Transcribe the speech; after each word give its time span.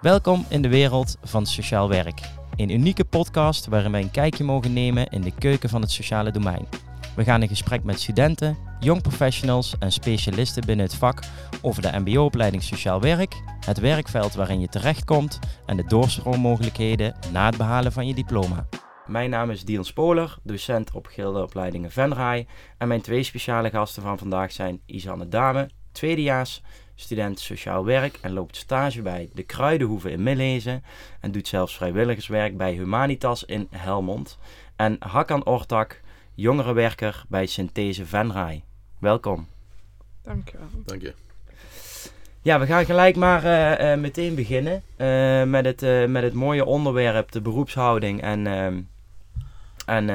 Welkom 0.00 0.44
in 0.48 0.62
de 0.62 0.68
wereld 0.68 1.16
van 1.22 1.46
sociaal 1.46 1.88
werk. 1.88 2.20
Een 2.56 2.70
unieke 2.70 3.04
podcast 3.04 3.66
waarin 3.66 3.92
wij 3.92 4.00
een 4.00 4.10
kijkje 4.10 4.44
mogen 4.44 4.72
nemen 4.72 5.06
in 5.06 5.20
de 5.20 5.34
keuken 5.34 5.68
van 5.68 5.80
het 5.80 5.90
sociale 5.90 6.30
domein. 6.30 6.68
We 7.16 7.24
gaan 7.24 7.42
in 7.42 7.48
gesprek 7.48 7.84
met 7.84 8.00
studenten, 8.00 8.56
jong 8.78 9.02
professionals 9.02 9.74
en 9.78 9.92
specialisten 9.92 10.66
binnen 10.66 10.86
het 10.86 10.94
vak 10.94 11.22
over 11.62 11.82
de 11.82 11.98
MBO-opleiding 11.98 12.62
Sociaal 12.62 13.00
Werk, 13.00 13.42
het 13.66 13.80
werkveld 13.80 14.34
waarin 14.34 14.60
je 14.60 14.68
terechtkomt 14.68 15.38
en 15.66 15.76
de 15.76 15.84
doorstroommogelijkheden 15.84 17.14
na 17.32 17.46
het 17.46 17.56
behalen 17.56 17.92
van 17.92 18.06
je 18.06 18.14
diploma. 18.14 18.66
Mijn 19.06 19.30
naam 19.30 19.50
is 19.50 19.64
Dion 19.64 19.84
Spoler, 19.84 20.36
docent 20.42 20.92
op 20.92 21.06
Gildeopleidingen 21.06 21.90
Venray. 21.90 22.46
En 22.78 22.88
mijn 22.88 23.00
twee 23.00 23.22
speciale 23.22 23.70
gasten 23.70 24.02
van 24.02 24.18
vandaag 24.18 24.52
zijn 24.52 24.82
Isanne 24.86 25.28
Dame, 25.28 25.70
tweedejaars, 25.92 26.62
student 27.00 27.40
sociaal 27.40 27.84
werk 27.84 28.18
en 28.20 28.32
loopt 28.32 28.56
stage 28.56 29.02
bij 29.02 29.28
de 29.34 29.42
Kruidenhoeve 29.42 30.10
in 30.10 30.22
Millezen. 30.22 30.84
En 31.20 31.32
doet 31.32 31.48
zelfs 31.48 31.74
vrijwilligerswerk 31.76 32.56
bij 32.56 32.72
Humanitas 32.72 33.44
in 33.44 33.68
Helmond. 33.70 34.38
En 34.76 34.96
Hakan 34.98 35.44
Ortak, 35.44 36.00
jongerenwerker 36.34 37.24
bij 37.28 37.46
Synthese 37.46 38.06
Venray. 38.06 38.62
Welkom. 38.98 39.46
Dankjewel. 40.22 40.66
Dank 40.84 41.02
je. 41.02 41.14
Ja, 42.42 42.60
we 42.60 42.66
gaan 42.66 42.84
gelijk 42.84 43.16
maar 43.16 43.44
uh, 43.44 43.92
uh, 43.92 43.98
meteen 43.98 44.34
beginnen 44.34 44.82
uh, 44.96 45.42
met, 45.44 45.64
het, 45.64 46.08
met 46.08 46.22
het 46.22 46.32
mooie 46.32 46.64
onderwerp, 46.64 47.32
de 47.32 47.40
beroepshouding 47.40 48.22
en, 48.22 48.46
ehm, 48.46 48.80
en 49.86 50.06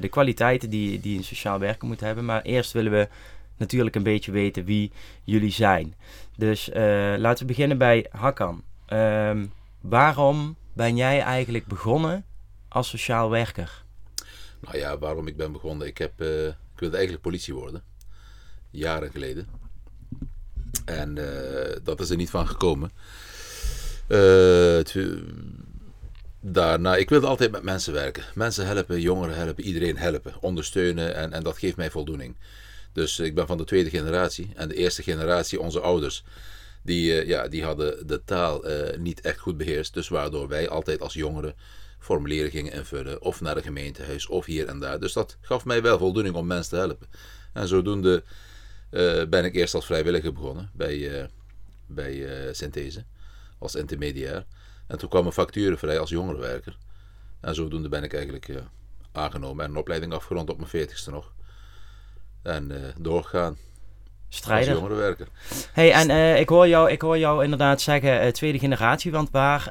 de 0.00 0.08
kwaliteiten 0.08 0.70
die, 0.70 1.00
die 1.00 1.18
een 1.18 1.24
sociaal 1.24 1.58
werker 1.58 1.88
moet 1.88 2.00
hebben. 2.00 2.24
Maar 2.24 2.42
eerst 2.42 2.72
willen 2.72 2.92
we 2.92 3.08
natuurlijk 3.56 3.96
een 3.96 4.02
beetje 4.02 4.32
weten 4.32 4.64
wie 4.64 4.92
jullie 5.24 5.52
zijn. 5.52 5.94
Dus 6.36 6.70
laten 7.16 7.38
we 7.38 7.52
beginnen 7.52 7.78
bij 7.78 8.06
Hakan. 8.10 8.62
Ehm, 8.86 9.46
waarom 9.80 10.56
ben 10.72 10.96
jij 10.96 11.20
eigenlijk 11.20 11.66
begonnen 11.66 12.24
als 12.68 12.88
sociaal 12.88 13.30
werker? 13.30 13.84
Nou 14.60 14.78
ja, 14.78 14.98
waarom 14.98 15.26
ik 15.26 15.36
ben 15.36 15.52
begonnen? 15.52 15.86
Ik, 15.86 15.98
heb, 15.98 16.20
ik 16.20 16.78
wilde 16.78 16.96
eigenlijk 16.96 17.22
politie 17.22 17.54
worden. 17.54 17.82
Jaren 18.70 19.10
geleden. 19.10 19.48
En 20.84 21.16
uh, 21.16 21.76
dat 21.82 22.00
is 22.00 22.10
er 22.10 22.16
niet 22.16 22.30
van 22.30 22.48
gekomen. 22.48 22.90
Daarna, 26.40 26.96
ik 26.96 27.08
wilde 27.08 27.26
altijd 27.26 27.50
met 27.50 27.62
mensen 27.62 27.92
werken. 27.92 28.24
Mensen 28.34 28.66
helpen, 28.66 29.00
jongeren 29.00 29.36
helpen, 29.36 29.64
iedereen 29.64 29.96
helpen, 29.96 30.34
ondersteunen 30.40 31.14
en, 31.14 31.32
en 31.32 31.42
dat 31.42 31.58
geeft 31.58 31.76
mij 31.76 31.90
voldoening. 31.90 32.36
Dus 32.96 33.18
ik 33.18 33.34
ben 33.34 33.46
van 33.46 33.56
de 33.56 33.64
tweede 33.64 33.90
generatie 33.90 34.50
en 34.54 34.68
de 34.68 34.74
eerste 34.74 35.02
generatie, 35.02 35.60
onze 35.60 35.80
ouders, 35.80 36.24
die, 36.82 37.12
uh, 37.12 37.28
ja, 37.28 37.48
die 37.48 37.64
hadden 37.64 38.06
de 38.06 38.24
taal 38.24 38.64
niet 38.98 39.20
echt 39.20 39.38
goed 39.38 39.56
beheerst. 39.56 39.94
Dus 39.94 40.08
waardoor 40.08 40.48
wij 40.48 40.68
altijd 40.68 41.00
als 41.00 41.14
jongeren 41.14 41.54
formulieren 41.98 42.50
gingen 42.50 42.72
invullen, 42.72 43.22
of 43.22 43.40
naar 43.40 43.56
een 43.56 43.62
gemeentehuis, 43.62 44.26
of 44.26 44.44
hier 44.44 44.66
en 44.66 44.78
daar. 44.78 45.00
Dus 45.00 45.12
dat 45.12 45.36
gaf 45.40 45.64
mij 45.64 45.82
wel 45.82 45.98
voldoening 45.98 46.34
om 46.34 46.46
mensen 46.46 46.70
te 46.70 46.76
helpen. 46.76 47.08
En 47.52 47.68
zodoende 47.68 48.22
uh, 48.90 49.24
ben 49.24 49.44
ik 49.44 49.54
eerst 49.54 49.74
als 49.74 49.86
vrijwilliger 49.86 50.32
begonnen 50.32 50.70
bij, 50.72 51.30
bij 51.86 52.28
Synthese, 52.52 53.04
als 53.58 53.74
intermediair. 53.74 54.44
En 54.86 54.98
toen 54.98 55.08
kwam 55.08 55.26
een 55.26 55.32
facturen 55.32 55.78
vrij 55.78 55.98
als 55.98 56.10
jongerenwerker. 56.10 56.76
En 57.40 57.54
zodoende 57.54 57.88
ben 57.88 58.02
ik 58.02 58.14
eigenlijk 58.14 58.50
aangenomen 59.12 59.64
en 59.64 59.70
een 59.70 59.76
opleiding 59.76 60.12
afgerond 60.12 60.50
op 60.50 60.56
mijn 60.56 60.70
veertigste 60.70 61.10
nog. 61.10 61.34
En 62.46 62.94
doorgegaan. 62.98 63.56
Strijder. 64.28 64.68
Als 64.68 64.78
jongerenwerker. 64.78 65.28
Hey, 65.72 65.92
en 65.92 66.38
ik, 66.38 66.48
hoor 66.48 66.68
jou, 66.68 66.90
ik 66.90 67.00
hoor 67.00 67.18
jou 67.18 67.44
inderdaad 67.44 67.80
zeggen 67.80 68.32
tweede 68.32 68.58
generatie, 68.58 69.10
want 69.10 69.30
waar 69.30 69.70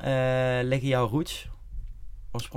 liggen 0.63 0.87
jouw 0.87 1.07
roots? 1.07 1.49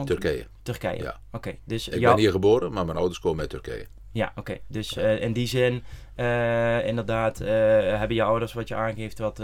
Turkije. 0.05 0.47
Turkije, 0.62 1.03
ja. 1.03 1.21
Oké. 1.33 1.56
dus 1.65 1.89
ik 1.89 1.99
jou... 1.99 2.15
ben 2.15 2.23
hier 2.23 2.31
geboren, 2.31 2.73
maar 2.73 2.84
mijn 2.84 2.97
ouders 2.97 3.21
komen 3.21 3.41
uit 3.41 3.51
Turkije. 3.51 3.87
Ja, 4.12 4.33
oké. 4.34 4.59
Dus 4.67 4.97
uh, 4.97 5.21
in 5.23 5.33
die 5.33 5.47
zin, 5.47 5.84
uh, 6.17 6.87
inderdaad, 6.87 7.41
uh, 7.41 7.49
hebben 7.99 8.17
je 8.17 8.23
ouders 8.23 8.53
wat 8.53 8.69
je 8.69 8.75
aangeeft 8.75 9.19
wat 9.19 9.39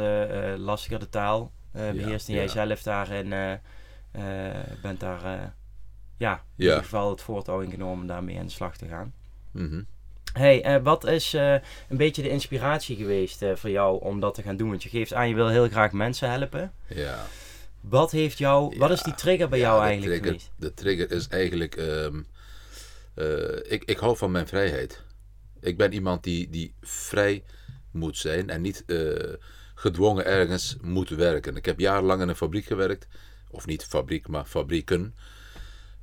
lastiger 0.56 0.98
de 0.98 1.08
taal 1.08 1.52
beheerst. 1.72 2.26
Ja, 2.26 2.32
en 2.32 2.40
jij 2.40 2.54
ja. 2.54 2.66
zelf 2.66 2.82
daarin 2.82 3.28
bent 4.82 5.00
daar, 5.00 5.54
ja, 6.16 6.42
in 6.56 6.64
ieder 6.64 6.82
geval 6.82 7.10
het 7.10 7.22
voortouw 7.22 7.60
ingenomen 7.60 8.00
om 8.00 8.06
daarmee 8.06 8.38
aan 8.38 8.46
de 8.46 8.52
slag 8.52 8.76
te 8.76 8.86
gaan. 8.86 9.14
Mm 9.50 9.68
-hmm. 9.68 9.86
Hey, 10.34 10.82
wat 10.82 11.06
is 11.06 11.32
een 11.32 11.96
beetje 11.96 12.22
de 12.22 12.28
inspiratie 12.28 12.96
geweest 12.96 13.44
voor 13.54 13.70
jou 13.70 14.00
om 14.00 14.20
dat 14.20 14.34
te 14.34 14.42
gaan 14.42 14.56
doen? 14.56 14.68
Want 14.68 14.82
je 14.82 14.88
geeft 14.88 15.12
aan, 15.12 15.28
je 15.28 15.34
wil 15.34 15.48
heel 15.48 15.68
graag 15.68 15.92
mensen 15.92 16.30
helpen. 16.30 16.72
Ja. 16.88 17.26
Wat 17.80 18.10
heeft 18.10 18.38
jou, 18.38 18.78
wat 18.78 18.90
is 18.90 19.02
die 19.02 19.14
trigger 19.14 19.48
bij 19.48 19.58
jou 19.58 19.82
eigenlijk 19.82 20.22
trigger, 20.22 20.40
geweest? 20.40 20.52
De 20.56 20.74
trigger 20.74 21.10
is 21.10 21.28
eigenlijk... 21.28 21.76
Um, 21.76 22.26
uh, 23.16 23.56
ik, 23.62 23.84
ik 23.84 23.98
hou 23.98 24.16
van 24.16 24.30
mijn 24.30 24.46
vrijheid. 24.46 25.02
Ik 25.60 25.76
ben 25.76 25.92
iemand 25.92 26.22
die, 26.22 26.50
die 26.50 26.74
vrij 26.80 27.44
moet 27.90 28.16
zijn 28.16 28.50
en 28.50 28.60
niet 28.60 28.84
gedwongen 29.74 30.24
ergens 30.24 30.76
moet 30.80 31.08
werken. 31.08 31.56
Ik 31.56 31.64
heb 31.64 31.80
jarenlang 31.80 32.22
in 32.22 32.28
een 32.28 32.36
fabriek 32.36 32.64
gewerkt. 32.64 33.06
Of 33.50 33.66
niet 33.66 33.84
fabriek, 33.84 34.28
maar 34.28 34.44
fabrieken. 34.44 35.14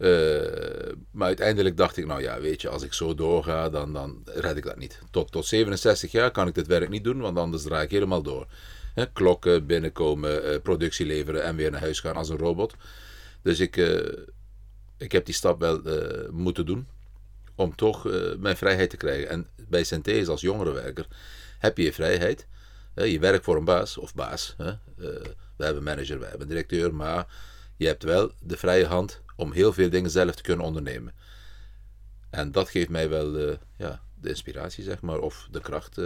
Uh, 0.02 0.92
maar 1.12 1.28
uiteindelijk 1.28 1.78
dacht 1.78 1.98
ik, 1.98 2.06
nou 2.06 2.22
ja, 2.22 2.40
weet 2.40 2.62
je, 2.62 2.70
als 2.70 2.84
ik 2.84 2.94
zo 2.94 3.16
doorga, 3.16 3.70
dan, 3.70 3.94
dan 3.94 4.22
red 4.26 4.58
ik 4.58 4.64
dat 4.64 4.78
niet. 4.78 5.00
Tot, 5.12 5.32
tot 5.32 5.46
67 5.46 6.12
jaar 6.12 6.32
kan 6.32 6.48
ik 6.48 6.56
dit 6.56 6.68
werk 6.68 6.90
niet 6.90 7.04
doen, 7.04 7.20
want 7.20 7.38
anders 7.38 7.64
draai 7.64 7.84
ik 7.84 7.92
helemaal 7.92 8.22
door. 8.22 8.48
Klokken, 9.14 9.66
binnenkomen, 9.66 10.62
productie 10.62 11.06
leveren 11.06 11.44
en 11.44 11.56
weer 11.56 11.72
naar 11.72 11.80
huis 11.80 12.00
gaan 12.00 12.16
als 12.16 12.30
een 12.30 12.38
robot. 12.38 12.76
Dus 13.42 13.60
ik, 13.60 13.78
ik 14.98 15.12
heb 15.12 15.26
die 15.26 15.36
stap 15.36 15.60
wel 15.60 15.82
moeten 16.32 16.66
doen 16.66 16.88
om 17.56 17.76
toch 17.76 18.10
mijn 18.40 18.58
vrijheid 18.58 18.90
te 18.90 18.98
krijgen. 18.98 19.30
En 19.30 19.48
bij 19.70 19.84
Synthese 19.84 20.32
als 20.32 20.42
jongerenwerker 20.42 21.08
heb 21.60 21.78
je 21.78 21.84
je 21.84 21.94
vrijheid. 21.94 22.48
Je 22.96 23.20
werkt 23.20 23.44
voor 23.44 23.58
een 23.58 23.66
baas 23.66 23.98
of 23.98 24.14
baas. 24.16 24.56
We 25.58 25.64
hebben 25.66 25.84
manager, 25.84 26.20
we 26.20 26.26
hebben 26.26 26.48
directeur, 26.48 26.96
maar 26.96 27.28
je 27.78 27.88
hebt 27.88 28.04
wel 28.04 28.32
de 28.40 28.58
vrije 28.58 28.86
hand 28.86 29.22
om 29.42 29.52
heel 29.52 29.74
veel 29.74 29.90
dingen 29.90 30.12
zelf 30.12 30.36
te 30.36 30.44
kunnen 30.44 30.66
ondernemen. 30.66 31.14
En 32.30 32.52
dat 32.52 32.70
geeft 32.70 32.90
mij 32.90 33.10
wel 33.10 33.58
ja, 33.78 34.02
de 34.22 34.30
inspiratie, 34.30 34.84
zeg 34.84 35.02
maar, 35.02 35.20
of 35.20 35.48
de 35.52 35.62
kracht 35.62 36.02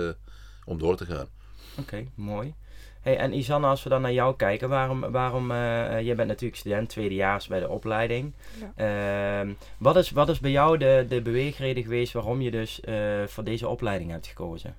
om 0.66 0.78
door 0.78 0.98
te 0.98 1.06
gaan. 1.06 1.28
Oké, 1.72 1.82
okay, 1.82 2.10
mooi. 2.16 2.54
Hey, 3.02 3.18
en 3.18 3.34
Isanne, 3.34 3.68
als 3.68 3.84
we 3.84 3.90
dan 3.90 4.02
naar 4.02 4.14
jou 4.14 4.36
kijken, 4.36 4.70
waarom, 4.70 5.00
waarom 5.00 5.52
uh, 5.52 5.58
jij 6.02 6.16
bent 6.16 6.28
natuurlijk 6.28 6.60
student, 6.60 6.90
tweedejaars 6.90 7.48
bij 7.48 7.60
de 7.60 7.70
opleiding. 7.70 8.34
Ja. 8.78 9.44
Uh, 9.44 9.54
wat, 9.78 9.96
is, 9.96 10.12
wat 10.12 10.30
is 10.30 10.40
bij 10.40 10.52
jou 10.52 10.78
de, 10.78 11.06
de 11.10 11.22
beweegreden 11.22 11.84
geweest 11.84 12.14
waarom 12.14 12.42
je 12.42 12.52
dus 12.52 12.80
uh, 12.86 13.24
voor 13.28 13.44
deze 13.44 13.68
opleiding 13.68 14.12
hebt 14.12 14.28
gekozen? 14.28 14.76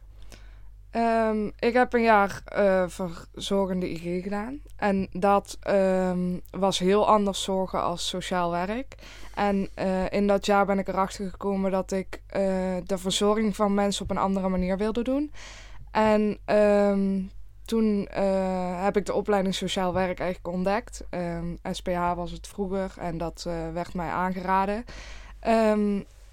Um, 0.97 1.53
ik 1.59 1.73
heb 1.73 1.93
een 1.93 2.03
jaar 2.03 2.43
uh, 2.59 2.85
verzorgende 2.87 3.91
IG 3.91 4.23
gedaan. 4.23 4.61
En 4.77 5.09
dat 5.13 5.59
um, 5.69 6.41
was 6.51 6.79
heel 6.79 7.09
anders 7.09 7.43
zorgen 7.43 7.83
als 7.83 8.09
sociaal 8.09 8.51
werk. 8.51 8.95
En 9.35 9.69
uh, 9.79 10.13
in 10.13 10.27
dat 10.27 10.47
jaar 10.47 10.67
ben 10.67 10.79
ik 10.79 10.89
erachter 10.89 11.31
gekomen 11.31 11.71
dat 11.71 11.93
ik 11.93 12.23
uh, 12.37 12.41
de 12.85 12.99
verzorging 12.99 13.57
van 13.57 13.75
mensen 13.75 14.03
op 14.03 14.11
een 14.11 14.17
andere 14.17 14.49
manier 14.49 14.77
wilde 14.77 15.03
doen. 15.03 15.33
En 15.91 16.39
um, 16.47 17.31
toen 17.65 18.09
heb 18.77 18.97
ik 18.97 19.07
de 19.07 19.15
opleiding 19.15 19.55
sociaal 19.55 19.93
werk 19.93 20.21
eigenlijk 20.21 20.55
ontdekt. 20.55 21.05
SPH 21.71 22.15
was 22.15 22.31
het 22.31 22.47
vroeger 22.47 22.93
en 22.99 23.19
dat 23.19 23.49
werd 23.73 23.95
mij 23.95 24.09
aangeraden. 24.09 24.85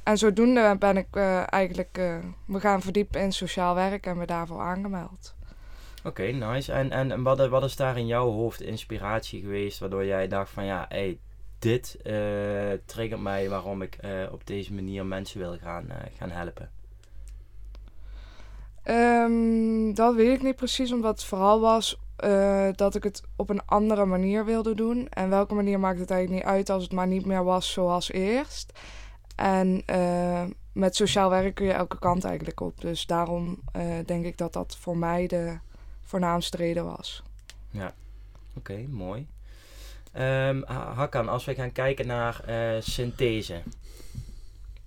En 0.03 0.17
zodoende 0.17 0.75
ben 0.79 0.97
ik 0.97 1.07
uh, 1.11 1.53
eigenlijk 1.53 1.99
me 2.45 2.59
gaan 2.59 2.81
verdiepen 2.81 3.21
in 3.21 3.31
sociaal 3.31 3.75
werk 3.75 4.05
en 4.05 4.17
me 4.17 4.25
daarvoor 4.25 4.59
aangemeld. 4.59 5.35
Oké, 5.97 6.07
okay, 6.07 6.31
nice. 6.31 6.71
En, 6.71 6.91
en 6.91 7.23
wat, 7.23 7.47
wat 7.47 7.63
is 7.63 7.75
daar 7.75 7.97
in 7.97 8.07
jouw 8.07 8.31
hoofd 8.31 8.61
inspiratie 8.61 9.41
geweest 9.41 9.79
waardoor 9.79 10.05
jij 10.05 10.27
dacht 10.27 10.49
van 10.49 10.65
ja, 10.65 10.85
hey, 10.89 11.19
dit 11.59 11.97
triggert 12.85 13.21
mij 13.21 13.49
waarom 13.49 13.81
ik 13.81 13.97
op 14.31 14.47
deze 14.47 14.73
manier 14.73 15.05
mensen 15.05 15.39
wil 15.39 15.57
gaan, 15.57 15.85
gaan 16.17 16.31
helpen? 16.31 16.69
Um, 18.85 19.93
dat 19.93 20.15
weet 20.15 20.35
ik 20.35 20.43
niet 20.43 20.55
precies, 20.55 20.91
omdat 20.91 21.11
het 21.11 21.23
vooral 21.23 21.59
was 21.59 21.99
uh, 22.23 22.67
dat 22.75 22.95
ik 22.95 23.03
het 23.03 23.23
op 23.35 23.49
een 23.49 23.65
andere 23.65 24.05
manier 24.05 24.45
wilde 24.45 24.75
doen. 24.75 25.07
En 25.09 25.29
welke 25.29 25.53
manier 25.53 25.79
maakt 25.79 25.99
het 25.99 26.11
eigenlijk 26.11 26.43
niet 26.43 26.53
uit 26.53 26.69
als 26.69 26.83
het 26.83 26.91
maar 26.91 27.07
niet 27.07 27.25
meer 27.25 27.43
was 27.43 27.71
zoals 27.71 28.11
eerst. 28.11 28.79
En 29.35 29.83
uh, 29.89 30.43
met 30.71 30.95
sociaal 30.95 31.29
werk 31.29 31.55
kun 31.55 31.65
je 31.65 31.71
elke 31.71 31.99
kant 31.99 32.23
eigenlijk 32.23 32.61
op. 32.61 32.81
Dus 32.81 33.05
daarom 33.05 33.59
uh, 33.75 33.83
denk 34.05 34.25
ik 34.25 34.37
dat 34.37 34.53
dat 34.53 34.77
voor 34.79 34.97
mij 34.97 35.27
de 35.27 35.57
voornaamste 36.01 36.57
reden 36.57 36.85
was. 36.85 37.23
Ja, 37.69 37.93
oké, 38.55 38.71
okay, 38.71 38.87
mooi. 38.89 39.27
Um, 40.17 40.63
Hakan, 40.65 41.29
als 41.29 41.45
we 41.45 41.53
gaan 41.53 41.71
kijken 41.71 42.07
naar 42.07 42.43
synthese. 42.79 43.61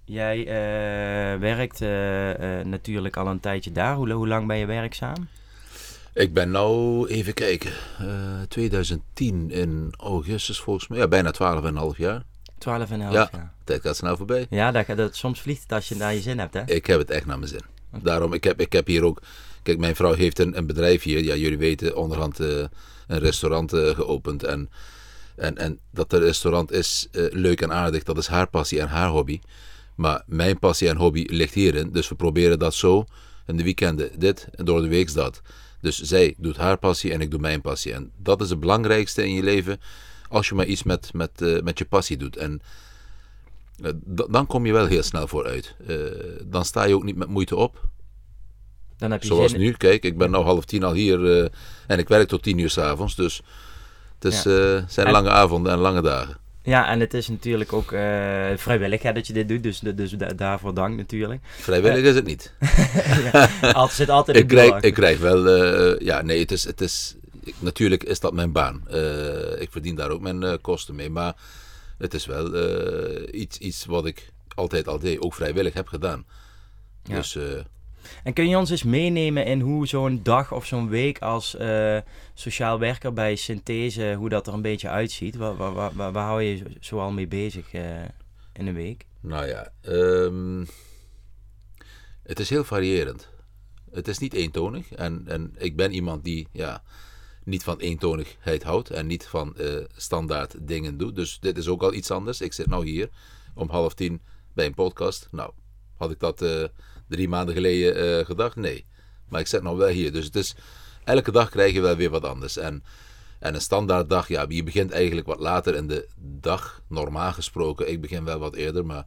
Jij 0.06 0.38
uh, 0.38 1.40
werkt 1.40 1.81
uh, 1.81 2.28
uh, 2.28 2.64
natuurlijk 2.64 3.16
al 3.16 3.26
een 3.26 3.40
tijdje 3.40 3.72
daar. 3.72 3.94
Hoe, 3.94 4.10
hoe, 4.10 4.28
lang 4.28 4.46
ben 4.46 4.56
je 4.56 4.66
werkzaam? 4.66 5.28
Ik 6.14 6.34
ben 6.34 6.50
nou, 6.50 7.08
even 7.08 7.34
kijken, 7.34 7.72
eh 7.99 8.42
2010 8.49 9.50
in 9.50 9.94
augustus 9.96 10.60
volgens 10.60 10.88
mij. 10.88 10.99
Ja, 10.99 11.08
bijna 11.08 11.34
12,5 11.92 11.96
jaar. 11.96 12.22
12 12.58 12.90
en 12.90 13.00
een 13.00 13.06
half 13.06 13.14
Ja. 13.14 13.28
jaar. 13.32 13.52
Tijd 13.64 13.80
gaat 13.82 13.96
snel 13.96 14.16
voorbij. 14.16 14.46
Ja, 14.50 14.70
dat, 14.70 14.86
dat, 14.96 15.16
soms 15.16 15.40
vliegt 15.40 15.62
het 15.62 15.72
als 15.72 15.88
je 15.88 15.96
naar 15.96 16.14
je 16.14 16.20
zin 16.20 16.38
hebt, 16.38 16.54
hè? 16.54 16.62
Ik 16.66 16.86
heb 16.86 16.98
het 16.98 17.10
echt 17.10 17.26
naar 17.26 17.38
mijn 17.38 17.50
zin. 17.50 17.62
Daarom, 18.02 18.32
ik 18.32 18.44
heb, 18.44 18.60
ik 18.60 18.72
heb 18.72 18.86
hier 18.86 19.04
ook... 19.04 19.22
Kijk, 19.62 19.78
mijn 19.78 19.96
vrouw 19.96 20.12
heeft 20.14 20.38
een, 20.38 20.56
een 20.56 20.66
bedrijf 20.66 21.02
hier. 21.02 21.24
Ja, 21.24 21.34
jullie 21.34 21.58
weten, 21.58 21.96
onderhand 21.96 22.40
eh, 22.40 22.64
een 23.06 23.18
restaurant 23.18 23.72
eh, 23.72 23.88
geopend. 23.88 24.42
En, 24.44 24.70
en, 25.36 25.56
en 25.56 25.78
dat 25.90 26.10
de 26.10 26.18
restaurant 26.18 26.72
is 26.72 27.08
eh, 27.12 27.24
leuk 27.30 27.60
en 27.60 27.72
aardig. 27.72 28.02
Dat 28.02 28.18
is 28.18 28.26
haar 28.26 28.48
passie 28.48 28.80
en 28.80 28.88
haar 28.88 29.08
hobby. 29.08 29.40
Maar 29.94 30.22
mijn 30.26 30.58
passie 30.58 30.88
en 30.88 30.96
hobby 30.96 31.24
ligt 31.30 31.54
hierin. 31.54 31.92
Dus 31.92 32.08
we 32.08 32.14
proberen 32.14 32.58
dat 32.58 32.74
zo. 32.74 33.04
In 33.46 33.56
de 33.56 33.62
weekenden 33.62 34.18
dit 34.18 34.48
en 34.54 34.64
door 34.64 34.82
de 34.82 34.88
week 34.88 35.14
dat. 35.14 35.40
Dus 35.80 36.00
zij 36.00 36.34
doet 36.38 36.56
haar 36.56 36.76
passie 36.78 37.12
en 37.12 37.20
ik 37.20 37.30
doe 37.30 37.40
mijn 37.40 37.60
passie. 37.60 37.92
En 37.92 38.10
dat 38.16 38.40
is 38.40 38.50
het 38.50 38.60
belangrijkste 38.60 39.24
in 39.26 39.34
je 39.34 39.42
leven. 39.42 39.80
Als 40.28 40.49
je 40.49 40.55
maar 40.55 40.67
iets 40.67 40.82
met, 40.82 41.11
met, 41.12 41.43
eh, 41.43 41.62
met 41.62 41.78
je 41.78 41.84
passie 41.84 42.17
doet. 42.17 42.37
En 42.37 42.61
eh, 43.82 43.90
dan 44.28 44.46
kom 44.46 44.67
je 44.67 44.73
wel 44.73 44.87
heel 44.87 45.02
snel 45.02 45.26
vooruit. 45.26 45.75
Eh, 45.87 45.96
dan 46.44 46.64
sta 46.64 46.84
je 46.84 46.94
ook 46.94 47.05
niet 47.05 47.17
met 47.17 47.28
moeite 47.28 47.56
op. 47.56 47.81
Dan 48.99 49.11
heb 49.11 49.23
je 49.23 49.28
Zoals 49.28 49.52
nu, 49.52 49.73
kijk, 49.73 50.05
ik 50.05 50.19
ben 50.19 50.31
nu 50.31 50.37
half 50.37 50.64
tien 50.64 50.82
al 50.82 50.93
hier 50.93 51.50
en 51.87 51.99
ik 51.99 52.08
werk 52.08 52.28
tot 52.28 52.43
tien 52.43 52.58
uur 52.58 52.70
s'avonds. 52.70 53.14
Dus 53.17 53.43
het 54.19 54.32
is, 54.32 54.43
zijn 54.93 55.06
En- 55.06 55.11
lange 55.12 55.31
avonden 55.31 55.73
en 55.73 55.78
lange 55.78 56.02
dagen. 56.02 56.37
Ja, 56.62 56.88
en 56.88 57.00
het 57.00 57.14
is 57.14 57.28
natuurlijk 57.28 57.73
ook 57.73 57.93
eh, 57.93 58.00
vrijwillig 58.56 59.02
hè, 59.02 59.12
dat 59.12 59.26
je 59.26 59.32
dit 59.32 59.49
doet, 59.49 59.62
dus, 59.62 59.78
dus 59.78 60.11
da- 60.11 60.32
daarvoor 60.32 60.75
dank 60.75 60.96
natuurlijk. 60.96 61.40
Vrijwillig 61.44 62.05
is 62.05 62.14
het 62.14 62.25
niet. 62.25 62.52
ja, 63.32 63.50
er 63.62 63.88
zit 63.90 64.08
altijd 64.08 64.37
Ik 64.43 64.46
krijg, 64.49 64.81
ik 64.81 64.94
krijg 64.94 65.19
wel, 65.19 65.49
ja, 66.02 66.23
nee, 66.23 66.40
het 66.40 66.52
is, 66.52 66.64
het 66.64 66.81
is, 66.81 67.17
ik- 67.46 67.54
natuurlijk 67.58 68.04
is 68.04 68.20
dat 68.20 68.32
mijn 68.32 68.52
baan. 68.52 68.88
Eh, 68.88 69.60
ik 69.60 69.70
verdien 69.70 69.94
daar 69.94 70.10
ook 70.10 70.20
mijn 70.20 70.43
eh, 70.43 70.54
kosten 70.60 70.94
mee, 70.94 71.10
maar 71.10 71.37
het 71.98 72.14
is 72.14 72.26
wel 72.26 72.54
eh, 72.54 73.40
iets, 73.40 73.58
iets 73.58 73.84
wat 73.84 74.06
ik 74.06 74.32
altijd 74.54 74.88
al 74.88 74.98
deed, 74.98 75.20
ook 75.20 75.34
vrijwillig 75.34 75.75
heb 75.75 75.88
gedaan. 75.88 76.25
Ja. 77.04 77.16
Dus 77.16 77.38
En 78.22 78.32
kun 78.32 78.48
je 78.48 78.56
ons 78.56 78.70
eens 78.70 78.82
meenemen 78.82 79.44
in 79.46 79.60
hoe 79.60 79.87
zo'n 79.87 80.20
dag 80.22 80.52
of 80.52 80.66
zo'n 80.66 80.88
week 80.88 81.19
als 81.19 81.56
sociaal 82.34 82.78
werker 82.78 83.12
bij 83.12 83.37
Synthese, 83.37 84.14
hoe 84.19 84.28
dat 84.28 84.46
er 84.46 84.52
een 84.54 84.62
beetje 84.62 84.88
uitziet? 84.88 85.37
Waar, 85.37 85.56
waar, 85.56 85.72
waar, 85.72 86.12
waar, 86.12 86.25
hou 86.26 86.42
je 86.42 86.62
zo 86.81 86.99
al 86.99 87.10
mee 87.10 87.26
bezig 87.26 87.72
in 88.52 88.66
een 88.66 88.75
week? 88.75 89.04
Nou 89.20 89.46
ja, 89.46 89.72
ehm, 89.81 90.64
het 92.22 92.40
is 92.40 92.50
heel 92.50 92.64
variërend. 92.64 93.28
Het 93.92 94.08
is 94.08 94.19
niet 94.19 94.32
eentonig. 94.34 94.92
En, 94.92 95.22
en 95.26 95.54
ik 95.58 95.76
ben 95.76 95.92
iemand 95.92 96.25
die 96.25 96.49
ja, 96.52 96.82
niet 97.46 97.62
van 97.62 97.78
eentonigheid 97.78 98.62
houdt 98.62 98.90
en 98.90 99.06
niet 99.06 99.26
van 99.26 99.56
eh, 99.56 99.84
standaard 99.96 100.54
dingen 100.60 100.98
doet. 100.98 101.14
Dus 101.14 101.38
dit 101.40 101.58
is 101.58 101.69
ook 101.69 101.82
al 101.82 101.93
iets 101.93 102.10
anders. 102.10 102.40
Ik 102.40 102.52
zit 102.52 102.66
nou 102.66 102.87
hier 102.87 103.08
om 103.54 103.70
half 103.70 103.94
tien 103.94 104.20
bij 104.52 104.66
een 104.66 104.75
podcast. 104.75 105.28
Nou, 105.31 105.52
had 105.96 106.10
ik 106.10 106.20
dat 106.20 106.43
eh, 106.43 106.64
drie 107.08 107.28
maanden 107.28 107.54
geleden 107.54 108.19
eh, 108.19 108.25
gedacht? 108.25 108.56
Nee. 108.56 108.87
Maar 109.28 109.40
ik 109.40 109.46
zit 109.46 109.62
nou 109.62 109.76
wel 109.76 109.88
hier. 109.88 110.12
Dus 110.12 110.25
het 110.25 110.37
is, 110.37 110.54
elke 111.04 111.32
dag 111.32 111.50
krijg 111.50 111.72
je 111.72 111.81
wel 111.81 111.96
weer 111.96 112.10
wat 112.10 112.25
anders. 112.25 112.56
En, 112.56 112.84
en 113.38 113.54
een 113.54 113.60
standaard 113.60 114.08
dag, 114.08 114.28
ja, 114.28 114.44
je 114.49 114.62
begint 114.62 114.90
eigenlijk 114.90 115.26
wat 115.26 115.40
later 115.40 115.75
in 115.75 115.87
de 115.87 116.08
dag, 116.16 116.82
normaal 116.88 117.32
gesproken. 117.32 117.90
Ik 117.90 118.00
begin 118.00 118.25
wel 118.25 118.38
wat 118.38 118.54
eerder, 118.54 118.87
maar 118.87 119.06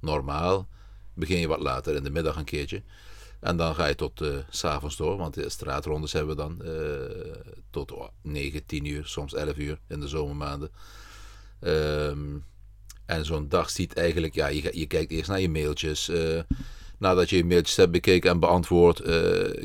normaal 0.00 0.68
begin 1.14 1.38
je 1.38 1.48
wat 1.48 1.60
later 1.60 1.94
in 1.94 2.04
de 2.04 2.10
middag 2.10 2.36
een 2.36 2.44
keertje. 2.44 2.82
En 3.40 3.56
dan 3.56 3.74
ga 3.74 3.86
je 3.86 3.94
tot 3.94 4.20
eh, 4.20 4.28
s 4.50 4.58
s'avonds 4.58 4.96
door, 4.96 5.16
want 5.16 5.34
de 5.34 5.48
straatrondes 5.48 6.12
hebben 6.12 6.36
we 6.36 6.42
dan 6.42 6.62
eh, 6.62 7.52
tot 7.70 7.92
oh, 7.92 8.08
9, 8.22 8.66
10 8.66 8.84
uur, 8.84 9.06
soms 9.06 9.34
11 9.34 9.56
uur 9.56 9.78
in 9.88 10.00
de 10.00 10.08
zomermaanden. 10.08 10.70
Ehm, 11.60 12.18
en 13.06 13.24
zo'n 13.24 13.48
dag 13.48 13.70
ziet 13.70 13.94
eigenlijk, 13.94 14.34
ja, 14.34 14.46
je, 14.46 14.70
je 14.72 14.86
kijkt 14.86 15.10
eerst 15.10 15.28
naar 15.28 15.40
je 15.40 15.48
mailtjes. 15.48 16.08
eh, 16.08 16.40
nadat 16.98 17.30
je 17.30 17.36
je 17.36 17.44
mailtjes 17.44 17.76
hebt 17.76 17.90
bekeken 17.90 18.30
en 18.30 18.40
beantwoord, 18.40 19.02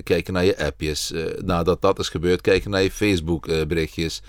kijken 0.04 0.33
naar 0.33 0.45
je 0.45 0.57
appjes. 0.66 1.13
nadat 1.44 1.81
dat 1.81 2.00
is 2.00 2.10
gebeurd, 2.10 2.42
kijken 2.42 2.71
naar 2.71 2.81
je 2.81 2.92
Facebook 2.92 3.68
berichtjes. 3.68 4.21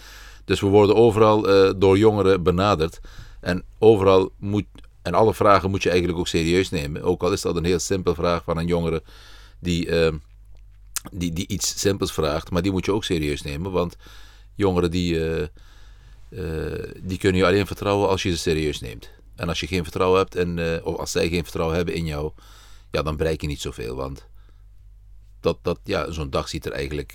Dus 0.45 0.61
we 0.61 0.67
worden 0.67 0.97
overal 0.97 1.41
door 1.79 1.99
jongeren 1.99 2.43
benaderd. 2.43 3.01
En 3.41 3.65
overal 3.79 4.33
moet, 4.39 4.65
en 5.03 5.15
alle 5.15 5.35
vragen 5.35 5.71
moet 5.71 5.83
je 5.83 5.89
eigenlijk 5.89 6.19
ook 6.19 6.29
serieus 6.29 6.71
nemen. 6.71 7.03
Ook 7.03 7.23
al 7.23 7.33
is 7.33 7.41
dat 7.41 7.57
een 7.57 7.65
heel 7.65 7.79
simpel 7.79 8.15
vraag 8.15 8.45
van 8.45 8.59
een 8.59 8.67
jongere 8.67 9.03
die, 9.59 9.89
eh, 9.89 10.15
die, 11.13 11.33
die 11.33 11.47
iets 11.47 11.81
simpels 11.81 12.13
vraagt. 12.13 12.51
Maar 12.51 12.63
die 12.63 12.73
moet 12.73 12.85
je 12.85 12.93
ook 12.93 13.05
serieus 13.05 13.43
nemen. 13.43 13.73
Want 13.73 13.97
jongeren 14.57 14.91
die, 14.91 15.25
eh, 15.25 15.43
eh, 16.29 16.93
die 17.03 17.19
kunnen 17.19 17.41
je 17.41 17.47
alleen 17.47 17.67
vertrouwen 17.67 18.09
als 18.09 18.23
je 18.23 18.31
ze 18.31 18.37
serieus 18.37 18.81
neemt. 18.81 19.11
En 19.37 19.49
als 19.49 19.61
je 19.61 19.67
geen 19.67 19.83
vertrouwen 19.83 20.19
hebt, 20.19 20.35
en, 20.35 20.59
eh, 20.59 20.87
of 20.87 20.97
als 20.97 21.11
zij 21.11 21.29
geen 21.29 21.43
vertrouwen 21.43 21.77
hebben 21.77 21.95
in 21.95 22.07
jou, 22.07 22.33
ja, 22.91 23.03
dan 23.03 23.17
bereik 23.17 23.41
je 23.41 23.47
niet 23.47 23.61
zoveel. 23.61 23.97
Want 23.97 24.27
dat, 25.41 25.59
dat, 25.63 25.81
ja, 25.85 26.11
zo'n 26.11 26.31
dag 26.31 26.49
ziet 26.49 26.67
er 26.67 26.73
eigenlijk 26.73 27.15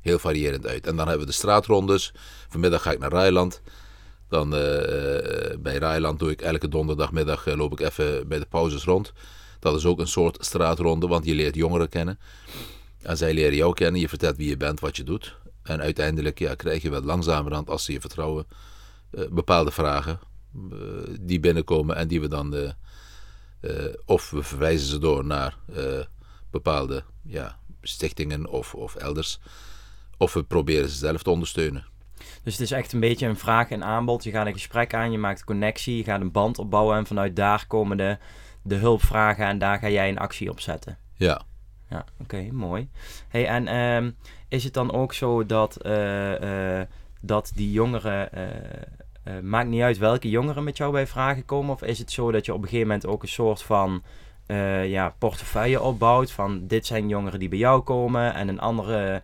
heel 0.00 0.18
variërend 0.18 0.66
uit. 0.66 0.86
En 0.86 0.96
dan 0.96 1.08
hebben 1.08 1.26
we 1.26 1.32
de 1.32 1.38
straatrondes. 1.38 2.12
Vanmiddag 2.48 2.82
ga 2.82 2.92
ik 2.92 2.98
naar 2.98 3.10
Rijland. 3.10 3.60
Dan 4.28 4.50
bij 5.58 5.76
Rijland 5.78 6.18
doe 6.18 6.30
ik 6.30 6.40
elke 6.40 6.68
donderdagmiddag 6.68 7.46
loop 7.46 7.72
ik 7.72 7.80
even 7.80 8.28
bij 8.28 8.38
de 8.38 8.46
pauzes 8.46 8.84
rond. 8.84 9.12
Dat 9.66 9.76
is 9.76 9.86
ook 9.86 9.98
een 9.98 10.06
soort 10.06 10.44
straatronde, 10.44 11.06
want 11.06 11.24
je 11.24 11.34
leert 11.34 11.54
jongeren 11.54 11.88
kennen. 11.88 12.18
En 13.02 13.16
zij 13.16 13.34
leren 13.34 13.56
jou 13.56 13.74
kennen. 13.74 14.00
Je 14.00 14.08
vertelt 14.08 14.36
wie 14.36 14.48
je 14.48 14.56
bent, 14.56 14.80
wat 14.80 14.96
je 14.96 15.02
doet. 15.02 15.36
En 15.62 15.80
uiteindelijk 15.80 16.38
ja, 16.38 16.54
krijg 16.54 16.82
je 16.82 16.90
wel 16.90 17.02
langzamerhand, 17.02 17.70
als 17.70 17.84
ze 17.84 17.92
je 17.92 18.00
vertrouwen, 18.00 18.46
eh, 19.10 19.24
bepaalde 19.30 19.70
vragen 19.70 20.18
eh, 20.54 20.78
die 21.20 21.40
binnenkomen 21.40 21.96
en 21.96 22.08
die 22.08 22.20
we 22.20 22.28
dan, 22.28 22.54
eh, 22.54 22.70
of 24.04 24.30
we 24.30 24.42
verwijzen 24.42 24.88
ze 24.88 24.98
door 24.98 25.24
naar 25.24 25.56
bepaalde 26.50 27.04
ja, 27.22 27.58
stichtingen 27.82 28.46
of, 28.46 28.74
of 28.74 28.94
elders, 28.94 29.38
of 30.16 30.32
we 30.32 30.42
proberen 30.42 30.88
ze 30.88 30.96
zelf 30.96 31.22
te 31.22 31.30
ondersteunen. 31.30 31.86
Dus 32.42 32.52
het 32.52 32.62
is 32.62 32.70
echt 32.70 32.92
een 32.92 33.00
beetje 33.00 33.26
een 33.26 33.38
vraag 33.38 33.70
en 33.70 33.84
aanbod. 33.84 34.24
Je 34.24 34.30
gaat 34.30 34.46
een 34.46 34.52
gesprek 34.52 34.94
aan, 34.94 35.12
je 35.12 35.18
maakt 35.18 35.44
connectie, 35.44 35.96
je 35.96 36.04
gaat 36.04 36.20
een 36.20 36.32
band 36.32 36.58
opbouwen 36.58 36.96
en 36.96 37.06
vanuit 37.06 37.36
daar 37.36 37.66
komen 37.66 37.96
de, 37.96 38.18
de 38.66 38.74
hulpvragen 38.74 39.46
en 39.46 39.58
daar 39.58 39.78
ga 39.78 39.88
jij 39.88 40.08
een 40.08 40.18
actie 40.18 40.50
op 40.50 40.60
zetten. 40.60 40.98
Ja, 41.14 41.42
Ja, 41.90 42.04
oké, 42.20 42.48
mooi. 42.52 42.88
Hey, 43.28 43.46
en 43.46 43.66
ehm, 43.66 44.10
is 44.48 44.64
het 44.64 44.74
dan 44.74 44.92
ook 44.92 45.12
zo 45.12 45.46
dat, 45.46 45.76
eh, 45.76 46.80
eh, 46.80 46.86
dat 47.20 47.52
die 47.54 47.70
jongeren, 47.70 48.32
eh, 48.32 49.38
maakt 49.42 49.68
niet 49.68 49.82
uit 49.82 49.98
welke 49.98 50.30
jongeren 50.30 50.64
met 50.64 50.76
jou 50.76 50.92
bij 50.92 51.06
vragen 51.06 51.44
komen, 51.44 51.74
of 51.74 51.82
is 51.82 51.98
het 51.98 52.12
zo 52.12 52.32
dat 52.32 52.46
je 52.46 52.52
op 52.52 52.58
een 52.62 52.68
gegeven 52.68 52.86
moment 52.86 53.06
ook 53.06 53.22
een 53.22 53.28
soort 53.28 53.62
van 53.62 54.02
ja, 54.86 55.14
portefeuille 55.18 55.80
opbouwt 55.80 56.30
van 56.30 56.66
dit 56.66 56.86
zijn 56.86 57.08
jongeren 57.08 57.38
die 57.38 57.48
bij 57.48 57.58
jou 57.58 57.80
komen 57.80 58.34
en 58.34 58.48
een 58.48 58.60
andere 58.60 59.22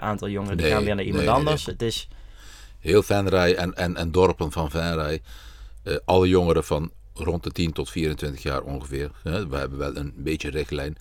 aantal 0.00 0.28
jongeren 0.28 0.56
die 0.56 0.66
gaan 0.66 0.84
weer 0.84 0.94
naar 0.94 1.04
iemand 1.04 1.24
nee, 1.24 1.34
nee, 1.34 1.40
anders. 1.40 1.66
Het 1.66 1.82
is, 1.82 2.08
heel 2.78 3.02
Venray 3.02 3.54
en, 3.54 3.74
en, 3.74 3.96
en 3.96 4.10
dorpen 4.10 4.52
van 4.52 4.70
Venray, 4.70 5.22
alle 6.04 6.28
jongeren 6.28 6.64
van 6.64 6.90
rond 7.20 7.42
de 7.42 7.50
10 7.50 7.72
tot 7.72 7.90
24 7.90 8.42
jaar 8.42 8.62
ongeveer. 8.62 9.10
We 9.22 9.30
hebben 9.56 9.78
wel 9.78 9.96
een 9.96 10.12
beetje 10.16 10.50
richtlijn. 10.50 10.96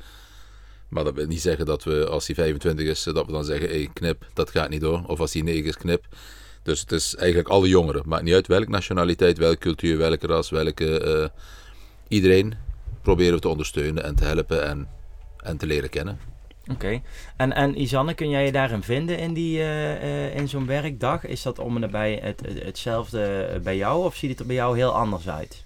Maar 0.89 1.03
dat 1.03 1.13
wil 1.13 1.25
niet 1.27 1.41
zeggen 1.41 1.65
dat 1.65 1.83
we, 1.83 2.07
als 2.09 2.25
hij 2.27 2.35
25 2.35 2.85
is, 2.85 3.03
dat 3.03 3.25
we 3.25 3.31
dan 3.31 3.45
zeggen, 3.45 3.69
hey, 3.69 3.89
knip, 3.93 4.25
dat 4.33 4.49
gaat 4.51 4.69
niet 4.69 4.81
door. 4.81 5.03
Of 5.07 5.19
als 5.19 5.33
hij 5.33 5.41
9 5.41 5.65
is, 5.65 5.77
knip. 5.77 6.05
Dus 6.63 6.79
het 6.79 6.91
is 6.91 7.15
eigenlijk 7.15 7.49
alle 7.49 7.67
jongeren. 7.67 8.03
Maakt 8.05 8.23
niet 8.23 8.33
uit 8.33 8.47
welke 8.47 8.69
nationaliteit, 8.69 9.37
welke 9.37 9.57
cultuur, 9.57 9.97
welke 9.97 10.27
ras, 10.27 10.49
welke... 10.49 10.99
eh, 10.99 11.27
iedereen 12.07 12.53
proberen 13.01 13.33
we 13.33 13.39
te 13.39 13.47
ondersteunen 13.47 14.03
en 14.03 14.15
te 14.15 14.23
helpen 14.23 14.65
en, 14.65 14.87
en 15.37 15.57
te 15.57 15.65
leren 15.65 15.89
kennen. 15.89 16.19
Oké. 16.71 17.01
En, 17.37 17.53
en 17.53 17.81
Isanne, 17.81 18.13
kun 18.13 18.29
jij 18.29 18.45
je 18.45 18.51
daarin 18.51 18.83
vinden 18.83 19.17
in, 19.19 19.33
die, 19.33 19.59
eh, 19.59 20.25
eh, 20.25 20.35
in 20.35 20.49
zo'n 20.49 20.65
werkdag? 20.65 21.25
Is 21.25 21.41
dat 21.41 21.59
om 21.59 21.75
en 21.75 21.81
nabij 21.81 22.19
het- 22.21 22.41
hetzelfde 22.63 23.49
bij 23.63 23.77
jou 23.77 24.05
of 24.05 24.15
ziet 24.15 24.29
het 24.29 24.39
er 24.39 24.45
bij 24.45 24.55
jou 24.55 24.77
heel 24.77 24.91
anders 24.95 25.29
uit? 25.29 25.65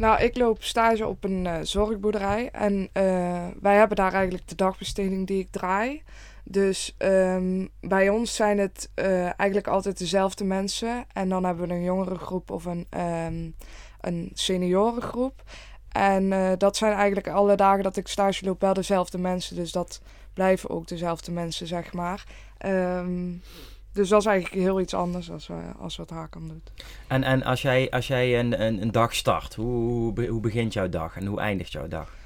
Nou, 0.00 0.22
ik 0.22 0.36
loop 0.36 0.62
stage 0.62 1.06
op 1.06 1.24
een 1.24 1.46
eh, 1.46 1.58
zorgboerderij. 1.62 2.50
En 2.50 2.88
eh, 2.92 3.46
wij 3.60 3.76
hebben 3.76 3.96
daar 3.96 4.12
eigenlijk 4.12 4.48
de 4.48 4.54
dagbesteding 4.54 5.26
die 5.26 5.38
ik 5.38 5.50
draai. 5.50 6.02
Dus 6.44 6.94
ehm, 6.98 7.66
bij 7.80 8.08
ons 8.08 8.34
zijn 8.34 8.58
het 8.58 8.90
eh, 8.94 9.22
eigenlijk 9.24 9.66
altijd 9.66 9.98
dezelfde 9.98 10.44
mensen. 10.44 11.04
En 11.12 11.28
dan 11.28 11.44
hebben 11.44 11.68
we 11.68 11.74
een 11.74 11.82
jongerengroep 11.82 12.50
of 12.50 12.64
een, 12.64 12.86
ehm, 12.90 13.50
een 14.00 14.30
seniorengroep. 14.34 15.42
En 15.88 16.54
dat 16.58 16.76
zijn 16.76 16.92
eigenlijk 16.92 17.28
alle 17.28 17.56
dagen 17.56 17.82
dat 17.82 17.96
ik 17.96 18.08
stage 18.08 18.44
loop 18.44 18.60
wel 18.60 18.74
dezelfde 18.74 19.18
mensen. 19.18 19.56
Dus 19.56 19.72
dat 19.72 20.00
blijven 20.34 20.70
ook 20.70 20.88
dezelfde 20.88 21.32
mensen, 21.32 21.66
zeg 21.66 21.92
maar. 21.92 22.24
Ehm, 22.58 23.32
dus 23.92 24.08
dat 24.08 24.20
is 24.20 24.26
eigenlijk 24.26 24.62
heel 24.62 24.80
iets 24.80 24.94
anders 24.94 25.30
als, 25.30 25.46
we- 25.46 25.72
als 25.78 25.96
wat 25.96 26.10
Hakan 26.10 26.48
doet. 26.48 26.72
En, 27.08 27.22
en 27.22 27.42
als 27.42 27.62
jij, 27.62 27.90
als 27.90 28.06
jij 28.06 28.38
een, 28.38 28.62
een, 28.62 28.82
een 28.82 28.92
dag 28.92 29.14
start, 29.14 29.54
hoe, 29.54 29.66
hoe, 29.90 30.12
be- 30.12 30.26
hoe 30.26 30.40
begint 30.40 30.72
jouw 30.72 30.88
dag 30.88 31.16
en 31.16 31.26
hoe 31.26 31.40
eindigt 31.40 31.72
jouw 31.72 31.88
dag? 31.88 32.18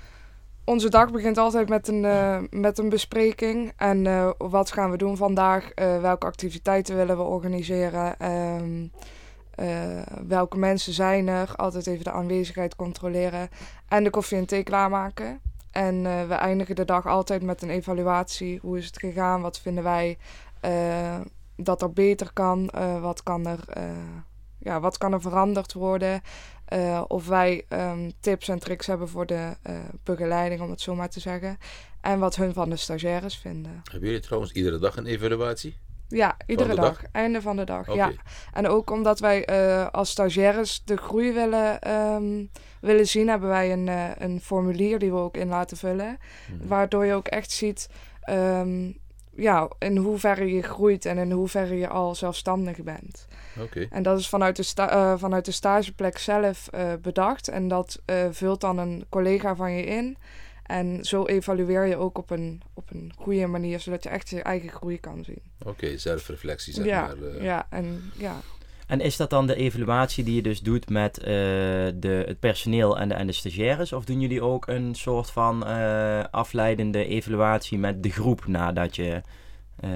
onze 0.67 0.89
dag 0.89 1.11
begint 1.11 1.39
altijd 1.39 1.69
met 1.69 1.89
een, 1.89 2.05
eh, 2.05 2.39
met 2.51 2.79
een 2.79 2.89
bespreking. 2.89 3.73
En 3.77 4.07
eh, 4.07 4.31
wat 4.39 4.73
gaan 4.73 4.91
we 4.91 4.97
doen 4.97 5.17
vandaag? 5.17 5.71
Eh, 5.71 6.01
welke 6.01 6.27
activiteiten 6.27 6.97
willen 6.97 7.17
we 7.17 7.23
organiseren? 7.23 8.19
Ehm, 8.19 8.87
eh, 9.55 10.03
welke 10.27 10.59
mensen 10.59 10.93
zijn 10.93 11.29
er? 11.29 11.53
Altijd 11.57 11.87
even 11.87 12.05
de 12.05 12.11
aanwezigheid 12.11 12.77
controleren. 12.77 13.49
En 13.89 14.05
de 14.05 14.11
koffie 14.11 14.39
en 14.39 14.47
thee 14.47 14.63
klaarmaken. 14.63 15.41
En 15.71 16.07
eh, 16.07 16.27
we 16.29 16.35
eindigen 16.35 16.77
de 16.77 16.85
dag 16.85 17.07
altijd 17.07 17.43
met 17.43 17.63
een 17.63 17.71
evaluatie. 17.71 18.59
Hoe 18.63 18.79
is 18.79 18.87
het 18.87 18.99
gegaan? 18.99 19.41
Wat 19.41 19.61
vinden 19.61 19.85
wij 19.85 20.19
eh, 20.61 21.21
dat 21.57 21.83
er 21.83 21.93
beter 21.93 22.33
kan? 22.33 22.69
Eh, 22.71 23.01
wat, 23.01 23.23
kan 23.23 23.47
er, 23.47 23.61
eh, 23.69 23.85
ja, 24.59 24.81
wat 24.81 24.99
kan 24.99 25.13
er 25.13 25.21
veranderd 25.21 25.73
worden? 25.73 26.23
Eh, 26.65 27.05
of 27.09 27.27
wij 27.27 27.65
ehm, 27.69 28.11
tips 28.21 28.49
en 28.49 28.59
tricks 28.59 28.87
hebben 28.87 29.09
voor 29.09 29.27
de 29.27 29.57
begeleiding, 30.03 30.61
om 30.61 30.71
het 30.71 30.81
zo 30.81 30.95
maar 30.95 31.11
te 31.11 31.21
zeggen. 31.21 31.59
En 32.01 32.19
wat 32.19 32.37
hun 32.37 32.53
van 32.53 32.71
de 32.71 32.77
stagiaires 32.77 33.37
vinden. 33.37 33.83
Hebben 33.91 34.09
jullie 34.09 34.25
trouwens 34.25 34.53
iedere 34.53 34.79
dag 34.79 34.97
een 34.97 35.07
evaluatie? 35.07 35.77
Ja, 36.09 36.37
iedere 36.47 36.69
de 36.69 36.75
dag. 36.75 37.01
dag? 37.01 37.11
Einde 37.13 37.43
van 37.43 37.57
de 37.57 37.65
dag. 37.65 37.95
Ja. 37.95 38.13
En 38.53 38.69
ook 38.69 38.91
omdat 38.91 39.21
wij 39.21 39.47
als 39.91 40.11
stagiaires 40.11 40.83
de 40.85 40.97
groei 40.97 41.33
willen, 41.33 41.81
ehm, 41.81 42.45
willen 42.81 43.07
zien, 43.07 43.29
hebben 43.29 43.49
wij 43.49 43.73
een, 43.73 43.89
een 44.25 44.41
formulier 44.41 44.99
die 44.99 45.11
we 45.11 45.17
ook 45.17 45.37
in 45.37 45.49
laten 45.49 45.77
vullen. 45.77 46.19
Mhm. 46.49 46.69
Waardoor 46.69 47.05
je 47.05 47.15
ook 47.15 47.29
echt 47.29 47.51
ziet 47.51 47.89
ehm, 48.21 48.91
ja, 49.37 49.69
in 49.79 49.97
hoeverre 49.97 50.55
je 50.55 50.63
groeit 50.63 51.05
en 51.05 51.19
in 51.19 51.31
hoeverre 51.31 51.79
je 51.79 51.89
al 51.89 52.15
zelfstandig 52.15 52.83
bent. 52.83 53.27
Oké. 53.61 53.87
En 53.91 54.03
dat 54.03 54.19
is 54.19 54.29
vanuit 54.29 54.57
de, 54.57 54.63
sta 54.63 54.91
eh, 54.91 55.19
vanuit 55.19 55.45
de 55.45 55.53
stageplek 55.53 56.19
zelf 56.19 56.69
eh, 56.69 56.93
bedacht. 57.03 57.49
En 57.49 57.69
dat 57.69 58.03
eh, 58.05 58.27
vult 58.31 58.61
dan 58.61 58.79
een 58.79 59.05
collega 59.09 59.57
van 59.57 59.73
je 59.73 59.85
in. 59.85 60.17
En 60.65 61.05
zo 61.05 61.27
evalueer 61.27 61.85
je 61.87 61.97
ook 61.97 62.19
op 62.19 62.31
een, 62.31 62.63
op 62.75 62.91
een 62.91 63.13
goede 63.17 63.47
manier, 63.47 63.81
zodat 63.81 64.03
je 64.03 64.09
echt 64.09 64.29
je 64.29 64.43
eigen 64.43 64.71
groei 64.71 65.01
kan 65.01 65.25
zien. 65.25 65.43
Oké, 65.65 65.99
zelfreflectie 65.99 66.73
zeg 66.73 66.85
ja, 66.85 67.07
maar. 67.07 67.43
ja, 67.43 67.67
en 67.71 68.13
ja. 68.17 68.41
En 68.87 69.01
is 69.01 69.17
dat 69.17 69.31
dan 69.31 69.47
de 69.47 69.55
evaluatie 69.55 70.25
die 70.25 70.35
je 70.35 70.43
dus 70.43 70.61
doet 70.61 70.89
met 70.89 71.19
eh, 71.19 71.25
de, 71.95 72.25
het 72.27 72.39
personeel 72.39 72.99
en 72.99 73.09
de, 73.09 73.15
en 73.15 73.27
de 73.27 73.33
stagiaires? 73.33 73.93
Of 73.93 74.05
doen 74.05 74.21
jullie 74.21 74.43
ook 74.43 74.67
een 74.67 74.95
soort 74.95 75.31
van 75.31 75.67
eh, 75.67 76.25
afleidende 76.31 77.07
evaluatie 77.07 77.79
met 77.79 78.03
de 78.03 78.11
groep 78.11 78.47
nadat 78.47 78.97
je 78.97 79.23
eh, 79.81 79.91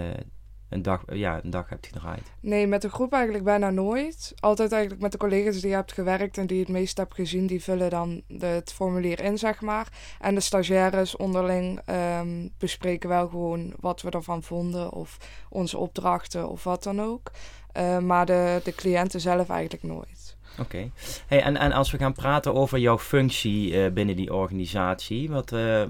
een, 0.68 0.82
dag, 0.82 1.02
ja, 1.12 1.40
een 1.42 1.50
dag 1.50 1.68
hebt 1.68 1.86
gedraaid? 1.86 2.32
Nee, 2.40 2.66
met 2.66 2.82
de 2.82 2.90
groep 2.90 3.12
eigenlijk 3.12 3.44
bijna 3.44 3.70
nooit. 3.70 4.32
Altijd 4.40 4.72
eigenlijk 4.72 5.02
met 5.02 5.12
de 5.12 5.18
collega's 5.18 5.60
die 5.60 5.68
je 5.68 5.74
hebt 5.74 5.92
gewerkt 5.92 6.38
en 6.38 6.46
die 6.46 6.56
je 6.56 6.62
het 6.62 6.72
meest 6.72 6.96
hebt 6.96 7.14
gezien, 7.14 7.46
die 7.46 7.62
vullen 7.62 7.90
dan 7.90 8.22
het 8.38 8.72
formulier 8.72 9.20
in, 9.20 9.38
zeg 9.38 9.60
maar. 9.60 9.88
En 10.20 10.34
de 10.34 10.40
stagiaires 10.40 11.16
onderling 11.16 11.80
ehm, 11.84 12.48
bespreken 12.58 13.08
wel 13.08 13.28
gewoon 13.28 13.74
wat 13.80 14.02
we 14.02 14.10
ervan 14.10 14.42
vonden 14.42 14.92
of 14.92 15.16
onze 15.48 15.78
opdrachten 15.78 16.48
of 16.48 16.64
wat 16.64 16.82
dan 16.82 17.00
ook. 17.00 17.30
Eh, 17.72 17.98
maar 17.98 18.26
de, 18.26 18.60
de 18.64 18.74
cliënten 18.74 19.20
zelf 19.20 19.48
eigenlijk 19.48 19.82
nooit. 19.82 20.27
Oké. 20.60 20.90
Hey, 21.26 21.42
en, 21.42 21.56
en 21.56 21.72
als 21.72 21.90
we 21.90 21.98
gaan 21.98 22.12
praten 22.12 22.54
over 22.54 22.78
jouw 22.78 22.98
functie 22.98 23.82
eh, 23.82 23.92
binnen 23.92 24.16
die 24.16 24.34
organisatie, 24.34 25.30
wat, 25.30 25.52
eh, 25.52 25.82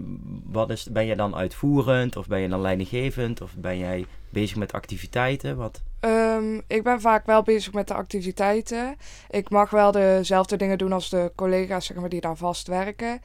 wat 0.45 0.71
is, 0.71 0.89
ben 0.91 1.07
je 1.07 1.17
dan 1.17 1.35
uitvoerend 1.35 2.17
of 2.17 2.27
ben 2.27 2.41
je 2.41 2.49
dan 2.49 2.61
leidinggevend 2.61 3.41
of 3.41 3.55
ben 3.57 3.79
jij 3.79 4.07
bezig 4.31 4.57
met 4.57 4.73
activiteiten? 4.73 5.57
Wat? 5.57 5.83
Ehm, 6.01 6.61
ik 6.67 6.83
ben 6.83 7.01
vaak 7.01 7.27
wel 7.27 7.43
bezig 7.43 7.73
met 7.73 7.89
de 7.89 7.95
activiteiten. 7.95 8.97
Ik 9.31 9.51
mag 9.51 9.71
wel 9.71 9.93
dezelfde 9.93 10.57
dingen 10.57 10.79
doen 10.79 10.93
als 10.93 11.11
de 11.11 11.33
collega's 11.35 11.87
zeg 11.87 11.97
maar, 11.97 12.09
die 12.09 12.21
daar 12.21 12.37
vast 12.37 12.67
werken. 12.67 13.21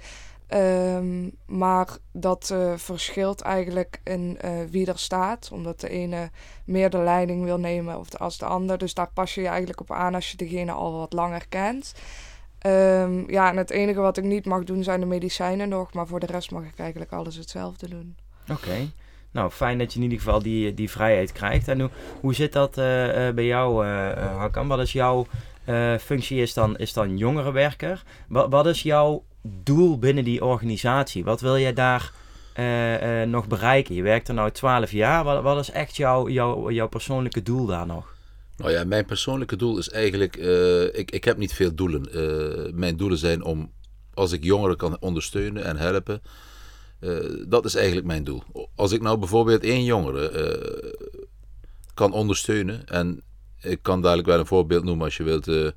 Ehm, 0.54 1.30
maar 1.46 1.88
dat 2.12 2.50
eh, 2.50 2.74
verschilt 2.76 3.42
eigenlijk 3.42 4.00
in 4.04 4.38
eh, 4.40 4.52
wie 4.70 4.88
er 4.88 5.00
staat. 5.00 5.50
Omdat 5.54 5.80
de 5.80 5.90
ene 5.90 6.30
meer 6.66 6.90
de 6.90 6.98
leiding 6.98 7.44
wil 7.44 7.58
nemen 7.58 8.00
of 8.00 8.10
de, 8.10 8.18
als 8.18 8.38
de 8.38 8.46
ander. 8.46 8.78
Dus 8.78 8.94
daar 8.94 9.10
pas 9.14 9.36
je 9.36 9.42
je 9.42 9.48
eigenlijk 9.48 9.82
op 9.82 9.92
aan 9.92 10.16
als 10.16 10.32
je 10.32 10.38
degene 10.38 10.72
al 10.72 10.94
wat 10.94 11.14
langer 11.14 11.48
kent. 11.50 11.94
Ehm, 12.60 13.32
ja, 13.32 13.50
en 13.50 13.58
het 13.58 13.70
enige 13.70 14.00
wat 14.00 14.18
ik 14.18 14.24
niet 14.24 14.46
mag 14.46 14.64
doen 14.64 14.84
zijn 14.84 15.00
de 15.00 15.06
medicijnen 15.06 15.70
nog. 15.70 15.94
Maar 15.94 16.08
voor 16.08 16.20
de 16.20 16.26
rest 16.26 16.52
mag 16.52 16.64
ik 16.64 16.80
eigenlijk 16.80 17.12
alles 17.12 17.36
hetzelfde 17.36 17.90
doen. 17.90 18.16
Oké. 18.52 18.92
Nou, 19.32 19.52
fijn 19.52 19.78
dat 19.78 19.92
je 19.94 19.98
in 19.98 20.04
ieder 20.04 20.20
geval 20.20 20.42
die, 20.42 20.74
die 20.74 20.90
vrijheid 20.90 21.32
krijgt. 21.32 21.68
En 21.68 21.80
hoe, 21.80 21.90
hoe 22.20 22.34
zit 22.34 22.54
dat 22.54 22.78
eh, 22.78 23.30
bij 23.30 23.46
jou, 23.46 23.86
Hakan? 23.86 24.68
Wat 24.68 24.80
is 24.80 24.92
jouw 24.92 25.26
functie? 26.00 26.42
Is 26.42 26.54
dan, 26.54 26.78
is 26.78 26.94
dan 26.94 27.18
jongerenwerker? 27.18 28.04
Wat, 28.28 28.50
wat 28.50 28.66
is 28.66 28.82
jouw 28.82 29.24
doel 29.44 30.00
binnen 30.00 30.24
die 30.24 30.46
organisatie? 30.46 31.24
Wat 31.24 31.42
wil 31.42 31.58
jij 31.58 31.74
daar 31.74 32.12
eh, 32.54 33.22
eh, 33.22 33.30
nog 33.30 33.48
bereiken? 33.48 33.96
Je 33.96 34.02
werkt 34.02 34.28
er 34.28 34.34
nou 34.34 34.52
12 34.52 34.92
jaar. 34.92 35.24
Wat, 35.24 35.44
wat 35.44 35.60
is 35.60 35.72
echt 35.72 35.96
jouw, 35.96 36.30
jouw, 36.30 36.72
jouw 36.72 36.88
persoonlijke 36.88 37.42
doel 37.42 37.66
daar 37.66 37.86
nog? 37.86 38.14
Nou 38.58 38.72
ja, 38.72 38.84
mijn 38.84 39.06
persoonlijke 39.06 39.56
doel 39.56 39.78
is 39.78 39.90
eigenlijk, 39.90 40.36
eh, 40.36 40.84
ik, 40.84 41.12
ik 41.12 41.24
heb 41.24 41.38
niet 41.38 41.54
veel 41.54 41.76
doelen. 41.76 42.08
Mijn 42.80 42.98
doelen 42.98 43.18
zijn 43.18 43.44
om, 43.44 43.72
als 44.14 44.32
ik 44.32 44.44
jongeren 44.44 44.78
kan 44.78 44.98
ondersteunen 45.00 45.64
en 45.64 45.78
helpen, 45.78 46.22
dat 47.48 47.66
is 47.66 47.76
eigenlijk 47.76 48.08
mijn 48.08 48.24
doel. 48.24 48.44
Als 48.76 48.92
ik 48.92 49.02
nou 49.02 49.18
bijvoorbeeld 49.18 49.64
één 49.64 49.84
jongere 49.84 50.96
kan 51.94 52.14
ondersteunen, 52.14 52.88
en 52.88 53.22
ik 53.62 53.80
kan 53.82 54.02
dadelijk 54.02 54.28
wel 54.28 54.40
een 54.40 54.46
voorbeeld 54.46 54.84
noemen 54.84 55.06
als 55.06 55.18
je 55.18 55.24
wilt, 55.24 55.74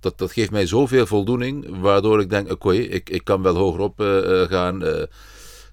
dat, 0.00 0.32
geeft 0.32 0.50
mij 0.50 0.66
zoveel 0.66 1.06
voldoening, 1.06 1.80
waardoor 1.80 2.20
ik 2.20 2.30
denk, 2.30 2.50
oké, 2.50 2.72
ik, 2.72 3.10
ik 3.10 3.24
kan 3.24 3.42
wel 3.42 3.56
hogerop 3.56 4.00
eh, 4.00 4.42
eh, 4.42 4.48
gaan. 4.48 4.84
Eh, 4.84 5.02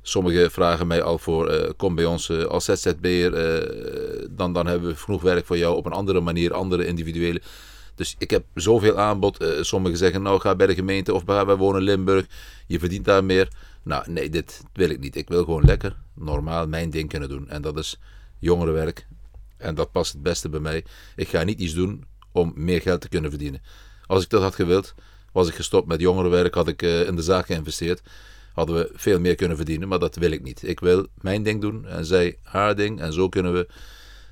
Sommigen 0.01 0.51
vragen 0.51 0.87
mij 0.87 1.01
al 1.01 1.17
voor, 1.17 1.73
kom 1.75 1.95
bij 1.95 2.05
ons 2.05 2.31
als 2.31 2.65
ZZP'er, 2.65 3.33
eh 3.33 4.27
dan, 4.29 4.53
dan 4.53 4.67
hebben 4.67 4.89
we 4.89 4.95
genoeg 4.95 5.21
werk 5.21 5.45
voor 5.45 5.57
jou 5.57 5.75
op 5.75 5.85
een 5.85 5.91
andere 5.91 6.19
manier, 6.19 6.53
andere 6.53 6.85
individuele. 6.85 7.41
Dus 7.95 8.15
ik 8.17 8.29
heb 8.29 8.43
zoveel 8.53 8.97
aanbod. 8.97 9.45
Sommigen 9.61 9.97
zeggen, 9.97 10.21
nou 10.21 10.39
ga 10.39 10.55
bij 10.55 10.67
de 10.67 10.75
gemeente 10.75 11.13
of 11.13 11.23
wij 11.25 11.45
wonen 11.45 11.79
in 11.79 11.87
Limburg, 11.87 12.25
je 12.67 12.79
verdient 12.79 13.05
daar 13.05 13.23
meer. 13.23 13.47
Nou 13.83 14.11
nee, 14.11 14.29
dit 14.29 14.63
wil 14.73 14.89
ik 14.89 14.99
niet. 14.99 15.15
Ik 15.15 15.27
wil 15.27 15.43
gewoon 15.43 15.63
lekker, 15.63 15.95
normaal 16.13 16.67
mijn 16.67 16.89
ding 16.89 17.09
kunnen 17.09 17.29
doen. 17.29 17.49
En 17.49 17.61
dat 17.61 17.77
is 17.77 17.99
jongerenwerk. 18.39 19.07
En 19.57 19.75
dat 19.75 19.91
past 19.91 20.13
het 20.13 20.23
beste 20.23 20.49
bij 20.49 20.59
mij. 20.59 20.85
Ik 21.15 21.27
ga 21.27 21.43
niet 21.43 21.59
iets 21.59 21.73
doen 21.73 22.03
om 22.31 22.53
meer 22.55 22.81
geld 22.81 23.01
te 23.01 23.09
kunnen 23.09 23.29
verdienen. 23.29 23.61
Als 24.07 24.23
ik 24.23 24.29
dat 24.29 24.41
had 24.41 24.55
gewild, 24.55 24.93
was 25.31 25.47
ik 25.47 25.55
gestopt 25.55 25.87
met 25.87 26.01
jongerenwerk, 26.01 26.53
had 26.53 26.67
ik 26.67 26.81
eh, 26.81 27.07
in 27.07 27.15
de 27.15 27.21
zaak 27.21 27.45
geïnvesteerd 27.45 28.01
hadden 28.53 28.75
we 28.75 28.89
veel 28.93 29.19
meer 29.19 29.35
kunnen 29.35 29.57
verdienen, 29.57 29.87
maar 29.87 29.99
dat 29.99 30.15
wil 30.15 30.31
ik 30.31 30.43
niet. 30.43 30.67
Ik 30.67 30.79
wil 30.79 31.07
mijn 31.21 31.43
ding 31.43 31.61
doen 31.61 31.85
en 31.85 32.05
zij 32.05 32.37
haar 32.43 32.75
ding 32.75 32.99
en 32.99 33.13
zo 33.13 33.29
kunnen 33.29 33.53
we 33.53 33.67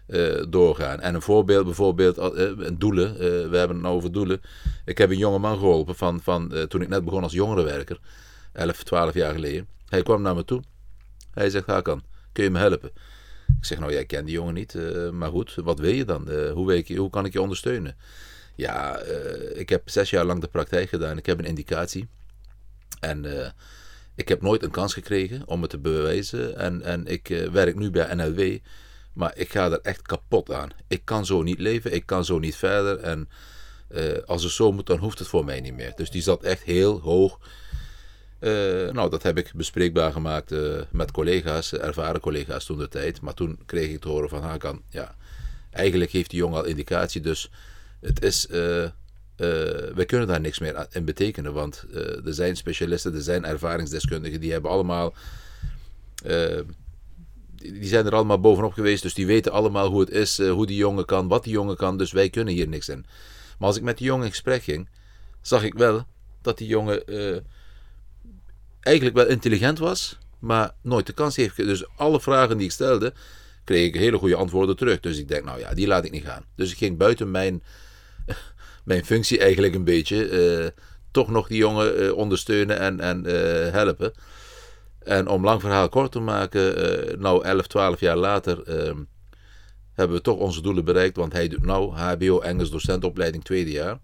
eh, 0.07 0.45
doorgaan. 0.49 0.99
En 0.99 1.15
een 1.15 1.21
voorbeeld 1.21 1.65
bijvoorbeeld, 1.65 2.17
uh, 2.17 2.51
een 2.57 2.79
doelen, 2.79 3.17
we 3.17 3.57
hebben 3.57 3.75
het 3.75 3.81
nou 3.81 3.95
over 3.95 4.11
doelen. 4.11 4.41
Ik 4.85 4.97
heb 4.97 5.09
een 5.09 5.17
jonge 5.17 5.39
man 5.39 5.57
geholpen 5.57 5.95
van, 5.95 6.21
van 6.21 6.67
toen 6.67 6.81
ik 6.81 6.87
net 6.87 7.05
begon 7.05 7.23
als 7.23 7.33
jongerenwerker, 7.33 7.99
11, 8.53 8.83
12 8.83 9.13
jaar 9.13 9.33
geleden. 9.33 9.67
Hij 9.85 10.03
kwam 10.03 10.21
naar 10.21 10.35
me 10.35 10.45
toe, 10.45 10.61
hij 11.31 11.49
zegt 11.49 11.65
Hakan, 11.65 12.03
kun 12.31 12.43
je 12.43 12.49
me 12.49 12.59
helpen? 12.59 12.91
Ik 13.59 13.65
zeg 13.65 13.79
nou, 13.79 13.91
jij 13.91 14.05
kent 14.05 14.25
die 14.25 14.35
jongen 14.35 14.53
niet, 14.53 14.77
maar 15.11 15.29
goed, 15.29 15.55
wat 15.63 15.79
wil 15.79 15.93
je 15.93 16.05
dan? 16.05 16.29
Hoe, 16.53 16.83
hoe 16.95 17.09
kan 17.09 17.25
ik 17.25 17.33
je 17.33 17.41
ondersteunen? 17.41 17.95
Ja, 18.55 19.05
uh, 19.05 19.59
ik 19.59 19.69
heb 19.69 19.89
zes 19.89 20.09
jaar 20.09 20.25
lang 20.25 20.41
de 20.41 20.47
praktijk 20.47 20.89
gedaan, 20.89 21.17
ik 21.17 21.25
heb 21.25 21.39
een 21.39 21.45
indicatie. 21.45 22.07
En 22.99 23.23
uh, 23.23 23.47
ik 24.15 24.27
heb 24.27 24.41
nooit 24.41 24.63
een 24.63 24.71
kans 24.71 24.93
gekregen 24.93 25.47
om 25.47 25.61
het 25.61 25.69
te 25.69 25.77
bewijzen. 25.77 26.57
En, 26.57 26.81
en 26.81 27.05
ik 27.07 27.29
uh, 27.29 27.49
werk 27.49 27.75
nu 27.75 27.89
bij 27.89 28.13
NLW. 28.13 28.57
Maar 29.13 29.37
ik 29.37 29.51
ga 29.51 29.71
er 29.71 29.79
echt 29.81 30.01
kapot 30.01 30.51
aan. 30.51 30.69
Ik 30.87 31.01
kan 31.03 31.25
zo 31.25 31.43
niet 31.43 31.59
leven. 31.59 31.93
Ik 31.93 32.05
kan 32.05 32.25
zo 32.25 32.39
niet 32.39 32.55
verder. 32.55 32.99
En 32.99 33.29
als 34.25 34.43
het 34.43 34.51
zo 34.51 34.71
moet, 34.71 34.85
dan 34.85 34.97
hoeft 34.97 35.19
het 35.19 35.27
voor 35.27 35.45
mij 35.45 35.61
niet 35.61 35.73
meer. 35.73 35.93
Dus 35.95 36.09
die 36.09 36.21
zat 36.21 36.43
echt 36.43 36.63
heel 36.63 36.99
hoog. 36.99 37.39
Nou, 38.91 39.09
dat 39.09 39.23
heb 39.23 39.37
ik 39.37 39.51
bespreekbaar 39.55 40.11
gemaakt 40.11 40.53
met 40.91 41.11
collega's, 41.11 41.73
ervaren 41.73 42.21
collega's 42.21 42.65
toen 42.65 42.77
de 42.77 42.87
tijd. 42.87 43.21
Maar 43.21 43.33
toen 43.33 43.59
kreeg 43.65 43.89
ik 43.89 44.01
te 44.01 44.07
horen 44.07 44.29
van 44.29 44.41
Hakan, 44.41 44.81
ja, 44.89 45.15
eigenlijk 45.71 46.11
heeft 46.11 46.29
die 46.29 46.39
jongen 46.39 46.57
al 46.57 46.65
indicatie. 46.65 47.21
Dus 47.21 47.49
het 48.01 48.23
is 48.23 48.47
uh, 48.49 48.89
wij 49.95 50.05
kunnen 50.05 50.27
daar 50.27 50.41
niks 50.41 50.59
meer 50.59 50.87
in 50.91 51.05
betekenen, 51.05 51.53
want 51.53 51.85
uh, 51.91 52.25
er 52.25 52.33
zijn 52.33 52.55
specialisten, 52.57 53.13
er 53.13 53.21
zijn 53.21 53.45
ervaringsdeskundigen, 53.45 54.39
die 54.39 54.51
hebben 54.51 54.71
allemaal, 54.71 55.13
die 57.55 57.85
zijn 57.85 58.05
er 58.05 58.15
allemaal 58.15 58.39
bovenop 58.39 58.73
geweest, 58.73 59.03
dus 59.03 59.13
die 59.13 59.25
weten 59.25 59.51
allemaal 59.51 59.89
hoe 59.89 59.99
het 59.99 60.09
is, 60.09 60.37
hoe 60.37 60.65
die 60.65 60.77
jongen 60.77 61.05
kan, 61.05 61.27
wat 61.27 61.43
die 61.43 61.53
jongen 61.53 61.75
kan, 61.75 61.97
dus 61.97 62.11
wij 62.11 62.29
kunnen 62.29 62.53
hier 62.53 62.67
niks 62.67 62.89
in. 62.89 63.05
Maar 63.57 63.67
als 63.67 63.77
ik 63.77 63.83
met 63.83 63.97
die 63.97 64.07
jongen 64.07 64.25
in 64.25 64.31
gesprek 64.31 64.63
ging, 64.63 64.89
zag 65.41 65.63
ik 65.63 65.73
wel 65.73 66.05
dat 66.41 66.57
die 66.57 66.67
jongen 66.67 67.03
eigenlijk 68.79 69.15
wel 69.15 69.27
intelligent 69.27 69.79
was, 69.79 70.17
maar 70.39 70.71
nooit 70.81 71.07
de 71.07 71.13
kans 71.13 71.35
heeft. 71.35 71.55
Dus 71.55 71.85
alle 71.97 72.21
vragen 72.21 72.57
die 72.57 72.65
ik 72.65 72.71
stelde, 72.71 73.13
kreeg 73.63 73.87
ik 73.87 73.95
hele 73.95 74.17
goede 74.17 74.35
antwoorden 74.35 74.75
terug. 74.75 74.99
Dus 74.99 75.17
ik 75.17 75.27
denk, 75.27 75.45
nou 75.45 75.59
ja, 75.59 75.73
die 75.73 75.87
laat 75.87 76.05
ik 76.05 76.11
niet 76.11 76.23
gaan. 76.23 76.45
Dus 76.55 76.71
ik 76.71 76.77
ging 76.77 76.97
buiten 76.97 77.31
mijn 77.31 77.63
mijn 78.85 79.05
functie 79.05 79.39
eigenlijk 79.39 79.75
een 79.75 79.83
beetje. 79.83 80.29
Uh, 80.61 80.67
toch 81.11 81.29
nog 81.29 81.47
die 81.47 81.57
jongen 81.57 82.01
uh, 82.01 82.13
ondersteunen 82.13 82.79
en, 82.79 82.99
en 82.99 83.25
uh, 83.25 83.33
helpen. 83.71 84.13
En 85.05 85.27
om 85.27 85.43
lang 85.43 85.61
verhaal 85.61 85.89
kort 85.89 86.11
te 86.11 86.19
maken, 86.19 86.77
eh, 86.77 87.17
nou 87.17 87.43
11, 87.43 87.67
12 87.67 87.99
jaar 87.99 88.17
later 88.17 88.63
ehm, 88.63 89.03
hebben 89.93 90.17
we 90.17 90.23
toch 90.23 90.37
onze 90.37 90.61
doelen 90.61 90.85
bereikt. 90.85 91.15
Want 91.15 91.33
hij 91.33 91.47
doet 91.47 91.65
nou 91.65 91.95
HBO 91.95 92.39
Engels 92.39 92.69
docentopleiding 92.69 93.43
tweede 93.43 93.71
jaar. 93.71 93.99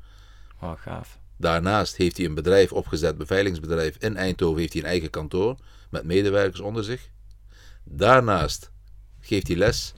Oh, 0.62 0.72
gaaf. 0.76 1.20
Daarnaast 1.38 1.96
heeft 1.96 2.18
hij 2.18 2.26
een 2.26 2.34
bedrijf 2.34 2.72
opgezet, 2.72 3.18
beveiligingsbedrijf 3.18 3.96
in 4.00 4.18
Eindhoven, 4.18 4.60
heeft 4.60 4.74
hij 4.74 4.82
een 4.82 4.88
eigen 4.88 5.10
kantoor 5.10 5.56
met 5.90 6.04
medewerkers 6.04 6.60
onder 6.60 6.84
zich. 6.84 7.10
Daarnaast 7.84 8.72
geeft 9.20 9.48
hij 9.48 9.58
les 9.58 9.94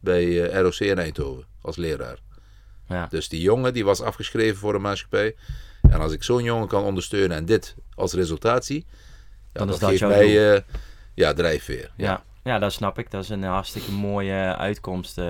bij 0.00 0.50
eh, 0.50 0.60
ROC 0.60 0.78
in 0.78 0.98
Eindhoven 0.98 1.44
als 1.60 1.76
leraar. 1.76 2.18
Ja. 2.90 3.06
Dus 3.10 3.28
die 3.28 3.40
jongen 3.40 3.72
die 3.72 3.84
was 3.84 4.00
afgeschreven 4.02 4.56
voor 4.58 4.72
de 4.72 4.78
maatschappij. 4.78 5.34
En 5.90 6.00
als 6.00 6.12
ik 6.12 6.22
zo'n 6.22 6.42
jongen 6.44 6.68
kan 6.68 6.82
ondersteunen 6.84 7.36
en 7.36 7.44
dit 7.44 7.74
als 7.94 8.12
resultaat 8.12 8.64
zie, 8.64 8.86
ja, 8.88 8.94
Dan 9.52 9.68
is 9.68 9.78
dat 9.78 9.88
geeft 9.88 10.00
jouw 10.00 10.08
mij 10.10 10.54
eh, 10.54 10.60
ja, 11.14 11.32
drijfveer. 11.32 11.90
Ja. 11.96 12.22
Ja, 12.44 12.58
dat 12.58 12.72
snap 12.72 12.98
ik. 12.98 13.10
Dat 13.10 13.22
is 13.22 13.28
een 13.28 13.42
hartstikke 13.42 13.92
mooie 13.92 14.56
uitkomst. 14.56 15.18
eh. 15.18 15.24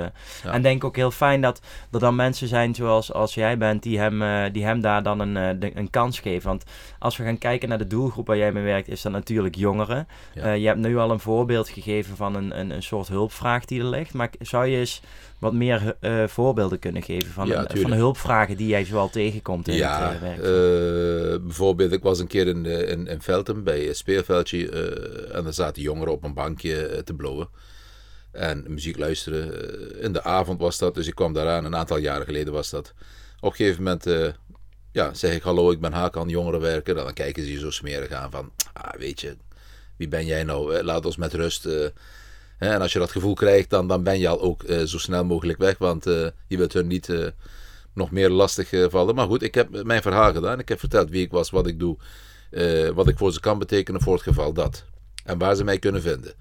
Ja. 0.45 0.53
En 0.53 0.63
denk 0.63 0.85
ook 0.85 0.97
heel 0.97 1.11
fijn 1.11 1.41
dat 1.41 1.61
er 1.93 1.99
dan 2.01 2.15
mensen 2.15 2.49
zijn 2.49 2.75
zoals 2.75 3.13
als 3.13 3.35
jij 3.35 3.59
bent, 3.59 3.83
die 3.83 3.99
hem, 3.99 4.53
die 4.53 4.65
hem 4.65 4.81
daar 4.81 5.03
dan 5.03 5.21
een, 5.21 5.59
de- 5.61 5.77
een 5.77 5.91
kans 5.91 6.21
geven. 6.21 6.49
Want 6.49 6.65
als 6.99 7.17
we 7.17 7.25
gaan 7.25 7.39
kijken 7.39 7.69
naar 7.69 7.79
de 7.79 7.87
doelgroep 7.87 8.27
waar 8.27 8.37
jij 8.37 8.53
mee 8.53 8.63
werkt, 8.65 8.89
is 8.89 9.03
dat 9.03 9.13
natuurlijk 9.13 9.55
jongeren. 9.55 10.09
Ja. 10.35 10.53
Je 10.53 10.67
hebt 10.67 10.79
nu 10.79 10.99
al 10.99 11.11
een 11.11 11.21
voorbeeld 11.21 11.69
gegeven 11.69 12.17
van 12.17 12.35
een, 12.35 12.59
een, 12.59 12.71
een 12.71 12.83
soort 12.83 13.09
hulpvraag 13.09 13.65
die 13.65 13.81
er 13.81 13.87
ligt. 13.87 14.13
Maar 14.15 14.31
zou 14.41 14.67
je 14.67 14.77
eens 14.79 15.01
wat 15.41 15.53
meer 15.53 15.97
eh, 16.01 16.27
voorbeelden 16.27 16.79
kunnen 16.79 17.03
geven 17.03 17.33
van, 17.33 17.47
Ja, 17.47 17.71
een- 17.71 17.81
van 17.81 17.93
hulpvragen 17.93 18.57
die 18.57 18.67
jij 18.69 18.85
zoal 18.85 19.11
tegenkomt 19.11 19.69
in 19.69 19.75
Ja, 19.75 20.09
het 20.09 20.15
eh, 20.15 20.21
werk? 20.23 20.39
eh, 20.39 21.45
bijvoorbeeld, 21.45 21.93
ik 21.93 22.03
was 22.03 22.19
een 22.19 22.27
keer 22.27 22.47
in, 22.47 22.67
in, 22.67 23.07
in 23.07 23.21
Velten 23.23 23.65
bij 23.65 23.89
eh, 23.89 25.37
en 25.37 25.45
daar 25.45 25.53
zaten 25.55 25.83
jongeren 25.83 26.13
op 26.13 26.25
een 26.25 26.35
bankje 26.35 27.03
te 27.05 27.15
blowen 27.15 27.49
en 28.33 28.65
muziek 28.69 28.99
luisteren. 28.99 30.01
In 30.03 30.13
de 30.13 30.23
avond 30.23 30.61
was 30.61 30.79
dat, 30.79 30.95
dus 30.95 31.07
ik 31.07 31.15
kwam 31.15 31.33
daaraan, 31.33 31.65
een 31.65 31.77
aantal 31.77 31.97
jaren 31.99 32.27
geleden 32.27 32.53
was 32.53 32.71
dat. 32.71 32.95
Op 33.41 33.51
een 33.51 33.57
gegeven 33.57 33.83
moment 33.83 34.35
ja, 34.93 35.15
zeg 35.15 35.35
ik 35.35 35.43
hallo, 35.43 35.71
ik 35.71 35.81
ben 35.81 35.93
Hakan, 35.93 36.29
jongerenwerker. 36.29 36.97
En 36.97 37.05
dan 37.05 37.13
kijken 37.13 37.43
ze 37.43 37.53
je 37.53 37.59
zo 37.59 37.71
smerig 37.71 38.11
aan 38.11 38.31
van, 38.31 38.53
ah, 38.73 38.95
weet 38.99 39.21
je, 39.21 39.37
wie 39.97 40.09
ben 40.09 40.27
jij 40.27 40.45
nou? 40.45 40.83
Laat 40.83 41.05
ons 41.07 41.17
met 41.17 41.35
rust. 41.35 41.69
En 42.69 42.81
als 42.81 42.93
je 42.93 42.99
dat 42.99 43.11
gevoel 43.11 43.35
krijgt, 43.35 43.71
dan, 43.71 43.89
dan 43.89 44.03
ben 44.03 44.19
je 44.19 44.29
al 44.29 44.41
ook 44.41 44.63
eh, 44.63 44.83
zo 44.83 44.99
snel 44.99 45.25
mogelijk 45.25 45.59
weg, 45.59 45.79
want 45.79 46.07
eh, 46.07 46.27
je 46.47 46.57
wilt 46.57 46.73
hun 46.73 46.87
niet... 46.87 47.09
eh, 47.09 47.27
nog 47.93 48.11
meer 48.11 48.31
lastig 48.31 48.71
vallen. 48.91 49.15
Maar 49.15 49.27
goed, 49.27 49.43
ik 49.43 49.55
heb 49.55 49.85
mijn 49.85 50.03
verhaal 50.03 50.33
gedaan. 50.33 50.59
Ik 50.59 50.69
heb 50.69 50.79
verteld 50.79 51.11
wie 51.11 51.25
ik 51.25 51.31
was, 51.31 51.51
wat 51.51 51.67
ik 51.67 51.79
doe, 51.79 51.97
wat 52.95 53.09
ik 53.09 53.19
voor 53.19 53.33
ze 53.33 53.41
kan 53.41 53.59
betekenen 53.59 54.01
voor 54.01 54.15
het 54.15 54.23
geval 54.23 54.53
dat. 54.53 54.85
En 55.25 55.39
waar 55.39 55.55
ze 55.55 55.65
mij 55.65 55.79
kunnen 55.79 56.03
vinden. 56.03 56.33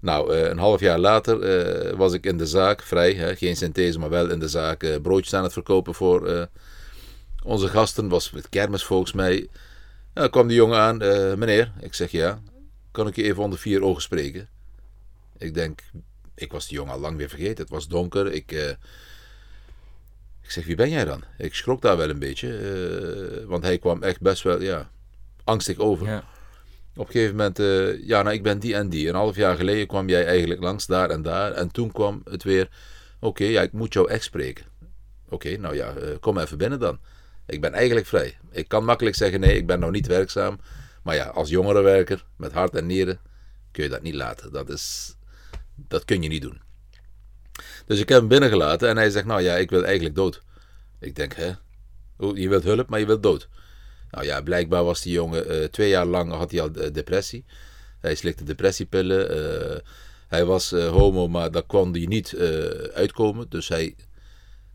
Nou, 0.00 0.34
een 0.34 0.58
half 0.58 0.80
jaar 0.80 0.98
later 0.98 1.96
was 1.96 2.12
ik 2.12 2.26
in 2.26 2.38
de 2.38 2.46
zaak, 2.46 2.82
vrij, 2.82 3.36
geen 3.36 3.56
synthese, 3.56 3.98
maar 3.98 4.10
wel 4.10 4.30
in 4.30 4.38
de 4.38 4.48
zaak, 4.48 4.98
broodjes 5.02 5.34
aan 5.34 5.42
het 5.42 5.52
verkopen 5.52 5.94
voor 5.94 6.48
onze 7.44 7.68
gasten. 7.68 8.08
Was 8.08 8.30
met 8.30 8.48
kermis 8.48 8.84
volgens 8.84 9.12
mij. 9.12 9.48
Nou, 10.14 10.28
kwam 10.28 10.46
die 10.46 10.56
jongen 10.56 10.78
aan, 10.78 10.96
meneer, 11.38 11.72
ik 11.80 11.94
zeg 11.94 12.10
ja, 12.10 12.42
kan 12.90 13.06
ik 13.06 13.16
je 13.16 13.22
even 13.22 13.42
onder 13.42 13.58
vier 13.58 13.82
ogen 13.82 14.02
spreken? 14.02 14.48
Ik 15.42 15.54
denk, 15.54 15.80
ik 16.34 16.52
was 16.52 16.68
die 16.68 16.76
jongen 16.76 16.92
al 16.92 17.00
lang 17.00 17.16
weer 17.16 17.28
vergeten. 17.28 17.62
Het 17.62 17.72
was 17.72 17.88
donker, 17.88 18.32
ik... 18.32 18.52
eh, 18.52 18.68
ik 20.42 20.50
zeg, 20.50 20.64
wie 20.64 20.76
ben 20.76 20.90
jij 20.90 21.04
dan? 21.04 21.24
Ik 21.38 21.54
schrok 21.54 21.82
daar 21.82 21.96
wel 21.96 22.10
een 22.10 22.18
beetje, 22.18 22.56
eh, 22.58 23.46
want 23.46 23.64
hij 23.64 23.78
kwam 23.78 24.02
echt 24.02 24.20
best 24.20 24.42
wel, 24.42 24.60
ja, 24.60 24.90
angstig 25.44 25.78
over. 25.78 26.06
ja. 26.06 26.24
Op 26.96 27.06
een 27.06 27.12
gegeven 27.12 27.36
moment, 27.36 27.58
eh, 27.58 28.06
ja, 28.06 28.22
nou, 28.22 28.34
ik 28.34 28.42
ben 28.42 28.58
die 28.58 28.74
en 28.74 28.88
die. 28.88 29.08
Een 29.08 29.14
half 29.14 29.36
jaar 29.36 29.56
geleden 29.56 29.86
kwam 29.86 30.08
jij 30.08 30.26
eigenlijk 30.26 30.60
langs 30.60 30.86
daar 30.86 31.10
en 31.10 31.22
daar. 31.22 31.52
En 31.52 31.70
toen 31.70 31.92
kwam 31.92 32.22
het 32.30 32.42
weer, 32.42 32.68
oké, 33.20 33.44
ja, 33.44 33.62
ik 33.62 33.72
moet 33.72 33.92
jou 33.92 34.10
echt 34.10 34.24
spreken. 34.24 34.64
Oké, 35.28 35.56
nou 35.56 35.74
ja, 35.74 35.94
kom 36.20 36.38
even 36.38 36.58
binnen 36.58 36.78
dan. 36.78 36.98
Ik 37.46 37.60
ben 37.60 37.72
eigenlijk 37.72 38.06
vrij. 38.06 38.38
Ik 38.50 38.68
kan 38.68 38.84
makkelijk 38.84 39.16
zeggen, 39.16 39.40
nee, 39.40 39.56
ik 39.56 39.66
ben 39.66 39.80
nou 39.80 39.92
niet 39.92 40.06
werkzaam. 40.06 40.60
Maar 41.02 41.14
ja, 41.14 41.26
als 41.26 41.48
jongerenwerker, 41.48 42.24
met 42.36 42.52
hart 42.52 42.74
en 42.74 42.86
nieren, 42.86 43.20
kun 43.70 43.82
je 43.82 43.88
dat 43.90 44.02
niet 44.02 44.14
laten. 44.14 44.52
Dat, 44.52 44.68
is, 44.68 45.16
dat 45.88 46.04
kun 46.04 46.22
je 46.22 46.28
niet 46.28 46.42
doen. 46.42 46.60
Dus 47.86 48.00
ik 48.00 48.08
heb 48.08 48.18
hem 48.18 48.28
binnengelaten 48.28 48.88
en 48.88 48.96
hij 48.96 49.10
zegt, 49.10 49.26
nou 49.26 49.42
ja, 49.42 49.56
ik 49.56 49.70
wil 49.70 49.84
eigenlijk 49.84 50.14
dood. 50.14 50.42
Ik 51.00 51.16
denk, 51.16 51.34
hè? 51.34 51.52
Hoe, 52.16 52.40
Je 52.40 52.48
wilt 52.48 52.64
hulp, 52.64 52.88
maar 52.88 53.00
je 53.00 53.06
wilt 53.06 53.22
dood. 53.22 53.48
Nou 54.10 54.24
ja, 54.24 54.40
blijkbaar 54.40 54.84
was 54.84 55.00
die 55.00 55.12
jongen 55.12 55.48
eh, 55.48 55.64
twee 55.64 55.88
jaar 55.88 56.06
lang 56.06 56.32
had 56.32 56.50
hij 56.50 56.60
al 56.60 56.70
eh, 56.70 56.92
depressie. 56.92 57.44
Hij 58.00 58.14
slikte 58.14 58.44
depressiepillen. 58.44 59.30
eh, 59.30 59.78
hij 60.28 60.44
was 60.44 60.70
homo, 60.70 61.28
maar 61.28 61.50
daar 61.50 61.62
kon 61.62 61.92
hij 61.92 62.06
niet 62.06 62.36
uitkomen. 62.94 63.46
Dus 63.48 63.68
hij, 63.68 63.96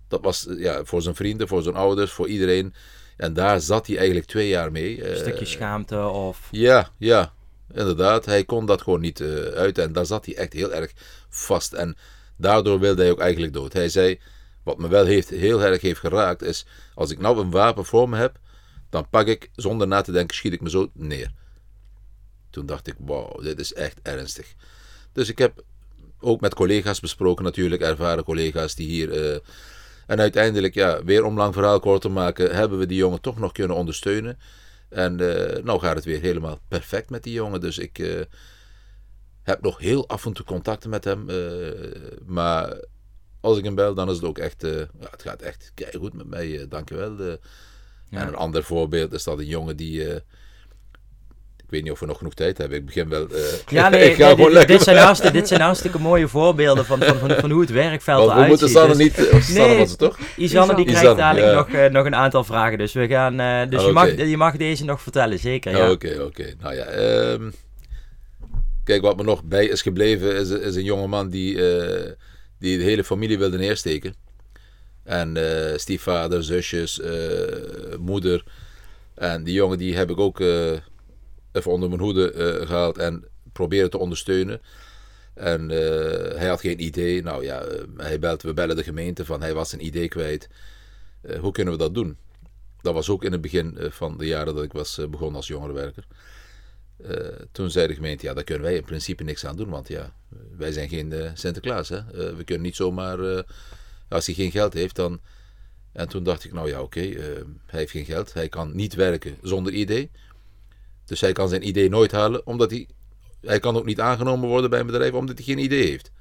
dat 0.07 0.21
was 0.21 0.47
ja, 0.57 0.83
voor 0.83 1.01
zijn 1.01 1.15
vrienden, 1.15 1.47
voor 1.47 1.61
zijn 1.61 1.75
ouders, 1.75 2.11
voor 2.11 2.27
iedereen. 2.27 2.73
En 3.17 3.33
daar 3.33 3.61
zat 3.61 3.87
hij 3.87 3.95
eigenlijk 3.97 4.27
twee 4.27 4.47
jaar 4.47 4.71
mee. 4.71 5.09
Een 5.09 5.17
stukje 5.17 5.45
schaamte 5.45 5.99
of... 6.07 6.47
ja, 6.51 6.89
ja, 6.97 7.33
inderdaad. 7.73 8.25
Hij 8.25 8.43
kon 8.43 8.65
dat 8.65 8.81
gewoon 8.81 9.01
niet 9.01 9.19
eh, 9.19 9.45
uit 9.45 9.77
en 9.77 9.93
daar 9.93 10.05
zat 10.05 10.25
hij 10.25 10.35
echt 10.35 10.53
heel 10.53 10.73
erg 10.73 10.91
vast. 11.29 11.73
En 11.73 11.97
daardoor 12.37 12.79
wilde 12.79 13.01
hij 13.01 13.11
ook 13.11 13.19
eigenlijk 13.19 13.53
dood. 13.53 13.73
Hij 13.73 13.89
zei, 13.89 14.19
wat 14.63 14.77
me 14.77 14.87
wel 14.87 15.05
heeft, 15.05 15.29
heel 15.29 15.61
erg 15.61 15.81
heeft 15.81 15.99
geraakt, 15.99 16.41
is 16.41 16.65
als 16.93 17.11
ik 17.11 17.19
nou 17.19 17.39
een 17.39 17.51
wapen 17.51 17.85
voor 17.85 18.09
me 18.09 18.17
heb, 18.17 18.39
dan 18.89 19.09
pak 19.09 19.27
ik, 19.27 19.49
zonder 19.55 19.87
na 19.87 20.01
te 20.01 20.11
denken, 20.11 20.35
schiet 20.35 20.53
ik 20.53 20.61
me 20.61 20.69
zo 20.69 20.89
neer. 20.93 21.31
Toen 22.49 22.65
dacht 22.65 22.87
ik, 22.87 22.95
wauw, 22.99 23.41
dit 23.41 23.59
is 23.59 23.73
echt 23.73 23.99
ernstig. 24.01 24.53
Dus 25.11 25.29
ik 25.29 25.37
heb 25.37 25.63
ook 26.19 26.41
met 26.41 26.53
collega's 26.53 26.99
besproken, 26.99 27.43
natuurlijk 27.43 27.81
ervaren 27.81 28.23
collega's 28.23 28.75
die 28.75 28.87
hier... 28.87 29.11
eh, 29.11 29.39
en 30.07 30.19
uiteindelijk, 30.19 30.73
ja, 30.73 31.03
weer 31.03 31.23
om 31.23 31.37
lang 31.37 31.53
verhaal 31.53 31.79
kort 31.79 32.01
te 32.01 32.09
maken, 32.09 32.55
hebben 32.55 32.79
we 32.79 32.85
die 32.85 32.97
jongen 32.97 33.21
toch 33.21 33.39
nog 33.39 33.51
kunnen 33.51 33.75
ondersteunen. 33.75 34.39
En 34.89 35.19
eh, 35.19 35.63
nou 35.63 35.79
gaat 35.79 35.95
het 35.95 36.05
weer 36.05 36.21
helemaal 36.21 36.59
perfect 36.67 37.09
met 37.09 37.23
die 37.23 37.33
jongen. 37.33 37.61
Dus 37.61 37.77
ik 37.77 37.99
eh, 37.99 38.21
heb 39.43 39.61
nog 39.61 39.77
heel 39.77 40.07
af 40.07 40.25
en 40.25 40.33
toe 40.33 40.45
contacten 40.45 40.89
met 40.89 41.03
hem. 41.03 41.29
eh, 41.29 42.17
maar 42.25 42.83
als 43.41 43.57
ik 43.57 43.63
hem 43.63 43.75
bel, 43.75 43.93
dan 43.93 44.09
is 44.09 44.15
het 44.15 44.25
ook 44.25 44.37
echt... 44.37 44.61
ja, 44.61 45.09
het 45.09 45.21
gaat 45.21 45.41
echt 45.41 45.71
goed 45.97 46.13
met 46.13 46.27
mij, 46.27 46.67
dankjewel. 46.67 47.21
Ja. 47.21 47.37
En 48.21 48.27
een 48.27 48.35
ander 48.35 48.63
voorbeeld 48.63 49.13
is 49.13 49.23
dat 49.23 49.39
een 49.39 49.45
jongen 49.45 49.77
die... 49.77 50.21
ik 51.67 51.73
weet 51.73 51.83
niet 51.83 51.91
of 51.91 51.99
we 51.99 52.05
nog 52.05 52.17
genoeg 52.17 52.33
tijd 52.33 52.57
hebben. 52.57 52.77
Ik 52.77 52.85
begin 52.85 53.09
wel... 53.09 53.27
eh, 53.29 53.41
Ja, 53.77 53.89
nee, 53.89 54.03
ik 54.09 54.15
ga 54.15 54.25
nee, 54.25 54.35
gewoon 54.35 54.53
dit, 54.53 54.67
dit, 54.67 54.81
zijn 54.81 54.97
hartstikke, 54.97 55.37
dit 55.37 55.47
zijn 55.47 55.61
hartstikke 55.61 55.99
mooie 55.99 56.27
voorbeelden 56.27 56.85
van, 56.85 57.01
van, 57.01 57.17
van, 57.17 57.31
van 57.31 57.51
hoe 57.51 57.61
het 57.61 57.69
werkveld 57.69 58.17
Want 58.19 58.29
we 58.29 58.35
eruit 58.35 58.49
moeten 58.49 58.67
ziet. 58.67 58.77
Sanne 58.77 58.95
Dus 58.95 59.03
niet... 59.03 59.27
eh, 59.27 59.41
Sanne 59.41 59.67
Nee. 59.67 59.77
was 59.77 59.89
het 59.89 59.99
toch? 59.99 60.17
Isanne 60.35 60.75
die 60.75 60.85
krijgt 60.85 61.01
Isanne, 61.01 61.21
dadelijk 61.21 61.47
ja. 61.47 61.53
nog, 61.53 61.69
eh, 61.69 61.91
nog 61.91 62.05
een 62.05 62.15
aantal 62.15 62.43
vragen. 62.43 62.77
Dus, 62.77 62.93
we 62.93 63.07
gaan, 63.07 63.37
dus 63.69 63.81
je, 63.81 63.85
Oké. 63.85 63.93
mag, 63.93 64.15
je 64.17 64.37
mag 64.37 64.57
deze 64.57 64.85
nog 64.85 65.01
vertellen, 65.01 65.39
zeker. 65.39 65.71
Ja. 65.77 65.91
Oké, 65.91 66.21
oké. 66.21 66.53
Nou 66.61 66.75
ja, 66.75 66.83
ehm, 66.83 67.49
kijk, 68.83 69.01
wat 69.01 69.17
me 69.17 69.23
nog 69.23 69.43
bij 69.43 69.65
is 69.65 69.81
gebleven 69.81 70.35
is, 70.35 70.49
is 70.49 70.75
een 70.75 70.83
jongeman 70.83 71.29
die, 71.29 71.53
die 72.59 72.77
de 72.77 72.83
hele 72.83 73.03
familie 73.03 73.37
wilde 73.37 73.57
neersteken. 73.57 74.13
En 75.03 75.37
stiefvader, 75.75 76.43
zusjes, 76.43 77.01
moeder. 77.99 78.43
En 79.15 79.43
die 79.43 79.53
jongen 79.53 79.77
die 79.77 79.95
heb 79.95 80.09
ik 80.09 80.19
ook 80.19 80.41
onder 81.65 81.89
mijn 81.89 82.01
hoede 82.01 82.31
eh, 82.31 82.67
gehaald 82.67 82.97
en 82.97 83.25
proberen 83.51 83.89
te 83.89 83.97
ondersteunen. 83.97 84.61
En 85.33 85.71
eh, 85.71 86.37
hij 86.37 86.47
had 86.47 86.59
geen 86.59 86.83
idee. 86.83 87.23
Nou 87.23 87.43
ja, 87.43 87.61
eh, 87.61 87.83
hij 87.97 88.19
belt, 88.19 88.41
we 88.41 88.53
bellen 88.53 88.75
de 88.75 88.83
gemeente 88.83 89.25
van 89.25 89.41
hij 89.41 89.53
was 89.53 89.71
een 89.71 89.85
idee 89.85 90.07
kwijt. 90.07 90.49
Hoe 91.39 91.51
kunnen 91.51 91.73
we 91.73 91.79
dat 91.79 91.93
doen? 91.93 92.17
Dat 92.81 92.93
was 92.93 93.09
ook 93.09 93.23
in 93.23 93.31
het 93.31 93.41
begin 93.41 93.77
van 93.79 94.17
de 94.17 94.25
jaren 94.25 94.55
dat 94.55 94.63
ik 94.63 94.73
was 94.73 94.99
begonnen 95.09 95.35
als 95.35 95.47
jongerenwerker. 95.47 96.05
Toen 97.51 97.71
zei 97.71 97.87
de 97.87 97.93
gemeente, 97.93 98.25
ja, 98.25 98.33
daar 98.33 98.43
kunnen 98.43 98.63
wij 98.63 98.75
in 98.75 98.83
principe 98.83 99.23
niks 99.23 99.45
aan 99.45 99.55
doen, 99.55 99.69
want 99.69 99.87
ja, 99.87 100.13
wij 100.57 100.71
zijn 100.71 100.89
geen 100.89 101.31
Sinterklaas. 101.33 101.89
Hè? 101.89 102.01
We 102.35 102.43
kunnen 102.43 102.63
niet 102.63 102.75
zomaar, 102.75 103.45
als 104.09 104.25
hij 104.25 104.35
geen 104.35 104.51
geld 104.51 104.73
heeft, 104.73 104.95
dan... 104.95 105.21
En 105.91 106.07
toen 106.07 106.23
dacht 106.23 106.43
ik, 106.43 106.53
nou 106.53 106.69
ja, 106.69 106.81
oké, 106.81 106.99
hij 107.65 107.79
heeft 107.79 107.91
geen 107.91 108.05
geld, 108.05 108.33
hij 108.33 108.49
kan 108.49 108.75
niet 108.75 108.93
werken 108.93 109.37
zonder 109.41 109.73
idee. 109.73 110.11
Dus 111.07 111.21
hij 111.21 111.31
kan 111.31 111.49
zijn 111.49 111.67
idee 111.67 111.89
nooit 111.89 112.11
halen, 112.11 112.45
omdat 112.45 112.71
hij... 112.71 112.87
Hij 113.41 113.59
kan 113.59 113.75
ook 113.75 113.85
niet 113.85 113.99
aangenomen 113.99 114.49
worden 114.49 114.69
bij 114.69 114.79
een 114.79 114.85
bedrijf, 114.85 115.13
omdat 115.13 115.37
hij 115.37 115.45
geen 115.45 115.57
idee 115.63 115.85
heeft. 115.85 116.11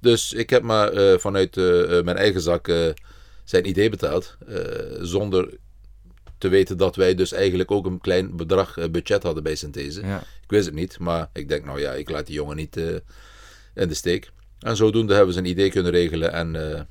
Dus 0.00 0.32
ik 0.32 0.50
heb 0.50 0.62
maar 0.62 0.92
eh, 0.92 1.18
vanuit 1.18 1.56
eh, 1.56 1.98
eh, 1.98 2.04
mijn 2.04 2.16
eigen 2.16 2.40
zak 2.40 2.70
zijn 3.44 3.68
idee 3.68 3.90
betaald, 3.90 4.36
zonder 5.00 5.58
te 6.38 6.48
weten 6.48 6.76
dat 6.76 6.96
wij 6.96 7.14
dus 7.14 7.32
eigenlijk 7.32 7.70
ook 7.70 7.86
een 7.86 8.00
klein 8.00 8.36
bedrag 8.36 8.90
budget 8.90 9.22
hadden 9.22 9.42
bij 9.42 9.54
Synthese. 9.54 10.00
Ja. 10.00 10.18
Ik 10.18 10.50
wist 10.50 10.66
het 10.66 10.74
niet, 10.74 10.98
maar 10.98 11.28
ik 11.32 11.48
denk, 11.48 11.64
nou 11.64 11.80
ja, 11.80 11.92
ik 11.92 12.10
laat 12.10 12.26
die 12.26 12.34
jongen 12.34 12.56
niet 12.56 12.76
in 13.74 13.88
de 13.88 13.94
steek. 13.94 14.30
En 14.60 14.76
zodoende 14.76 15.14
hebben 15.14 15.34
ze 15.34 15.40
een 15.40 15.46
idee 15.46 15.70
kunnen 15.70 15.92
regelen 15.92 16.32
en, 16.32 16.88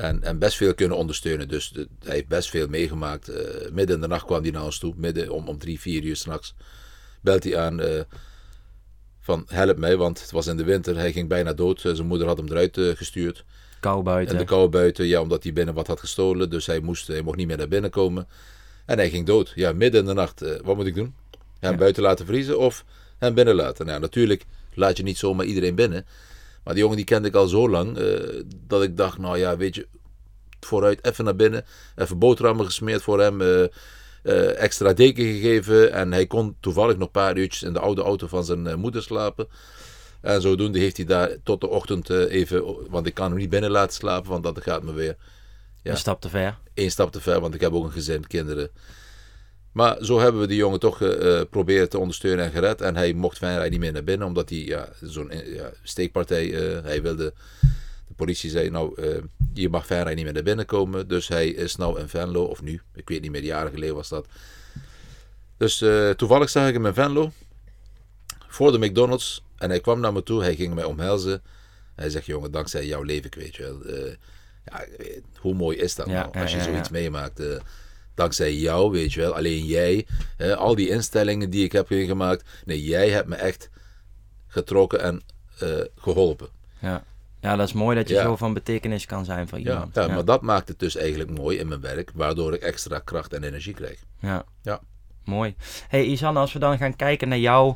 en, 0.00 0.22
en 0.22 0.38
best 0.38 0.56
veel 0.56 0.74
kunnen 0.74 0.96
ondersteunen. 0.96 1.48
Dus 1.48 1.68
de- 1.70 1.88
hij 2.04 2.14
heeft 2.14 2.28
best 2.28 2.50
veel 2.50 2.68
meegemaakt. 2.68 3.28
Eh, 3.28 3.70
midden 3.72 3.94
in 3.96 4.00
de 4.02 4.08
nacht 4.08 4.24
kwam 4.24 4.42
hij 4.42 4.50
naar 4.50 4.64
ons 4.64 4.78
toe, 4.78 4.94
midden 4.96 5.30
om, 5.30 5.48
om 5.48 5.58
drie, 5.58 5.80
vier 5.80 6.02
uur 6.04 6.16
s'nachts. 6.16 6.54
belt 7.20 7.44
hij 7.44 7.58
aan 7.58 7.80
eh, 7.80 8.00
van 9.20 9.44
help 9.48 9.78
mij, 9.78 9.96
want 9.96 10.20
het 10.20 10.30
was 10.30 10.46
in 10.46 10.56
de 10.56 10.64
winter. 10.64 10.96
Hij 10.96 11.12
ging 11.12 11.28
bijna 11.28 11.52
dood. 11.52 11.80
zijn 11.80 12.06
moeder 12.06 12.26
had 12.26 12.36
hem 12.36 12.48
eruit 12.48 12.78
gestuurd. 12.96 13.44
Kou 13.80 14.02
buiten. 14.02 14.34
En 14.34 14.40
de 14.40 14.46
kou 14.46 14.68
buiten, 14.68 15.06
ja, 15.06 15.20
omdat 15.20 15.42
hij 15.42 15.52
binnen 15.52 15.74
wat 15.74 15.86
had 15.86 16.00
gestolen. 16.00 16.50
Dus 16.50 16.66
hij, 16.66 16.80
moest, 16.80 17.06
hij 17.06 17.22
mocht 17.22 17.36
niet 17.36 17.46
meer 17.46 17.56
naar 17.56 17.68
binnen 17.68 17.90
komen. 17.90 18.28
En 18.86 18.98
hij 18.98 19.10
ging 19.10 19.26
dood. 19.26 19.52
Ja, 19.54 19.72
midden 19.72 20.00
in 20.00 20.06
de 20.06 20.12
nacht. 20.12 20.40
wat 20.62 20.76
moet 20.76 20.86
ik 20.86 20.94
doen? 20.94 21.14
Hem 21.60 21.76
buiten 21.76 22.02
laten 22.02 22.26
vriezen 22.26 22.58
of 22.58 22.84
hem 23.18 23.34
binnen 23.34 23.54
laten? 23.54 23.86
Nou, 23.86 24.00
natuurlijk 24.00 24.44
laat 24.74 24.96
je 24.96 25.02
niet 25.02 25.18
zomaar 25.18 25.46
iedereen 25.46 25.74
binnen. 25.74 26.06
Maar 26.64 26.74
die 26.74 26.82
jongen 26.82 26.96
die 26.96 27.06
kende 27.06 27.28
ik 27.28 27.34
al 27.34 27.46
zo 27.46 27.68
lang, 27.68 27.98
uh, 27.98 28.42
dat 28.66 28.82
ik 28.82 28.96
dacht, 28.96 29.18
nou 29.18 29.38
ja, 29.38 29.56
weet 29.56 29.74
je, 29.74 29.86
vooruit 30.60 31.04
even 31.04 31.24
naar 31.24 31.36
binnen. 31.36 31.64
Even 31.96 32.18
boterhammen 32.18 32.64
gesmeerd 32.64 33.02
voor 33.02 33.20
hem, 33.20 33.40
uh, 33.40 33.48
uh, 34.22 34.62
extra 34.62 34.92
deken 34.92 35.24
gegeven. 35.24 35.92
En 35.92 36.12
hij 36.12 36.26
kon 36.26 36.56
toevallig 36.60 36.96
nog 36.96 37.06
een 37.06 37.10
paar 37.10 37.36
uurtjes 37.36 37.62
in 37.62 37.72
de 37.72 37.80
oude 37.80 38.02
auto 38.02 38.26
van 38.26 38.44
zijn 38.44 38.78
moeder 38.78 39.02
slapen. 39.02 39.48
En 40.20 40.40
zodoende 40.40 40.78
heeft 40.78 40.96
hij 40.96 41.06
daar 41.06 41.36
tot 41.42 41.60
de 41.60 41.68
ochtend 41.68 42.10
even, 42.10 42.90
want 42.90 43.06
ik 43.06 43.14
kan 43.14 43.30
hem 43.30 43.38
niet 43.38 43.50
binnen 43.50 43.70
laten 43.70 43.94
slapen, 43.94 44.30
want 44.30 44.44
dat 44.44 44.62
gaat 44.62 44.82
me 44.82 44.92
weer... 44.92 45.16
Ja, 45.82 45.90
een 45.90 45.96
stap 45.96 46.20
te 46.20 46.28
ver. 46.28 46.58
Eén 46.74 46.90
stap 46.90 47.12
te 47.12 47.20
ver, 47.20 47.40
want 47.40 47.54
ik 47.54 47.60
heb 47.60 47.72
ook 47.72 47.84
een 47.84 47.92
gezin, 47.92 48.26
kinderen. 48.26 48.70
Maar 49.72 50.04
zo 50.04 50.20
hebben 50.20 50.40
we 50.40 50.46
die 50.46 50.56
jongen 50.56 50.80
toch 50.80 50.96
geprobeerd 50.96 51.84
uh, 51.84 51.90
te 51.90 51.98
ondersteunen 51.98 52.44
en 52.44 52.50
gered. 52.50 52.80
En 52.80 52.96
hij 52.96 53.12
mocht 53.12 53.38
fijn 53.38 53.70
niet 53.70 53.80
meer 53.80 53.92
naar 53.92 54.04
binnen, 54.04 54.26
omdat 54.26 54.48
hij 54.48 54.58
ja, 54.58 54.88
zo'n 55.00 55.30
ja, 55.44 55.70
steekpartij, 55.82 56.46
uh, 56.46 56.82
hij 56.82 57.02
wilde, 57.02 57.32
de 58.06 58.14
politie 58.16 58.50
zei 58.50 58.70
nou, 58.70 59.02
uh, 59.02 59.16
je 59.54 59.68
mag 59.68 59.86
fijn 59.86 60.14
niet 60.16 60.24
meer 60.24 60.32
naar 60.32 60.42
binnen 60.42 60.66
komen. 60.66 61.08
Dus 61.08 61.28
hij 61.28 61.48
is 61.48 61.76
nou 61.76 62.00
in 62.00 62.08
Venlo, 62.08 62.44
of 62.44 62.62
nu, 62.62 62.80
ik 62.94 63.08
weet 63.08 63.20
niet 63.20 63.30
meer, 63.30 63.42
jaren 63.42 63.72
geleden 63.72 63.94
was 63.94 64.08
dat. 64.08 64.26
Dus 65.56 65.84
toevallig 66.16 66.50
zag 66.50 66.68
ik 66.68 66.74
hem 66.74 66.86
in 66.86 66.94
Venlo, 66.94 67.32
voor 68.48 68.72
de 68.72 68.78
McDonald's. 68.78 69.42
En 69.56 69.70
hij 69.70 69.80
kwam 69.80 70.00
naar 70.00 70.12
me 70.12 70.22
toe, 70.22 70.42
hij 70.42 70.54
ging 70.54 70.74
mij 70.74 70.84
omhelzen. 70.84 71.42
Hij 71.94 72.10
zegt, 72.10 72.26
jongen, 72.26 72.50
dankzij 72.50 72.86
jouw 72.86 73.02
leven, 73.02 73.30
weet 73.36 73.56
je 73.56 73.62
wel. 73.62 74.06
ja, 74.64 74.86
hoe 75.40 75.54
mooi 75.54 75.76
is 75.76 75.94
dat 75.94 76.06
nou, 76.06 76.38
als 76.38 76.52
je 76.52 76.62
zoiets 76.62 76.88
meemaakt 76.88 77.42
dankzij 78.20 78.54
jou, 78.54 78.90
weet 78.90 79.12
je 79.12 79.20
wel. 79.20 79.34
Alleen 79.36 79.64
jij, 79.64 80.06
hè, 80.36 80.56
al 80.56 80.74
die 80.74 80.88
instellingen 80.88 81.50
die 81.50 81.64
ik 81.64 81.72
heb 81.72 81.86
gemaakt. 81.88 82.44
Nee, 82.64 82.82
jij 82.82 83.10
hebt 83.10 83.28
me 83.28 83.34
echt 83.34 83.70
getrokken 84.46 85.00
en 85.02 85.22
uh, 85.62 85.68
geholpen. 85.96 86.48
Ja. 86.78 87.04
ja, 87.40 87.56
dat 87.56 87.66
is 87.66 87.72
mooi 87.72 87.96
dat 87.96 88.08
je 88.08 88.14
zo 88.14 88.36
van 88.36 88.52
betekenis 88.54 89.06
kan 89.06 89.24
zijn 89.24 89.48
voor 89.48 89.58
iemand. 89.58 89.94
Ja, 89.94 90.02
ja, 90.02 90.14
maar 90.14 90.24
dat 90.24 90.42
maakt 90.42 90.68
het 90.68 90.78
dus 90.78 90.96
eigenlijk 90.96 91.30
mooi 91.30 91.58
in 91.58 91.68
mijn 91.68 91.80
werk, 91.80 92.10
waardoor 92.14 92.54
ik 92.54 92.62
extra 92.62 92.98
kracht 92.98 93.32
en 93.32 93.42
energie 93.42 93.74
krijg. 93.74 93.98
Ja, 94.18 94.44
ja. 94.62 94.80
mooi. 95.24 95.54
hey, 95.88 96.04
Isan, 96.04 96.36
als 96.36 96.52
we 96.52 96.58
dan 96.58 96.78
gaan 96.78 96.96
kijken 96.96 97.28
naar 97.28 97.38
jou 97.38 97.74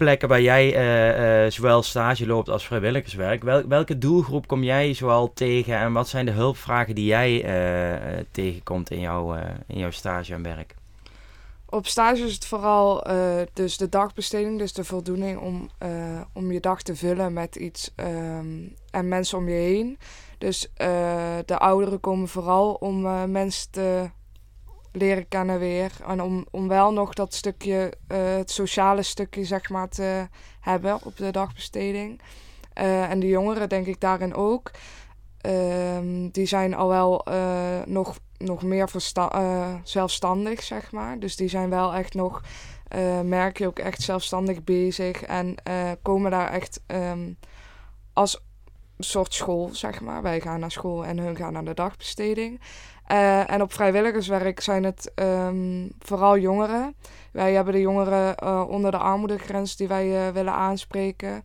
plekken 0.00 0.28
waar 0.28 0.40
jij 0.40 0.66
uh, 0.74 1.44
uh, 1.44 1.50
zowel 1.50 1.82
stage 1.82 2.26
loopt 2.26 2.48
als 2.48 2.66
vrijwilligerswerk. 2.66 3.42
Wel, 3.42 3.68
welke 3.68 3.98
doelgroep 3.98 4.46
kom 4.46 4.62
jij 4.62 4.94
zoal 4.94 5.32
tegen 5.32 5.76
en 5.76 5.92
wat 5.92 6.08
zijn 6.08 6.24
de 6.26 6.30
hulpvragen 6.30 6.94
die 6.94 7.04
jij 7.04 7.30
uh, 7.32 8.20
tegenkomt 8.30 8.90
in, 8.90 9.00
jouw 9.00 9.34
in 9.66 9.78
jouw 9.78 9.90
stage 9.90 10.34
en 10.34 10.42
werk? 10.42 10.74
Op 11.68 11.86
stage 11.86 12.22
is 12.22 12.34
het 12.34 12.46
vooral 12.46 13.06
dus 13.52 13.76
de 13.76 13.88
dagbesteding, 13.88 14.58
dus 14.58 14.72
de 14.72 14.84
voldoening 14.84 15.38
om, 15.38 15.70
om 16.32 16.52
je 16.52 16.60
dag 16.60 16.82
te 16.82 16.96
vullen 16.96 17.32
met 17.32 17.56
iets 17.56 17.92
um, 17.96 18.74
en 18.90 19.08
mensen 19.08 19.38
om 19.38 19.48
je 19.48 19.54
heen. 19.54 19.98
Dus 20.38 20.72
de 21.44 21.58
ouderen 21.58 22.00
komen 22.00 22.28
vooral 22.28 22.72
om 22.72 23.30
mensen 23.30 23.70
te 23.70 24.10
leren 24.92 25.28
kennen 25.28 25.58
weer. 25.58 25.92
En 26.06 26.22
om, 26.22 26.46
om 26.50 26.68
wel 26.68 26.92
nog 26.92 27.14
dat 27.14 27.34
stukje, 27.34 27.92
uh, 28.08 28.18
het 28.36 28.50
sociale 28.50 29.02
stukje, 29.02 29.44
zeg 29.44 29.70
maar, 29.70 29.88
te 29.88 30.28
hebben 30.60 31.04
op 31.04 31.16
de 31.16 31.30
dagbesteding. 31.30 32.20
Uh, 32.74 33.10
en 33.10 33.20
de 33.20 33.26
jongeren, 33.26 33.68
denk 33.68 33.86
ik 33.86 34.00
daarin 34.00 34.34
ook. 34.34 34.70
Uh, 35.46 35.98
die 36.32 36.46
zijn 36.46 36.74
al 36.74 36.88
wel 36.88 37.26
uh, 37.28 37.82
nog, 37.84 38.18
nog 38.36 38.62
meer 38.62 38.90
zelfstandig, 39.82 40.62
zeg 40.62 40.92
maar. 40.92 41.18
Dus 41.18 41.36
die 41.36 41.48
zijn 41.48 41.70
wel 41.70 41.94
echt 41.94 42.14
nog, 42.14 42.42
merk 43.24 43.58
je 43.58 43.66
ook 43.66 43.78
echt 43.78 44.02
zelfstandig 44.02 44.64
bezig. 44.64 45.22
En 45.22 45.54
komen 46.02 46.30
daar 46.30 46.50
echt 46.50 46.80
um, 46.86 47.38
als 48.12 48.44
soort 48.98 49.34
school, 49.34 49.68
zeg 49.72 50.00
maar. 50.00 50.22
Wij 50.22 50.40
gaan 50.40 50.60
naar 50.60 50.70
school 50.70 51.04
en 51.04 51.18
hun 51.18 51.36
gaan 51.36 51.52
naar 51.52 51.64
de 51.64 51.74
dagbesteding. 51.74 52.60
Uh, 53.10 53.50
en 53.50 53.62
op 53.62 53.72
vrijwilligerswerk 53.72 54.60
zijn 54.60 54.84
het 54.84 55.12
um, 55.14 55.92
vooral 55.98 56.38
jongeren. 56.38 56.94
Wij 57.32 57.52
hebben 57.52 57.72
de 57.72 57.80
jongeren 57.80 58.34
uh, 58.42 58.64
onder 58.68 58.90
de 58.90 58.96
armoedegrens 58.96 59.76
die 59.76 59.88
wij 59.88 60.06
uh, 60.06 60.32
willen 60.32 60.52
aanspreken. 60.52 61.44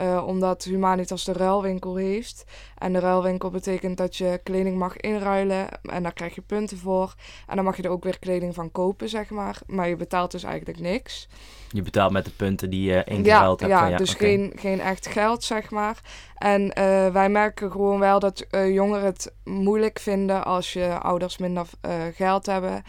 Uh, 0.00 0.24
omdat 0.26 0.64
Humanitas 0.64 1.24
de 1.24 1.32
ruilwinkel 1.32 1.96
heeft. 1.96 2.44
En 2.78 2.92
de 2.92 2.98
ruilwinkel 2.98 3.50
betekent 3.50 3.96
dat 3.96 4.16
je 4.16 4.40
kleding 4.42 4.78
mag 4.78 4.96
inruilen. 4.96 5.68
En 5.82 6.02
daar 6.02 6.12
krijg 6.12 6.34
je 6.34 6.40
punten 6.40 6.78
voor. 6.78 7.14
En 7.46 7.56
dan 7.56 7.64
mag 7.64 7.76
je 7.76 7.82
er 7.82 7.90
ook 7.90 8.04
weer 8.04 8.18
kleding 8.18 8.54
van 8.54 8.70
kopen, 8.70 9.08
zeg 9.08 9.30
maar. 9.30 9.58
Maar 9.66 9.88
je 9.88 9.96
betaalt 9.96 10.30
dus 10.30 10.42
eigenlijk 10.42 10.80
niks. 10.80 11.28
Je 11.68 11.82
betaalt 11.82 12.12
met 12.12 12.24
de 12.24 12.30
punten 12.30 12.70
die 12.70 12.90
je 12.90 13.04
ingeruild 13.04 13.60
ja, 13.60 13.66
hebt. 13.66 13.80
Ja, 13.80 13.88
ja 13.88 13.96
dus 13.96 14.14
geen, 14.14 14.52
geen 14.56 14.80
echt 14.80 15.06
geld, 15.06 15.44
zeg 15.44 15.70
maar. 15.70 16.00
En 16.34 16.62
uh, 16.62 16.72
wij 17.08 17.28
merken 17.28 17.70
gewoon 17.70 17.98
wel 17.98 18.18
dat 18.18 18.46
uh, 18.50 18.74
jongeren 18.74 19.04
het 19.04 19.34
moeilijk 19.44 19.98
vinden 19.98 20.44
als 20.44 20.72
je 20.72 20.98
ouders 20.98 21.38
minder 21.38 21.66
geld 22.14 22.46
hebben. 22.46 22.82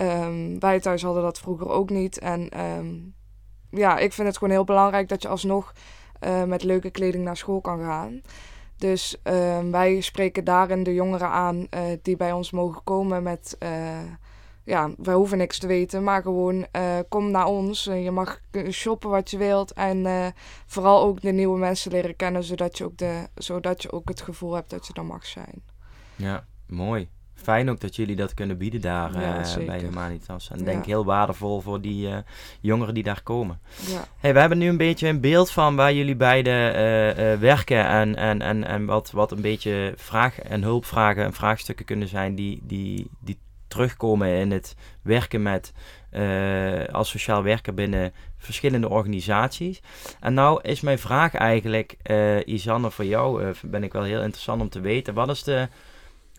Um, 0.00 0.58
wij 0.60 0.80
thuis 0.80 1.02
hadden 1.02 1.22
dat 1.22 1.38
vroeger 1.38 1.68
ook 1.68 1.90
niet. 1.90 2.18
En 2.18 2.60
um, 2.60 3.14
ja, 3.70 3.98
ik 3.98 4.12
vind 4.12 4.28
het 4.28 4.36
gewoon 4.38 4.52
heel 4.52 4.64
belangrijk 4.64 5.08
dat 5.08 5.22
je 5.22 5.28
alsnog 5.28 5.72
uh, 6.24 6.44
met 6.44 6.62
leuke 6.62 6.90
kleding 6.90 7.24
naar 7.24 7.36
school 7.36 7.60
kan 7.60 7.80
gaan. 7.80 8.20
Dus 8.76 9.16
uh, 9.24 9.58
wij 9.70 10.00
spreken 10.00 10.44
daarin 10.44 10.82
de 10.82 10.94
jongeren 10.94 11.28
aan 11.28 11.56
uh, 11.56 11.80
die 12.02 12.16
bij 12.16 12.32
ons 12.32 12.50
mogen 12.50 12.82
komen 12.84 13.22
met... 13.22 13.56
ja, 14.64 14.90
wij 14.96 15.14
hoeven 15.14 15.38
niks 15.38 15.58
te 15.58 15.66
weten, 15.66 16.04
maar 16.04 16.22
gewoon 16.22 16.66
kom 17.08 17.30
naar 17.30 17.46
ons. 17.46 17.84
je 17.84 18.10
mag 18.10 18.40
shoppen 18.70 19.10
wat 19.10 19.30
je 19.30 19.38
wilt 19.38 19.72
en 19.72 20.06
vooral 20.66 21.02
ook 21.02 21.20
de 21.20 21.32
nieuwe 21.32 21.58
mensen 21.58 21.90
leren 21.90 22.16
kennen, 22.16 22.44
zodat 22.44 22.78
je, 22.78 22.84
ook 22.84 22.96
de, 22.96 23.28
zodat 23.34 23.82
je 23.82 23.92
ook 23.92 24.08
het 24.08 24.20
gevoel 24.20 24.54
hebt 24.54 24.70
dat 24.70 24.86
je 24.86 24.92
er 24.92 25.04
mag 25.04 25.26
zijn. 25.26 25.62
Ja, 26.16 26.46
mooi 26.66 27.08
fijn 27.34 27.70
ook 27.70 27.80
dat 27.80 27.96
jullie 27.96 28.16
dat 28.16 28.34
kunnen 28.34 28.58
bieden 28.58 28.80
daar 28.80 29.20
ja, 29.20 29.58
uh, 29.58 29.66
bij 29.66 29.78
Humanitas. 29.78 30.50
En 30.50 30.64
denk 30.64 30.84
heel 30.84 31.04
waardevol 31.04 31.60
voor 31.60 31.80
die 31.80 32.08
uh, 32.08 32.16
jongeren 32.60 32.94
die 32.94 33.02
daar 33.02 33.22
komen. 33.22 33.60
Ja. 33.86 34.04
Hey, 34.18 34.32
we 34.32 34.40
hebben 34.40 34.58
nu 34.58 34.68
een 34.68 34.76
beetje 34.76 35.08
een 35.08 35.20
beeld 35.20 35.50
van 35.50 35.76
waar 35.76 35.92
jullie 35.92 36.16
beiden 36.16 36.54
uh, 36.54 37.38
werken 37.38 37.86
en, 37.86 38.16
en, 38.16 38.42
en, 38.42 38.64
en 38.64 38.84
wat, 38.84 39.10
wat 39.10 39.32
een 39.32 39.40
beetje 39.40 39.92
vraag- 39.96 40.40
en 40.40 40.62
hulpvragen 40.62 41.24
en 41.24 41.32
vraagstukken 41.32 41.84
kunnen 41.84 42.08
zijn 42.08 42.34
die, 42.34 42.60
die, 42.62 43.10
die 43.20 43.38
terugkomen 43.68 44.28
in 44.28 44.50
het 44.50 44.76
werken 45.02 45.42
met 45.42 45.72
als 46.92 47.08
sociaal 47.08 47.42
werker 47.42 47.74
binnen 47.74 48.12
verschillende 48.36 48.88
organisaties. 48.88 49.80
En 50.20 50.34
nou 50.34 50.60
is 50.62 50.80
mijn 50.80 50.98
vraag 50.98 51.34
eigenlijk, 51.34 51.96
Isanne, 52.44 52.90
voor 52.90 53.04
jou 53.04 53.54
ben 53.62 53.84
ik 53.84 53.92
wel 53.92 54.02
heel 54.02 54.22
interessant 54.22 54.60
om 54.60 54.68
te 54.68 54.80
weten. 54.80 55.14
Wat 55.14 55.28
is 55.28 55.42
de 55.42 55.68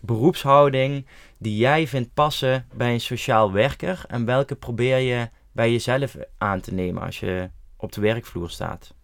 beroepshouding 0.02 1.06
die 1.38 1.56
jij 1.56 1.86
vindt 1.86 2.14
passen 2.14 2.66
bij 2.74 2.92
een 2.92 3.00
sociaal 3.00 3.52
werker? 3.52 4.04
En 4.08 4.24
welke 4.24 4.54
probeer 4.54 4.98
je 4.98 5.28
bij 5.52 5.72
jezelf 5.72 6.16
aan 6.38 6.60
te 6.60 6.74
nemen 6.74 7.02
als 7.02 7.20
je 7.20 7.50
op 7.76 7.92
de 7.92 8.00
werkvloer 8.00 8.50
staat? 8.50 8.94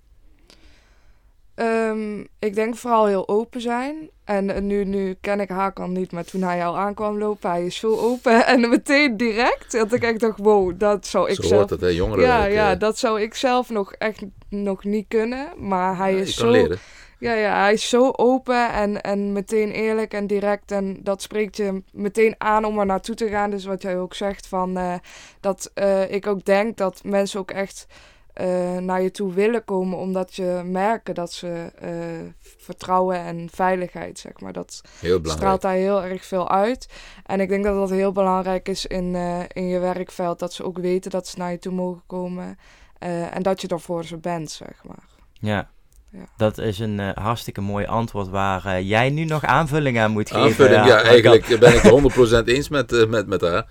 Um, 1.54 2.26
ik 2.38 2.54
denk 2.54 2.76
vooral 2.76 3.06
heel 3.06 3.28
open 3.28 3.60
zijn. 3.60 4.10
En 4.24 4.66
nu, 4.66 4.84
nu 4.84 5.16
ken 5.20 5.40
ik 5.40 5.48
Hakan 5.48 5.92
niet, 5.92 6.12
maar 6.12 6.24
toen 6.24 6.42
hij 6.42 6.66
al 6.66 6.78
aankwam 6.78 7.18
lopen, 7.18 7.50
hij 7.50 7.66
is 7.66 7.76
zo 7.76 7.96
open 7.96 8.46
en 8.46 8.68
meteen 8.68 9.16
direct. 9.16 9.72
Dat 9.72 9.92
ik 9.92 10.02
echt 10.02 10.20
dacht, 10.20 10.38
wow, 10.38 10.78
dat 10.78 11.06
zou 11.06 11.30
ik 11.30 11.34
zo 11.34 11.42
zelf... 11.42 11.70
het, 11.70 11.80
hè, 11.80 11.88
jongeren. 11.88 12.24
Ja, 12.24 12.44
ja, 12.44 12.74
dat 12.74 12.98
zou 12.98 13.20
ik 13.20 13.34
zelf 13.34 13.70
nog 13.70 13.92
echt 13.92 14.22
nog 14.48 14.84
niet 14.84 15.04
kunnen. 15.08 15.48
Maar 15.56 15.96
hij 15.96 16.14
is 16.14 16.34
zo... 16.34 16.50
Leren. 16.50 16.78
Ja, 17.22 17.32
ja, 17.32 17.60
hij 17.60 17.72
is 17.72 17.88
zo 17.88 18.10
open 18.10 18.72
en, 18.72 19.00
en 19.00 19.32
meteen 19.32 19.70
eerlijk 19.70 20.14
en 20.14 20.26
direct. 20.26 20.70
En 20.70 20.98
dat 21.02 21.22
spreekt 21.22 21.56
je 21.56 21.82
meteen 21.92 22.34
aan 22.38 22.64
om 22.64 22.78
er 22.78 22.86
naartoe 22.86 23.14
te 23.14 23.28
gaan. 23.28 23.50
Dus 23.50 23.64
wat 23.64 23.82
jij 23.82 23.98
ook 23.98 24.14
zegt, 24.14 24.46
van, 24.46 24.78
uh, 24.78 24.94
dat 25.40 25.70
uh, 25.74 26.10
ik 26.10 26.26
ook 26.26 26.44
denk 26.44 26.76
dat 26.76 27.04
mensen 27.04 27.40
ook 27.40 27.50
echt 27.50 27.86
uh, 28.40 28.76
naar 28.76 29.02
je 29.02 29.10
toe 29.10 29.32
willen 29.32 29.64
komen. 29.64 29.98
Omdat 29.98 30.34
je 30.34 30.62
merken 30.64 31.14
dat 31.14 31.32
ze 31.32 31.72
vertrouwen 32.56 33.16
en 33.16 33.48
veiligheid, 33.52 34.18
zeg 34.18 34.40
maar. 34.40 34.52
Dat 34.52 34.80
straalt 35.22 35.62
daar 35.62 35.74
heel 35.74 36.02
erg 36.02 36.24
veel 36.24 36.50
uit. 36.50 36.88
En 37.26 37.40
ik 37.40 37.48
denk 37.48 37.64
dat 37.64 37.74
dat 37.74 37.90
heel 37.90 38.12
belangrijk 38.12 38.68
is 38.68 38.86
in, 38.86 39.14
in 39.52 39.66
je 39.66 39.78
werkveld. 39.78 40.38
Dat 40.38 40.52
ze 40.52 40.64
ook 40.64 40.78
weten 40.78 41.10
dat 41.10 41.28
ze 41.28 41.38
naar 41.38 41.50
je 41.50 41.58
toe 41.58 41.72
mogen 41.72 42.02
komen. 42.06 42.58
en 42.98 43.42
dat 43.42 43.60
je 43.60 43.68
er 43.68 43.80
voor 43.80 44.04
ze 44.04 44.16
bent, 44.16 44.50
zeg 44.50 44.84
maar. 44.84 45.04
Ja, 45.32 45.70
Ja. 46.12 46.28
Dat 46.36 46.58
is 46.58 46.78
een 46.78 47.00
eh, 47.00 47.10
hartstikke 47.14 47.60
mooi 47.60 47.86
antwoord 47.86 48.28
waar 48.28 48.64
eh, 48.66 48.88
jij 48.88 49.10
nu 49.10 49.24
nog 49.24 49.44
aanvulling 49.44 49.98
aan 49.98 50.10
moet 50.10 50.28
geven. 50.28 50.42
Aanvulling, 50.42 50.86
ja, 50.86 51.02
eigenlijk 51.02 51.58
ben 51.60 51.74
ik 51.74 51.80
het 51.80 52.42
100% 52.42 52.44
eens 52.44 52.68
met, 52.68 52.92
eh, 52.92 53.06
met, 53.06 53.26
met 53.26 53.40
haar. 53.40 53.66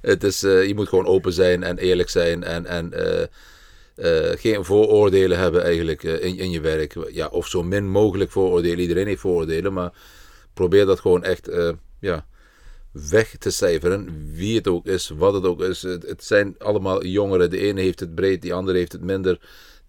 Het 0.00 0.24
is, 0.24 0.42
eh, 0.42 0.66
je 0.66 0.74
moet 0.74 0.88
gewoon 0.88 1.06
open 1.06 1.32
zijn 1.32 1.62
en 1.62 1.78
eerlijk 1.78 2.08
zijn 2.08 2.44
en, 2.44 2.66
en 2.66 2.92
eh, 2.92 3.26
eh, 4.00 4.38
geen 4.38 4.64
vooroordelen 4.64 5.38
hebben 5.38 5.62
eigenlijk 5.64 6.04
eh, 6.04 6.24
in, 6.24 6.38
in 6.38 6.50
je 6.50 6.60
werk. 6.60 6.96
Ja, 7.10 7.26
of 7.26 7.46
zo 7.46 7.62
min 7.62 7.88
mogelijk 7.88 8.30
vooroordelen. 8.30 8.78
Iedereen 8.78 9.06
heeft 9.06 9.20
vooroordelen, 9.20 9.72
maar 9.72 9.92
probeer 10.54 10.86
dat 10.86 11.00
gewoon 11.00 11.24
echt 11.24 11.48
eh, 11.48 11.70
ja, 12.00 12.26
weg 13.10 13.36
te 13.38 13.50
cijferen. 13.50 14.28
Wie 14.32 14.56
het 14.56 14.68
ook 14.68 14.86
is, 14.86 15.08
wat 15.08 15.34
het 15.34 15.44
ook 15.44 15.62
is. 15.62 15.82
Het, 15.82 16.02
het 16.02 16.24
zijn 16.24 16.54
allemaal 16.58 17.04
jongeren. 17.04 17.50
De 17.50 17.58
ene 17.58 17.80
heeft 17.80 18.00
het 18.00 18.14
breed, 18.14 18.42
die 18.42 18.54
andere 18.54 18.78
heeft 18.78 18.92
het 18.92 19.02
minder. 19.02 19.38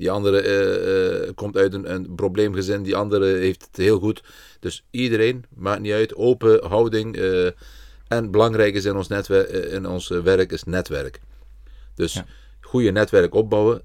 Die 0.01 0.11
andere 0.11 0.41
eh, 0.41 1.27
eh, 1.27 1.29
komt 1.35 1.57
uit 1.57 1.73
een, 1.73 1.91
een 1.93 2.15
probleemgezin, 2.15 2.83
die 2.83 2.95
andere 2.95 3.25
heeft 3.25 3.61
het 3.61 3.77
heel 3.77 3.99
goed. 3.99 4.23
Dus 4.59 4.83
iedereen, 4.91 5.45
maakt 5.55 5.81
niet 5.81 5.91
uit, 5.91 6.15
open 6.15 6.65
houding. 6.67 7.17
eh, 7.17 7.45
en 8.07 8.31
belangrijk 8.31 8.75
is 8.75 8.85
in 8.85 8.95
ons, 8.95 9.07
netwer- 9.07 9.49
eh, 9.49 9.73
in 9.73 9.85
ons 9.85 10.07
werk 10.07 10.51
is 10.51 10.63
netwerk. 10.63 11.19
Dus 11.95 12.13
Ja. 12.13 12.25
goede 12.61 12.91
netwerk 12.91 13.33
opbouwen. 13.33 13.81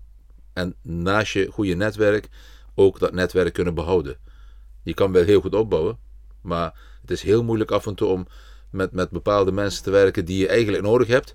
En 0.52 0.74
naast 0.82 1.32
je 1.32 1.46
goede 1.50 1.74
netwerk 1.74 2.28
ook 2.74 2.98
dat 2.98 3.12
netwerk 3.12 3.52
kunnen 3.52 3.74
behouden. 3.74 4.16
Je 4.82 4.94
kan 4.94 5.12
wel 5.12 5.24
heel 5.24 5.40
goed 5.40 5.54
opbouwen, 5.54 5.98
maar 6.40 6.74
het 7.00 7.10
is 7.10 7.22
heel 7.22 7.44
moeilijk 7.44 7.70
af 7.70 7.86
en 7.86 7.94
toe 7.94 8.08
om 8.08 8.26
met, 8.70 8.92
met 8.92 9.10
bepaalde 9.10 9.52
mensen 9.52 9.82
te 9.82 9.90
werken 9.90 10.24
die 10.24 10.38
je 10.38 10.48
eigenlijk 10.48 10.84
nodig 10.84 11.06
hebt. 11.08 11.34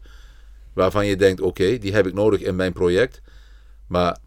Waarvan 0.74 1.06
je 1.06 1.16
denkt, 1.16 1.42
oké, 1.42 1.78
die 1.78 1.94
heb 1.94 2.08
ik 2.08 2.14
nodig 2.14 2.42
in 2.42 2.56
mijn 2.56 2.74
project. 2.74 3.22
Maar 3.88 4.18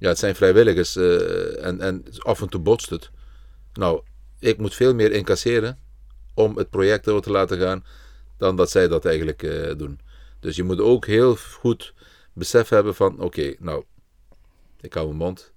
ja, 0.00 0.08
het 0.08 0.18
zijn 0.18 0.34
vrijwilligers 0.34 0.96
eh, 0.96 1.64
en, 1.64 1.80
en 1.80 2.04
af 2.18 2.40
en 2.40 2.48
toe 2.48 2.60
botst 2.60 2.90
het. 2.90 3.10
Nou, 3.72 4.02
ik 4.38 4.58
moet 4.58 4.74
veel 4.74 4.94
meer 4.94 5.12
incasseren 5.12 5.78
om 6.34 6.56
het 6.56 6.70
project 6.70 7.04
door 7.04 7.20
te 7.22 7.30
laten 7.30 7.58
gaan 7.58 7.84
dan 8.36 8.56
dat 8.56 8.70
zij 8.70 8.88
dat 8.88 9.04
eigenlijk 9.04 9.42
eh, 9.42 9.76
doen. 9.76 10.00
Dus 10.40 10.56
je 10.56 10.62
moet 10.62 10.80
ook 10.80 11.06
heel 11.06 11.36
goed 11.36 11.94
besef 12.32 12.68
hebben 12.68 12.94
van, 12.94 13.20
oké, 13.20 13.54
nou, 13.58 13.84
ik 14.80 14.94
hou 14.94 15.06
mijn 15.06 15.18
mond. 15.18 15.52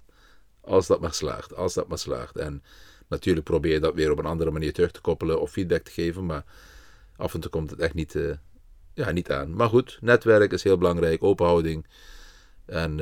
Als 0.60 0.86
dat 0.86 1.00
maar 1.00 1.14
slaagt, 1.14 1.54
als 1.54 1.74
dat 1.74 1.88
maar 1.88 1.98
slaagt. 1.98 2.36
En 2.36 2.62
natuurlijk 3.08 3.46
probeer 3.46 3.72
je 3.72 3.80
dat 3.80 3.94
weer 3.94 4.10
op 4.10 4.18
een 4.18 4.24
andere 4.26 4.50
manier 4.50 4.72
terug 4.72 4.90
te 4.90 5.00
koppelen 5.00 5.40
of 5.40 5.50
feedback 5.50 5.82
te 5.82 5.90
geven, 5.90 6.26
maar 6.26 6.44
af 7.16 7.34
en 7.34 7.40
toe 7.40 7.50
komt 7.50 7.70
het 7.70 7.80
echt 7.80 7.94
niet, 7.94 8.14
eh, 8.14 8.36
ja, 8.94 9.10
niet 9.10 9.30
aan. 9.30 9.54
Maar 9.54 9.68
goed, 9.68 9.98
netwerk 10.00 10.52
is 10.52 10.62
heel 10.62 10.78
belangrijk, 10.78 11.22
openhouding 11.22 11.86
en, 12.66 13.00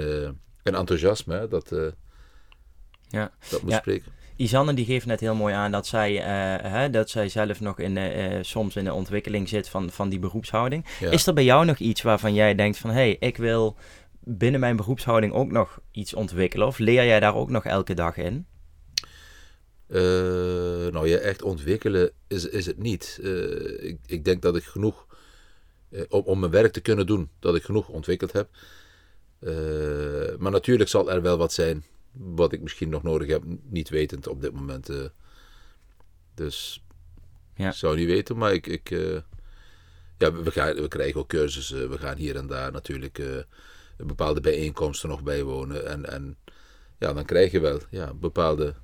en 0.63 0.75
enthousiasme, 0.75 1.35
hè, 1.35 1.49
dat, 1.49 1.73
eh, 1.73 1.87
Ja. 3.09 3.31
dat 3.51 3.63
moet 3.63 3.71
Ja. 3.71 3.79
spreken. 3.79 4.13
Isanne 4.37 4.75
die 4.75 4.85
geeft 4.85 5.07
net 5.07 5.21
heel 5.21 5.35
mooi 5.35 5.55
aan 5.55 5.71
dat 5.71 5.87
zij, 5.87 6.19
eh, 6.19 6.71
hè, 6.71 6.91
dat 6.91 7.11
zij 7.11 7.29
zelf 7.29 7.61
nog 7.61 7.79
in, 7.79 7.97
eh, 7.97 8.39
soms 8.43 8.77
in 8.77 8.85
de 8.85 8.93
ontwikkeling 8.93 9.49
zit 9.49 9.69
van, 9.69 9.91
van 9.91 10.09
die 10.09 10.19
beroepshouding. 10.19 10.87
Ja. 11.01 11.11
Is 11.11 11.27
er 11.27 11.35
bij 11.35 11.45
jou 11.45 11.65
nog 11.65 11.79
iets 11.79 12.03
waarvan 12.03 12.35
jij 12.35 12.55
denkt 12.55 12.79
van... 12.79 12.91
hé, 12.91 12.97
hey, 12.97 13.17
ik 13.21 13.37
wil 13.37 13.77
binnen 14.21 14.61
mijn 14.61 14.77
beroepshouding 14.77 15.33
ook 15.33 15.51
nog 15.51 15.81
iets 15.91 16.15
ontwikkelen? 16.15 16.67
Of 16.67 16.79
leer 16.79 17.05
jij 17.05 17.21
daar 17.21 17.35
ook 17.35 17.51
nog 17.51 17.65
elke 17.65 17.95
dag 17.95 18.17
in? 18.17 18.47
Nou 20.93 21.09
ja, 21.09 21.17
echt 21.19 21.43
ontwikkelen 21.43 22.11
is, 22.29 22.49
is 22.49 22.67
het 22.67 22.79
niet. 22.79 23.21
Ik, 23.81 23.99
ik 24.07 24.25
denk 24.25 24.43
dat 24.43 24.57
ik 24.57 24.65
genoeg, 24.65 25.07
om, 26.09 26.21
om 26.25 26.39
mijn 26.39 26.53
werk 26.53 26.73
te 26.73 26.81
kunnen 26.81 27.07
doen, 27.07 27.31
dat 27.39 27.55
ik 27.55 27.63
genoeg 27.63 27.89
ontwikkeld 27.89 28.33
heb. 28.33 28.49
Eh, 29.43 30.37
maar 30.39 30.53
natuurlijk 30.53 30.91
zal 30.91 31.11
er 31.11 31.23
wel 31.23 31.37
wat 31.37 31.53
zijn 31.53 31.85
wat 32.13 32.53
ik 32.53 32.61
misschien 32.61 32.89
nog 32.89 33.03
nodig 33.03 33.29
heb, 33.29 33.43
niet 33.69 33.89
wetend 33.89 34.27
op 34.27 34.41
dit 34.41 34.53
moment. 34.53 34.89
eh. 34.89 35.05
dus 36.35 36.85
Ja. 37.55 37.69
ik 37.69 37.75
zou 37.75 37.97
niet 37.97 38.07
weten, 38.07 38.37
maar 38.37 38.53
ik, 38.53 38.67
ik 38.67 38.91
eh, 38.91 39.19
ja, 40.19 40.33
we, 40.33 40.51
gaan, 40.51 40.75
we 40.75 40.89
krijgen 40.89 41.21
ook 41.21 41.29
cursussen, 41.29 41.91
we 41.91 41.99
gaan 41.99 42.17
hier 42.17 42.37
en 42.37 42.47
daar 42.47 42.73
natuurlijk 42.73 43.23
bepaalde 43.97 44.41
bijeenkomsten 44.41 45.09
nog 45.09 45.23
bijwonen. 45.23 45.87
En, 45.87 46.11
en 46.11 46.37
ja, 46.99 47.13
dan 47.13 47.25
krijg 47.25 47.53
je 47.53 47.61
wel 47.61 47.81
ja, 47.91 48.15
bepaalde 48.15 48.75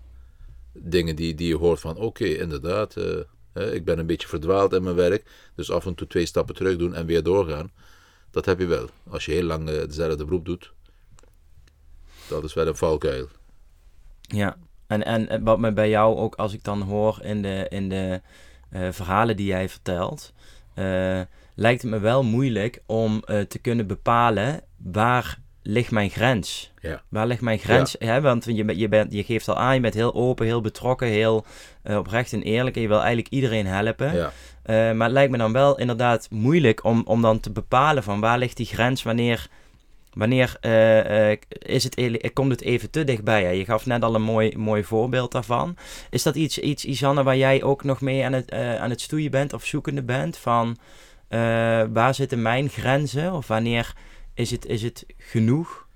dingen 0.73 1.17
die, 1.17 1.35
die 1.35 1.49
je 1.49 1.57
hoort 1.57 1.81
van 1.81 1.97
oké, 1.97 2.25
inderdaad, 2.25 2.95
hè, 3.53 3.75
ik 3.75 3.85
ben 3.85 3.99
een 3.99 4.07
beetje 4.07 4.29
verdwaald 4.29 4.73
in 4.73 4.83
mijn 4.83 4.97
werk. 4.97 5.51
Dus 5.55 5.71
af 5.71 5.87
en 5.87 5.95
toe 5.95 6.07
twee 6.07 6.27
stappen 6.27 6.55
terug 6.55 6.77
doen 6.77 6.95
en 6.95 7.07
weer 7.07 7.23
doorgaan. 7.23 7.71
Dat 8.31 8.45
heb 8.45 8.59
je 8.59 8.67
wel. 8.67 8.89
Als 9.11 9.25
je 9.25 9.33
heel 9.33 9.43
lang 9.43 9.69
eh, 9.69 9.87
dezelfde 9.87 10.25
beroep 10.25 10.45
doet. 10.45 10.73
Dat 12.29 12.45
is 12.45 12.55
wel 12.55 12.67
een 12.67 12.77
valkuil. 12.77 13.29
Ja, 14.21 14.57
en, 14.87 15.05
en 15.05 15.45
wat 15.45 15.59
me 15.59 15.73
bij 15.73 15.89
jou 15.89 16.17
ook, 16.17 16.35
als 16.35 16.53
ik 16.53 16.65
dan 16.65 16.83
hoor 16.83 17.19
in 17.23 17.43
de, 17.43 17.67
in 17.69 17.89
de 17.89 18.21
eh, 18.71 18.89
verhalen 18.91 19.37
die 19.37 19.47
jij 19.47 19.69
vertelt, 19.69 20.33
eh, 20.75 21.21
lijkt 21.55 21.83
het 21.83 21.91
me 21.91 21.99
wel 21.99 22.23
moeilijk 22.23 22.83
om 22.87 23.21
te 23.21 23.59
kunnen 23.61 23.87
bepalen 23.87 24.63
waar 24.77 25.39
ligt 25.71 25.91
mijn 25.91 26.11
grens. 26.11 26.73
Ja. 26.81 27.03
Waar 27.09 27.27
ligt 27.27 27.41
mijn 27.41 27.59
grens? 27.59 27.97
Hè? 27.99 28.21
Want 28.21 28.45
je, 28.45 28.79
je, 28.79 28.89
bent, 28.89 29.13
je 29.13 29.25
geeft 29.25 29.49
al 29.49 29.57
aan, 29.57 29.75
je 29.75 29.81
bent 29.81 29.95
heel 29.95 30.15
open, 30.15 30.47
heel 30.47 30.61
betrokken, 30.61 31.09
heel 31.09 31.45
eh, 31.83 31.97
oprecht 31.97 32.33
en 32.33 32.43
eerlijk. 32.43 32.77
En 32.77 32.83
je 32.83 32.89
wil 32.89 32.99
eigenlijk 32.99 33.29
iedereen 33.29 33.67
helpen. 33.67 34.15
Ja, 34.17 34.33
Eh, 34.63 34.75
maar 34.93 35.07
het 35.07 35.13
lijkt 35.13 35.31
me 35.31 35.39
dan 35.39 35.53
wel 35.53 35.79
inderdaad 35.79 36.29
moeilijk 36.31 36.85
om, 36.85 37.03
om 37.05 37.23
dan 37.23 37.41
te 37.41 37.51
bepalen 37.51 38.03
van 38.03 38.21
waar 38.21 38.39
ligt 38.39 38.57
die 38.57 38.67
grens, 38.67 39.03
wanneer, 39.03 39.47
wanneer 40.13 40.57
eh, 40.61 41.31
is 41.59 41.85
het, 41.85 41.99
e- 41.99 42.29
komt 42.33 42.51
het 42.51 42.63
even 42.63 42.91
te 42.91 43.05
dichtbij. 43.05 43.45
Hè? 43.45 43.51
Je 43.51 43.65
gaf 43.65 43.87
net 43.87 44.03
al 44.03 44.15
een 44.15 44.23
mooi, 44.23 44.57
mooi 44.57 44.85
voorbeeld 44.85 45.33
daarvan. 45.33 45.77
Is 46.11 46.23
dat 46.23 46.35
iets, 46.35 46.59
iets, 46.59 46.85
Isanne, 46.85 47.23
waar 47.23 47.37
jij 47.37 47.63
ook 47.63 47.85
nog 47.85 48.01
mee 48.01 48.25
aan 48.25 48.33
het, 48.33 48.53
aan 48.53 48.91
het 48.91 49.01
stoeien 49.01 49.31
bent 49.31 49.53
of 49.53 49.65
zoekende 49.65 50.03
bent? 50.03 50.37
Van 50.37 50.77
waar 51.93 52.15
zitten 52.15 52.43
mijn 52.43 52.69
grenzen 52.69 53.33
of 53.33 53.47
wanneer 53.47 53.95
is 54.39 54.51
het, 54.51 54.67
is 54.67 54.83
het 54.83 55.07
genoeg? 55.17 55.87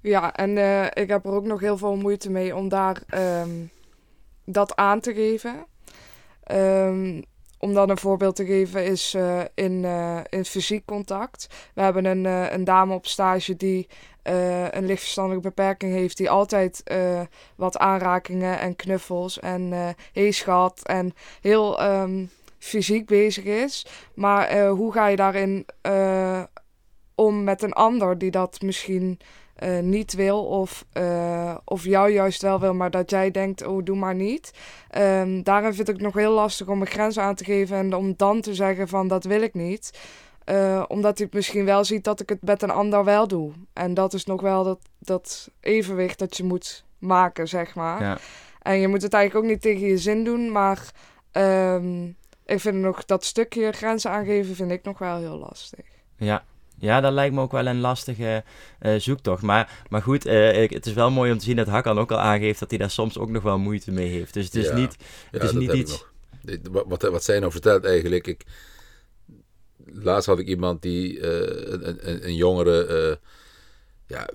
Ja, 0.00 0.34
en 0.34 0.58
eh, 0.58 0.84
ik 1.02 1.08
heb 1.08 1.24
er 1.24 1.32
ook 1.32 1.44
nog 1.44 1.60
heel 1.60 1.76
veel 1.76 1.96
moeite 1.96 2.30
mee 2.30 2.56
om 2.56 2.68
daar 2.68 3.02
ehm, 3.08 3.50
dat 4.44 4.76
aan 4.76 5.00
te 5.00 5.14
geven. 5.14 5.66
Ehm, 6.42 7.22
om 7.58 7.74
dan 7.74 7.90
een 7.90 7.98
voorbeeld 7.98 8.36
te 8.36 8.44
geven 8.44 8.84
is 8.84 9.14
eh, 9.14 9.40
in, 9.54 9.84
eh, 9.84 10.20
in 10.28 10.44
fysiek 10.44 10.84
contact. 10.84 11.46
We 11.74 11.82
hebben 11.82 12.04
een, 12.04 12.24
een 12.24 12.64
dame 12.64 12.94
op 12.94 13.06
stage 13.06 13.56
die 13.56 13.88
een 14.22 14.86
lichtverstandelijke 14.86 15.48
beperking 15.48 15.92
heeft, 15.92 16.16
die 16.16 16.30
altijd 16.30 16.82
wat 17.56 17.78
aanrakingen 17.78 18.58
en 18.58 18.76
knuffels 18.76 19.40
en 19.40 19.72
eh 19.72 19.88
heeschat 20.12 20.80
en 20.86 21.14
heel 21.40 21.80
ehm, 21.80 22.26
fysiek 22.58 23.06
bezig 23.06 23.44
is. 23.44 23.86
Maar 24.14 24.66
hoe 24.66 24.92
ga 24.92 25.06
je 25.06 25.16
daarin 25.16 25.66
om 27.24 27.44
met 27.44 27.62
een 27.62 27.72
ander 27.72 28.18
die 28.18 28.30
dat 28.30 28.60
misschien 28.60 29.18
eh, 29.54 29.78
niet 29.78 30.12
wil 30.14 30.44
of, 30.44 30.84
eh, 30.92 31.56
of 31.64 31.84
jou 31.84 32.10
juist 32.10 32.42
wel 32.42 32.60
wil, 32.60 32.74
maar 32.74 32.90
dat 32.90 33.10
jij 33.10 33.30
denkt, 33.30 33.66
oh 33.66 33.84
doe 33.84 33.96
maar 33.96 34.14
niet. 34.14 34.52
Ehm, 34.90 35.42
daarin 35.42 35.74
vind 35.74 35.88
ik 35.88 35.94
het 35.94 36.04
nog 36.04 36.14
heel 36.14 36.32
lastig 36.32 36.68
om 36.68 36.80
een 36.80 36.86
grens 36.86 37.18
aan 37.18 37.34
te 37.34 37.44
geven 37.44 37.76
en 37.76 37.94
om 37.94 38.14
dan 38.16 38.40
te 38.40 38.54
zeggen 38.54 38.88
van 38.88 39.08
dat 39.08 39.24
wil 39.24 39.42
ik 39.42 39.54
niet. 39.54 39.98
Eh, 40.44 40.84
omdat 40.88 41.18
hij 41.18 41.28
misschien 41.30 41.64
wel 41.64 41.84
ziet 41.84 42.04
dat 42.04 42.20
ik 42.20 42.28
het 42.28 42.42
met 42.42 42.62
een 42.62 42.70
ander 42.70 43.04
wel 43.04 43.28
doe. 43.28 43.52
En 43.72 43.94
dat 43.94 44.14
is 44.14 44.24
nog 44.24 44.40
wel 44.40 44.64
dat, 44.64 44.78
dat 44.98 45.50
evenwicht 45.60 46.18
dat 46.18 46.36
je 46.36 46.44
moet 46.44 46.84
maken, 46.98 47.48
zeg 47.48 47.74
maar. 47.74 48.02
Ja. 48.02 48.18
En 48.62 48.78
je 48.78 48.88
moet 48.88 49.02
het 49.02 49.12
eigenlijk 49.12 49.44
ook 49.44 49.50
niet 49.52 49.62
tegen 49.62 49.86
je 49.86 49.98
zin 49.98 50.24
doen, 50.24 50.52
maar 50.52 50.92
ehm, 51.30 52.04
ik 52.46 52.60
vind 52.60 52.76
nog 52.76 53.04
dat 53.04 53.24
stukje 53.24 53.72
grenzen 53.72 54.10
aangeven 54.10 54.54
vind 54.54 54.70
ik 54.70 54.82
nog 54.84 54.98
wel 54.98 55.16
heel 55.16 55.38
lastig. 55.38 55.84
Ja. 56.16 56.44
Ja, 56.82 57.00
dat 57.00 57.12
lijkt 57.12 57.34
me 57.34 57.40
ook 57.40 57.52
wel 57.52 57.66
een 57.66 57.80
lastige 57.80 58.44
eh, 58.78 58.94
zoektocht. 58.98 59.42
Maar, 59.42 59.84
maar 59.88 60.02
goed, 60.02 60.26
eh, 60.26 60.70
het 60.70 60.86
is 60.86 60.92
wel 60.92 61.10
mooi 61.10 61.32
om 61.32 61.38
te 61.38 61.44
zien 61.44 61.56
dat 61.56 61.66
Hakan 61.66 61.98
ook 61.98 62.10
al 62.10 62.18
aangeeft 62.18 62.58
dat 62.60 62.70
hij 62.70 62.78
daar 62.78 62.90
soms 62.90 63.18
ook 63.18 63.30
nog 63.30 63.42
wel 63.42 63.58
moeite 63.58 63.90
mee 63.90 64.08
heeft. 64.08 64.34
Dus 64.34 64.44
het 64.44 64.54
is 64.54 64.66
Ja. 64.66 64.74
niet, 64.74 64.96
het 65.30 65.42
ja, 65.42 65.48
is 65.48 65.54
niet 65.54 65.72
iets... 65.72 66.04
Wat, 66.70 66.84
wat, 66.88 67.02
wat 67.02 67.24
zij 67.24 67.38
nou 67.38 67.52
vertelt 67.52 67.84
eigenlijk. 67.84 68.26
Ik, 68.26 68.44
laatst 69.92 70.26
had 70.28 70.38
ik 70.38 70.46
iemand 70.46 70.82
die, 70.82 71.20
eh, 71.20 71.72
een, 71.72 72.08
een, 72.08 72.26
een 72.26 72.34
jongere, 72.34 73.18
ja, 74.06 74.28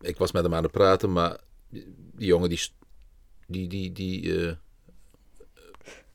ik 0.00 0.16
was 0.16 0.32
met 0.32 0.42
hem 0.42 0.54
aan 0.54 0.62
het 0.62 0.72
praten, 0.72 1.12
maar 1.12 1.36
die 2.14 2.26
jongen 2.26 2.48
die, 2.48 2.60
die, 3.46 3.68
die, 3.68 3.92
die 3.92 4.56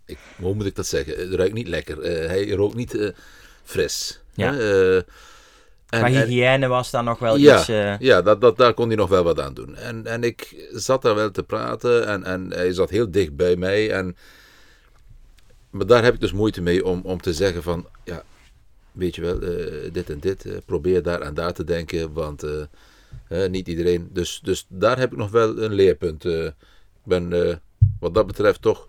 ik, 0.06 0.18
hoe 0.38 0.56
moet 0.56 0.66
ik 0.66 0.76
dat 0.76 0.88
zeggen? 0.88 1.18
Het 1.18 1.34
ruikt 1.34 1.54
niet 1.54 1.68
lekker. 1.68 2.04
Hij 2.04 2.50
rookt 2.50 2.76
niet 2.76 3.14
fris. 3.64 4.20
Ja. 4.34 4.54
En- 5.90 6.00
Qua 6.00 6.08
en- 6.08 6.28
hygiëne 6.28 6.68
was 6.68 6.92
daar 6.92 7.04
nog 7.04 7.20
wel 7.20 7.36
ja, 7.36 7.60
iets... 7.60 7.70
eh, 7.70 8.00
ja 8.00 8.22
dat, 8.22 8.42
dat, 8.42 8.58
daar 8.58 8.74
kon 8.74 8.88
hij 8.88 8.96
nog 8.96 9.10
wel 9.10 9.24
wat 9.24 9.40
aan 9.40 9.54
doen. 9.54 9.76
En, 9.76 10.06
en 10.06 10.24
ik 10.24 10.68
zat 10.72 11.02
daar 11.02 11.16
wel 11.16 11.32
te 11.32 11.44
praten 11.44 12.08
en, 12.08 12.24
en 12.24 12.52
hij 12.52 12.74
zat 12.74 12.90
heel 12.90 13.12
dicht 13.12 13.36
bij 13.36 13.56
mij. 13.56 13.92
En, 13.92 14.18
maar 15.70 15.86
daar 15.86 16.04
heb 16.04 16.14
ik 16.14 16.20
dus 16.20 16.32
moeite 16.32 16.62
mee 16.62 16.86
om, 16.86 17.02
om 17.04 17.22
te 17.22 17.34
zeggen 17.34 17.64
van, 17.64 17.88
ja, 18.04 18.24
weet 18.92 19.16
je 19.16 19.22
wel, 19.22 19.42
eh, 19.42 19.92
dit 19.94 20.10
en 20.10 20.20
dit, 20.20 20.46
eh, 20.46 20.58
probeer 20.66 21.04
daar 21.04 21.22
en 21.22 21.34
daar 21.34 21.54
te 21.54 21.64
denken. 21.64 22.14
Want 22.14 22.44
niet 23.50 23.68
iedereen. 23.68 24.10
Dus, 24.14 24.40
dus 24.44 24.66
daar 24.68 25.00
heb 25.00 25.12
ik 25.12 25.18
nog 25.18 25.32
wel 25.32 25.58
een 25.62 25.74
leerpunt. 25.74 26.26
Ik 26.26 26.54
ben 27.04 27.62
wat 28.00 28.14
dat 28.14 28.28
betreft 28.28 28.62
toch 28.62 28.88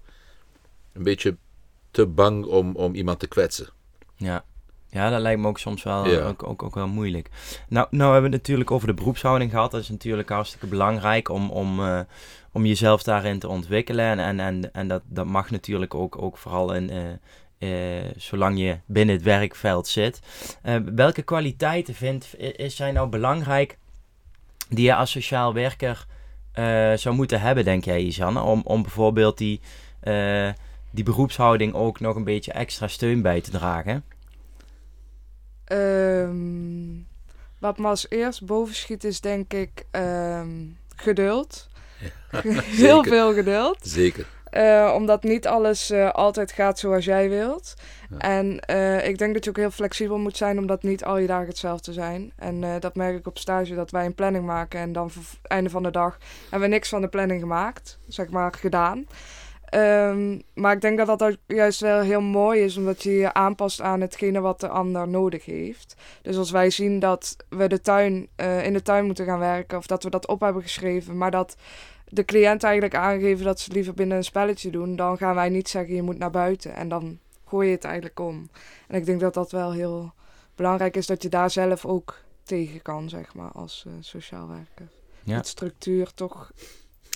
een 0.93 1.03
beetje 1.03 1.37
te 1.91 2.07
bang 2.07 2.45
om, 2.45 2.77
om 2.77 2.95
iemand 2.95 3.19
te 3.19 3.27
kwetsen. 3.27 3.69
Ja. 4.17 4.45
Ja, 4.91 5.11
dat 5.11 5.21
lijkt 5.21 5.41
me 5.41 5.47
ook 5.49 5.59
soms 5.59 5.83
wel, 5.83 6.09
Ja. 6.09 6.21
ook, 6.21 6.43
ook, 6.43 6.63
ook 6.63 6.75
wel 6.75 6.89
moeilijk. 6.89 7.29
Nou, 7.69 7.87
nou 7.91 8.13
hebben 8.13 8.31
we 8.31 8.37
het 8.37 8.47
natuurlijk 8.47 8.71
over 8.71 8.87
de 8.87 8.95
beroepshouding 8.95 9.51
gehad. 9.51 9.71
Dat 9.71 9.81
is 9.81 9.89
natuurlijk 9.89 10.29
hartstikke 10.29 10.67
belangrijk 10.67 11.29
om, 11.29 11.51
om, 11.51 11.81
eh, 11.81 12.01
om 12.53 12.67
jezelf 12.67 13.03
daarin 13.03 13.39
te 13.39 13.49
ontwikkelen. 13.49 14.05
En, 14.05 14.19
en, 14.19 14.41
en, 14.41 14.73
en 14.73 14.89
dat, 14.89 15.03
dat 15.07 15.27
mag 15.27 15.51
natuurlijk 15.51 15.95
ook, 15.95 16.23
ook 16.23 16.37
vooral 16.37 16.75
in, 16.75 16.91
eh, 16.91 17.99
eh, 17.99 18.05
zolang 18.17 18.59
je 18.59 18.79
binnen 18.87 19.15
het 19.15 19.25
werkveld 19.25 19.89
zit. 19.89 20.21
Welke 20.95 21.23
kwaliteiten 21.23 21.95
vindt, 21.95 22.39
is, 22.39 22.77
zijn 22.77 22.95
nou 22.95 23.09
belangrijk 23.09 23.79
die 24.69 24.85
je 24.85 24.95
als 24.95 25.11
sociaal 25.11 25.55
werker 25.55 26.07
zou 26.95 27.15
moeten 27.15 27.41
hebben, 27.41 27.65
denk 27.65 27.85
jij, 27.85 28.01
Isanne? 28.01 28.41
Om, 28.41 28.63
om 28.65 28.83
bijvoorbeeld 28.83 29.39
die, 29.39 29.61
die 30.91 31.05
beroepshouding 31.05 31.75
ook 31.75 32.01
nog 32.01 32.17
een 32.17 32.25
beetje 32.25 32.53
extra 32.53 32.89
steun 32.89 33.23
bij 33.23 33.41
te 33.41 33.51
dragen? 33.51 34.05
Ehm, 35.71 37.03
wat 37.59 37.79
me 37.79 37.87
als 37.87 38.07
eerst 38.09 38.47
boven 38.47 38.75
schiet 38.75 39.05
is 39.05 39.21
denk 39.21 39.53
ik 39.53 39.85
ehm, 39.91 40.49
geduld. 40.97 41.69
Heel 42.83 43.05
veel 43.05 43.35
geduld. 43.35 43.79
Zeker. 43.83 44.27
Eh, 44.51 44.93
omdat 44.95 45.23
niet 45.23 45.47
alles 45.47 45.91
eh, 45.91 46.11
altijd 46.11 46.53
gaat 46.53 46.79
zoals 46.79 47.05
jij 47.05 47.29
wilt. 47.29 47.75
Ja. 48.11 48.19
En 48.19 48.61
eh, 48.61 49.09
ik 49.09 49.19
denk 49.19 49.35
dat 49.35 49.45
je 49.45 49.51
ook 49.51 49.57
heel 49.57 49.71
flexibel 49.71 50.19
moet 50.19 50.37
zijn, 50.37 50.59
omdat 50.59 50.83
niet 50.83 51.05
al 51.05 51.19
je 51.19 51.27
dagen 51.27 51.49
hetzelfde 51.49 51.93
zijn. 51.93 52.33
En 52.37 52.81
dat 52.81 52.95
merk 52.95 53.17
ik 53.17 53.27
op 53.27 53.39
stage, 53.39 53.75
dat 53.75 53.91
wij 53.91 54.07
een 54.07 54.15
planning 54.15 54.45
maken 54.45 54.81
en 54.81 54.93
dan 54.93 55.11
voor 55.11 55.23
het 55.23 55.51
einde 55.51 55.71
van 55.71 55.83
de 55.83 55.91
dag 55.91 56.19
hebben 56.43 56.69
we 56.69 56.75
niks 56.75 56.89
van 56.89 57.01
de 57.01 57.09
planning 57.09 57.41
gemaakt, 57.41 57.99
zeg 58.09 58.29
maar, 58.29 58.53
gedaan. 58.53 59.07
Ehm, 59.71 60.39
maar 60.55 60.73
ik 60.73 60.81
denk 60.81 60.99
dat 60.99 61.07
dat 61.07 61.23
ook 61.23 61.37
juist 61.47 61.81
wel 61.81 62.01
heel 62.01 62.21
mooi 62.21 62.61
is, 62.61 62.77
omdat 62.77 63.03
je 63.03 63.11
je 63.11 63.33
aanpast 63.33 63.81
aan 63.81 64.01
hetgene 64.01 64.41
wat 64.41 64.61
de 64.61 64.69
ander 64.69 65.09
nodig 65.09 65.45
heeft. 65.45 65.95
Dus 66.23 66.37
als 66.37 66.51
wij 66.51 66.71
zien 66.71 66.99
dat 66.99 67.37
we 67.49 67.69
de 67.69 67.81
tuin, 67.81 68.29
eh, 68.37 68.65
in 68.65 68.73
de 68.73 68.83
tuin 68.83 69.05
moeten 69.05 69.25
gaan 69.25 69.39
werken, 69.39 69.79
of 69.79 69.87
dat 69.87 70.03
we 70.03 70.11
dat 70.11 70.27
op 70.27 70.41
hebben 70.41 70.63
geschreven, 70.63 71.17
maar 71.17 71.31
dat 71.31 71.57
de 72.09 72.25
cliënt 72.25 72.63
eigenlijk 72.63 72.95
aangeven 72.95 73.45
dat 73.45 73.61
ze 73.61 73.73
liever 73.73 73.95
binnen 73.95 74.17
een 74.17 74.25
spelletje 74.25 74.71
doen, 74.71 74.97
dan 74.97 75.17
gaan 75.17 75.35
wij 75.35 75.49
niet 75.49 75.69
zeggen 75.69 75.95
je 75.95 76.03
moet 76.03 76.19
naar 76.19 76.31
buiten. 76.31 76.75
En 76.75 76.89
dan 76.89 77.19
gooi 77.47 77.69
je 77.69 77.75
het 77.75 77.85
eigenlijk 77.85 78.21
om. 78.21 78.51
En 78.89 78.97
ik 78.97 79.07
denk 79.07 79.21
dat 79.21 79.35
dat 79.35 79.51
wel 79.51 79.73
heel 79.73 80.13
belangrijk 80.55 80.97
is 80.97 81.07
dat 81.07 81.23
je 81.23 81.29
daar 81.29 81.51
zelf 81.51 81.87
ook 81.87 82.19
tegen 82.43 82.83
kan, 82.83 83.09
zeg 83.09 83.35
maar, 83.35 83.51
als 83.51 83.85
eh, 83.87 83.93
sociaal 84.01 84.49
werker. 84.49 84.89
Ja. 85.23 85.37
Met 85.37 85.47
structuur 85.47 86.15
toch 86.15 86.53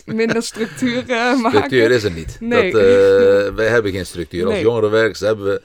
minder 0.04 0.42
structuur 0.42 0.98
eh, 0.98 1.06
maken. 1.42 1.50
Structuur 1.50 1.90
is 1.90 2.04
er 2.04 2.10
niet. 2.12 2.36
Nee. 2.40 2.72
Dat, 2.72 2.80
eh, 2.80 3.54
wij 3.60 3.66
hebben 3.68 3.92
geen 3.92 4.06
structuur. 4.06 4.44
Als 4.44 4.52
Nee. 4.54 4.62
jongerenwerkers 4.62 5.20
hebben 5.20 5.44
we... 5.46 5.62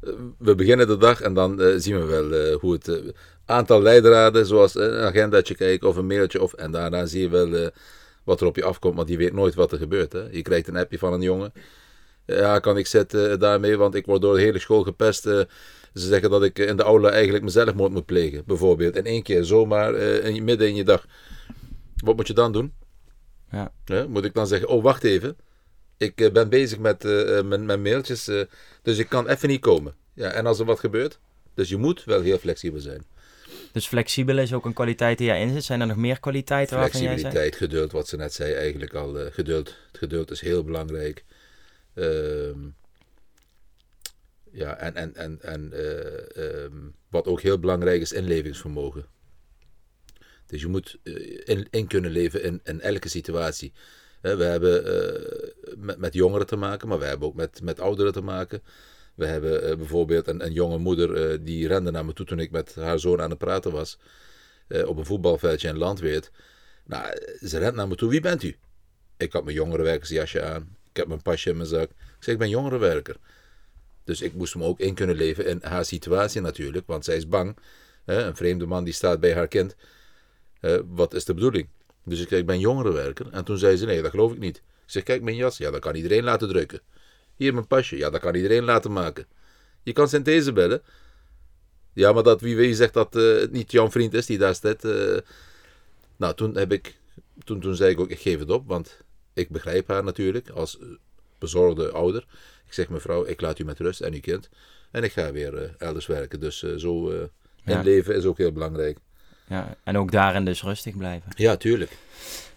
eh, 0.00 0.12
we 0.38 0.54
beginnen 0.54 0.86
de 0.86 0.96
dag 0.96 1.20
en 1.20 1.34
dan 1.34 1.60
zien 1.76 1.98
we 2.00 2.04
wel 2.04 2.52
hoe 2.58 2.72
het... 2.72 3.02
aantal 3.46 3.82
leidraden, 3.82 4.46
zoals 4.46 4.74
een 4.74 4.96
agendaatje 4.96 5.54
kijken 5.54 5.88
of 5.88 5.96
een 5.96 6.06
mailtje. 6.06 6.42
Of, 6.42 6.52
en 6.52 6.70
daarna 6.70 7.06
zie 7.06 7.20
je 7.22 7.28
wel 7.28 7.70
wat 8.24 8.40
er 8.40 8.46
op 8.46 8.56
je 8.56 8.64
afkomt, 8.64 8.96
want 8.96 9.08
je 9.08 9.16
weet 9.16 9.32
nooit 9.32 9.54
wat 9.54 9.72
er 9.72 9.78
gebeurt. 9.78 10.12
Hè? 10.12 10.22
Je 10.30 10.42
krijgt 10.42 10.68
een 10.68 10.76
appje 10.76 10.98
van 10.98 11.12
een 11.12 11.22
jongen. 11.22 11.52
Ja, 12.26 12.58
kan 12.58 12.76
ik 12.78 12.86
zitten 12.86 13.38
daarmee, 13.40 13.76
want 13.76 13.94
ik 13.94 14.06
word 14.06 14.20
door 14.20 14.34
de 14.36 14.42
hele 14.42 14.58
school 14.58 14.82
gepest. 14.82 15.22
ze 15.22 15.46
zeggen 15.94 16.30
dat 16.30 16.42
ik 16.42 16.58
in 16.58 16.76
de 16.76 16.82
aula 16.82 17.10
eigenlijk 17.10 17.44
mezelf 17.44 17.74
moet 17.74 18.06
plegen, 18.06 18.42
bijvoorbeeld. 18.46 18.96
In 18.96 19.04
één 19.04 19.22
keer, 19.22 19.44
zomaar, 19.44 19.94
in, 19.94 20.44
midden 20.44 20.68
in 20.68 20.74
je 20.74 20.84
dag. 20.84 21.06
Wat 22.04 22.16
moet 22.16 22.26
je 22.26 22.34
dan 22.34 22.52
doen? 22.52 22.72
Ja. 23.52 23.72
Ja, 23.84 24.06
moet 24.06 24.24
ik 24.24 24.34
dan 24.34 24.46
zeggen, 24.46 24.68
oh 24.68 24.82
wacht 24.82 25.04
even. 25.04 25.36
Ik 25.96 26.20
eh, 26.20 26.32
ben 26.32 26.48
bezig 26.48 26.78
met 26.78 27.04
eh, 27.04 27.42
mijn, 27.42 27.66
mijn 27.66 27.82
mailtjes, 27.82 28.28
eh, 28.28 28.42
dus 28.82 28.98
ik 28.98 29.08
kan 29.08 29.28
even 29.28 29.48
niet 29.48 29.60
komen. 29.60 29.94
Ja, 30.14 30.30
en 30.30 30.46
als 30.46 30.58
er 30.58 30.64
wat 30.64 30.80
gebeurt? 30.80 31.18
Dus 31.54 31.68
je 31.68 31.76
moet 31.76 32.04
wel 32.04 32.20
heel 32.20 32.38
flexibel 32.38 32.80
zijn. 32.80 33.04
Dus 33.72 33.86
flexibel 33.86 34.38
is 34.38 34.52
ook 34.52 34.64
een 34.64 34.72
kwaliteit 34.72 35.18
die 35.18 35.26
jij 35.26 35.40
inzet. 35.40 35.64
Zijn 35.64 35.80
er 35.80 35.86
nog 35.86 35.96
meer 35.96 36.20
kwaliteiten 36.20 36.76
waarvan 36.78 37.00
jij? 37.00 37.08
Flexibiliteit, 37.10 37.56
geduld, 37.56 37.92
wat 37.92 38.08
ze 38.08 38.16
net 38.16 38.34
zei 38.34 38.52
eigenlijk 38.52 38.94
al. 38.94 39.18
eh, 39.18 39.32
geduld. 39.32 39.68
Het 39.90 39.98
geduld 39.98 40.30
is 40.30 40.40
heel 40.40 40.64
belangrijk. 40.64 41.24
Ehm, 41.94 42.58
ja, 44.50 44.76
en, 44.76 44.94
en, 44.94 45.14
en, 45.16 45.38
en 45.42 45.72
ehm, 46.34 46.76
wat 47.10 47.26
ook 47.26 47.40
heel 47.40 47.58
belangrijk 47.58 48.00
is, 48.00 48.12
inlevingsvermogen. 48.12 49.06
Dus 50.52 50.60
je 50.60 50.68
moet 50.68 50.98
eh, 51.02 51.38
in, 51.44 51.66
in 51.70 51.86
kunnen 51.86 52.10
leven 52.10 52.42
in, 52.42 52.60
in 52.64 52.80
elke 52.80 53.08
situatie. 53.08 53.72
We 54.20 54.44
hebben 54.44 54.84
eh, 54.86 55.76
met, 55.76 55.98
met 55.98 56.14
jongeren 56.14 56.46
te 56.46 56.56
maken, 56.56 56.88
maar 56.88 56.98
we 56.98 57.04
hebben 57.04 57.28
ook 57.28 57.34
met, 57.34 57.62
met 57.62 57.80
ouderen 57.80 58.12
te 58.12 58.20
maken. 58.20 58.62
We 59.14 59.26
hebben 59.26 59.62
eh, 59.62 59.76
bijvoorbeeld 59.76 60.26
een, 60.28 60.44
een 60.44 60.52
jonge 60.52 60.78
moeder 60.78 61.44
die 61.44 61.66
rende 61.66 61.90
naar 61.90 62.04
me 62.04 62.12
toe 62.12 62.26
toen 62.26 62.38
ik 62.38 62.50
met 62.50 62.74
haar 62.74 62.98
zoon 62.98 63.20
aan 63.20 63.30
het 63.30 63.38
praten 63.38 63.72
was. 63.72 63.98
op 64.86 64.96
een 64.96 65.06
voetbalveldje 65.06 65.68
in 65.68 65.78
Landweert. 65.78 66.30
Nou, 66.84 67.16
ze 67.40 67.58
rent 67.58 67.74
naar 67.74 67.88
me 67.88 67.94
toe. 67.94 68.10
Wie 68.10 68.20
bent 68.20 68.42
u? 68.42 68.56
Ik 69.16 69.32
had 69.32 69.44
mijn 69.44 69.56
jongerenwerkersjasje 69.56 70.42
aan. 70.42 70.76
Ik 70.90 70.96
heb 70.96 71.06
mijn 71.06 71.22
pasje 71.22 71.50
in 71.50 71.56
mijn 71.56 71.68
zak. 71.68 71.90
Ik 71.90 71.96
zeg, 72.18 72.34
ik 72.34 72.40
ben 72.40 72.48
jongerenwerker. 72.48 73.16
Dus 74.04 74.20
ik 74.20 74.34
moest 74.34 74.54
me 74.54 74.64
ook 74.64 74.80
in 74.80 74.94
kunnen 74.94 75.16
leven 75.16 75.46
in 75.46 75.58
haar 75.62 75.84
situatie 75.84 76.40
natuurlijk. 76.40 76.86
Want 76.86 77.04
zij 77.04 77.16
is 77.16 77.28
bang. 77.28 77.56
Een 78.04 78.36
vreemde 78.36 78.66
man 78.66 78.84
die 78.84 78.94
staat 78.94 79.20
bij 79.20 79.34
haar 79.34 79.48
kind. 79.48 79.76
Eh, 80.62 80.78
wat 80.86 81.14
is 81.14 81.24
de 81.24 81.34
bedoeling? 81.34 81.68
Dus 82.04 82.20
ik 82.20 82.28
zeg, 82.28 82.38
ik 82.38 82.46
ben 82.46 82.58
jongerenwerker. 82.60 83.26
En 83.30 83.44
toen 83.44 83.58
zei 83.58 83.76
ze, 83.76 83.84
nee, 83.86 84.02
dat 84.02 84.10
geloof 84.10 84.32
ik 84.32 84.38
niet. 84.38 84.56
Ik 84.56 84.62
zeg, 84.86 85.02
kijk, 85.02 85.22
mijn 85.22 85.36
jas. 85.36 85.56
Ja, 85.58 85.70
dat 85.70 85.80
kan 85.80 85.94
iedereen 85.94 86.24
laten 86.24 86.48
drukken. 86.48 86.80
Hier 87.36 87.54
mijn 87.54 87.66
pasje. 87.66 87.96
Ja, 87.96 88.10
dat 88.10 88.20
kan 88.20 88.34
iedereen 88.34 88.64
laten 88.64 88.92
maken. 88.92 89.26
Je 89.82 89.92
kan 89.92 90.08
synthese 90.08 90.52
bellen. 90.52 90.82
Ja, 91.92 92.12
maar 92.12 92.22
dat 92.22 92.40
wie, 92.40 92.56
wie 92.56 92.74
zegt 92.74 92.94
dat 92.94 93.16
eh, 93.16 93.22
het 93.22 93.52
niet 93.52 93.72
jouw 93.72 93.90
vriend 93.90 94.14
is 94.14 94.26
die 94.26 94.38
daar 94.38 94.54
staat. 94.54 94.84
eh. 94.84 95.18
nou, 96.16 96.34
toen 96.34 96.56
heb 96.56 96.72
ik... 96.72 97.00
Toen, 97.44 97.60
toen 97.60 97.74
zei 97.76 97.90
ik 97.90 98.00
ook, 98.00 98.10
ik 98.10 98.20
geef 98.20 98.38
het 98.38 98.50
op. 98.50 98.66
Want 98.68 99.00
ik 99.32 99.48
begrijp 99.48 99.88
haar 99.88 100.04
natuurlijk 100.04 100.50
als 100.50 100.78
bezorgde 101.38 101.90
ouder. 101.90 102.24
Ik 102.66 102.72
zeg, 102.72 102.88
mevrouw, 102.88 103.24
ik 103.26 103.40
laat 103.40 103.58
u 103.58 103.64
met 103.64 103.78
rust 103.78 104.00
en 104.00 104.12
uw 104.14 104.20
kind. 104.20 104.48
En 104.90 105.02
ik 105.04 105.12
ga 105.12 105.32
weer 105.32 105.74
elders 105.78 106.06
werken. 106.06 106.40
Dus 106.40 106.58
zo 106.76 107.10
eh 107.10 107.22
Ja. 107.64 107.78
in 107.78 107.84
leven 107.84 108.14
is 108.16 108.24
ook 108.24 108.38
heel 108.38 108.52
belangrijk. 108.52 108.98
Ja, 109.46 109.74
en 109.84 109.96
ook 109.96 110.10
daarin 110.10 110.44
dus 110.44 110.62
rustig 110.62 110.96
blijven. 110.96 111.32
Ja, 111.36 111.56
tuurlijk. 111.56 111.96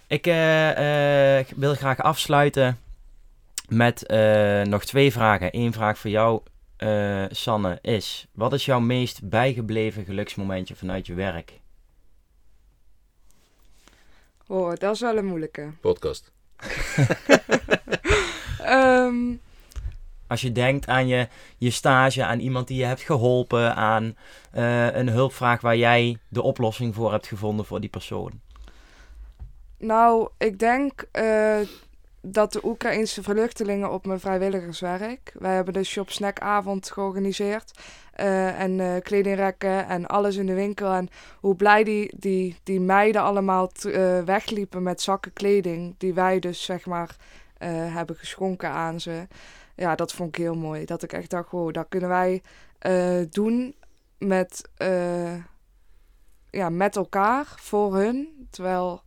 Ik 0.08 0.28
eh, 0.28 1.40
eh, 1.40 1.46
wil 1.56 1.76
graag 1.76 2.02
afsluiten 2.02 2.80
met 3.70 4.06
eh, 4.06 4.62
nog 4.62 4.86
twee 4.86 5.12
vragen. 5.12 5.50
Eén 5.52 5.74
vraag 5.74 5.98
voor 5.98 6.10
jou, 6.10 6.42
eh, 6.78 7.26
Sanne, 7.30 7.80
is... 7.82 8.28
Wat 8.32 8.54
is 8.54 8.66
jouw 8.66 8.80
meest 8.80 9.30
bijgebleven 9.30 10.06
geluksmomentje 10.06 10.76
vanuit 10.76 11.08
je 11.08 11.14
werk? 11.14 11.60
Oh, 14.48 14.74
dat 14.76 14.94
is 14.94 15.00
wel 15.00 15.18
een 15.18 15.26
moeilijke. 15.26 15.70
Podcast. 15.82 16.32
Ehm, 18.66 19.34
Als 20.28 20.42
je 20.42 20.52
denkt 20.52 20.88
aan 20.88 21.08
je, 21.08 21.28
je 21.58 21.70
stage, 21.70 22.24
aan 22.24 22.40
iemand 22.40 22.68
die 22.68 22.78
je 22.78 22.86
hebt 22.86 23.02
geholpen... 23.02 23.76
aan 23.76 24.16
eh, 24.52 24.96
een 24.96 25.10
hulpvraag 25.10 25.62
waar 25.62 25.78
jij 25.78 26.18
de 26.28 26.42
oplossing 26.42 26.96
voor 26.96 27.12
hebt 27.12 27.28
gevonden 27.28 27.66
voor 27.66 27.80
die 27.80 27.90
persoon. 27.90 28.32
nou, 29.78 30.30
ik 30.38 30.60
denk 30.60 31.06
eh, 31.12 31.60
dat 32.22 32.54
de 32.54 32.66
Oekraïnse 32.66 33.24
vluchtelingen 33.24 33.92
op 33.92 34.06
mijn 34.06 34.20
vrijwilligerswerk. 34.20 35.34
Wij 35.40 35.56
hebben 35.56 35.74
de 35.74 35.84
shop 35.84 36.10
snackavond 36.10 36.92
georganiseerd. 36.92 37.72
eh, 38.14 38.60
en 38.60 39.02
kledingrekken 39.02 39.88
en 39.88 40.06
alles 40.06 40.36
in 40.36 40.46
de 40.46 40.54
winkel. 40.54 40.94
En 40.94 41.10
hoe 41.40 41.56
blij 41.56 41.84
die, 41.84 42.14
die, 42.18 42.58
die 42.64 42.80
meiden 42.80 43.22
allemaal 43.22 43.72
wegliepen 44.26 44.84
met 44.84 45.02
zakken 45.02 45.34
kleding. 45.34 45.96
Die 45.98 46.14
wij 46.14 46.40
dus 46.40 46.64
zeg 46.64 46.86
maar 46.86 47.16
hebben 47.92 48.16
geschonken 48.16 48.70
aan 48.70 49.00
ze. 49.00 49.28
Ja, 49.76 49.96
dat 49.96 50.14
vond 50.14 50.30
ik 50.30 50.44
heel 50.44 50.56
mooi. 50.56 50.86
Dat 50.86 51.04
ik 51.04 51.14
echt 51.14 51.30
dacht, 51.30 51.52
wow, 51.52 51.74
dat 51.74 51.86
kunnen 51.90 52.10
wij 52.10 52.42
eh, 52.80 53.22
doen 53.30 53.76
met, 54.18 54.70
eh, 54.76 55.36
ja, 56.50 56.70
met 56.70 56.96
elkaar 56.96 57.54
voor 57.56 57.96
hun. 57.96 58.48
Terwijl 58.50 59.02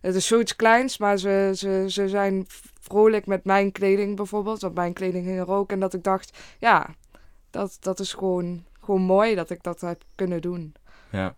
het 0.00 0.14
is 0.14 0.26
zoiets 0.26 0.56
kleins, 0.56 0.98
maar 0.98 1.18
ze, 1.18 1.52
ze, 1.54 1.84
ze 1.88 2.08
zijn 2.08 2.44
vrolijk 2.80 3.26
met 3.26 3.44
mijn 3.44 3.72
kleding 3.72 4.16
bijvoorbeeld. 4.16 4.60
Want 4.60 4.74
mijn 4.74 4.92
kleding 4.92 5.24
ging 5.24 5.38
er 5.38 5.50
ook. 5.50 5.70
En 5.70 5.80
dat 5.80 5.94
ik 5.94 6.02
dacht, 6.02 6.38
ja, 6.58 6.94
dat, 7.50 7.76
dat 7.80 8.00
is 8.00 8.12
gewoon, 8.12 8.64
gewoon 8.80 9.02
mooi 9.02 9.34
dat 9.34 9.50
ik 9.50 9.62
dat 9.62 9.80
heb 9.80 10.02
kunnen 10.14 10.40
doen. 10.40 10.74
Ja, 11.10 11.34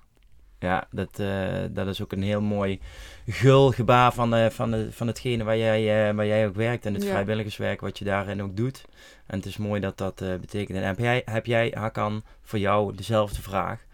ja 0.61 0.87
dat, 0.91 1.19
eh, 1.19 1.65
dat 1.71 1.87
is 1.87 2.03
ook 2.03 2.13
een 2.13 2.23
heel 2.23 2.41
mooi 2.41 2.81
gulgebaar 3.27 4.13
van, 4.13 4.35
eh, 4.35 4.51
van, 4.51 4.71
de, 4.71 4.93
van 4.93 5.07
hetgene 5.07 5.45
waar 5.45 5.57
jij, 5.57 6.09
eh, 6.09 6.15
waar 6.15 6.27
jij 6.27 6.47
ook 6.47 6.55
werkt. 6.55 6.87
En 6.87 6.95
het 6.95 7.03
Ja. 7.03 7.09
vrijwilligerswerk 7.09 7.81
wat 7.81 7.99
je 7.99 8.05
daarin 8.05 8.43
ook 8.43 8.57
doet. 8.57 8.85
En 9.27 9.37
het 9.37 9.47
is 9.47 9.57
mooi 9.57 9.81
dat 9.81 9.99
dat 9.99 10.21
eh, 10.21 10.35
betekent. 10.35 10.79
En 10.79 10.85
heb 10.85 10.99
jij, 10.99 11.23
heb 11.25 11.47
jij, 11.47 11.73
Hakan, 11.75 12.25
voor 12.43 12.59
jou 12.59 12.95
dezelfde 12.95 13.43
vraag? 13.43 13.85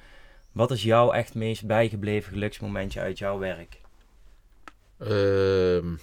Wat 0.53 0.71
is 0.71 0.83
jouw 0.83 1.12
echt 1.12 1.35
meest 1.35 1.67
bijgebleven 1.67 2.33
geluksmomentje 2.33 3.01
uit 3.01 3.19
jouw 3.19 3.39
werk? 3.39 3.81
Ehm, 4.99 5.95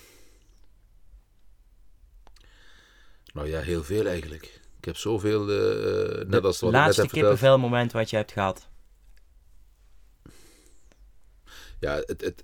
nou 3.33 3.47
ja, 3.47 3.59
heel 3.59 3.83
veel 3.83 4.05
eigenlijk. 4.05 4.61
Ik 4.79 4.85
heb 4.85 4.97
zoveel, 4.97 5.49
uh, 5.49 6.25
net 6.27 6.43
als 6.43 6.59
wat 6.59 6.71
laatste 6.71 7.01
ik 7.01 7.07
net 7.07 7.15
heb 7.15 7.23
kippenvel 7.23 7.57
moment 7.57 7.91
wat 7.91 8.09
je 8.09 8.15
hebt 8.15 8.31
gehad. 8.31 8.67
Ja, 11.83 11.95
het, 12.05 12.21
het, 12.21 12.43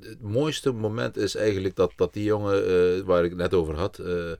het 0.00 0.20
mooiste 0.20 0.72
moment 0.72 1.16
is 1.16 1.34
eigenlijk 1.34 1.76
dat, 1.76 1.92
dat 1.96 2.12
die 2.12 2.24
jongen 2.24 2.70
uh, 2.70 3.04
waar 3.04 3.24
ik 3.24 3.30
het 3.30 3.38
net 3.38 3.54
over 3.54 3.74
had, 3.76 3.98
uh, 3.98 4.32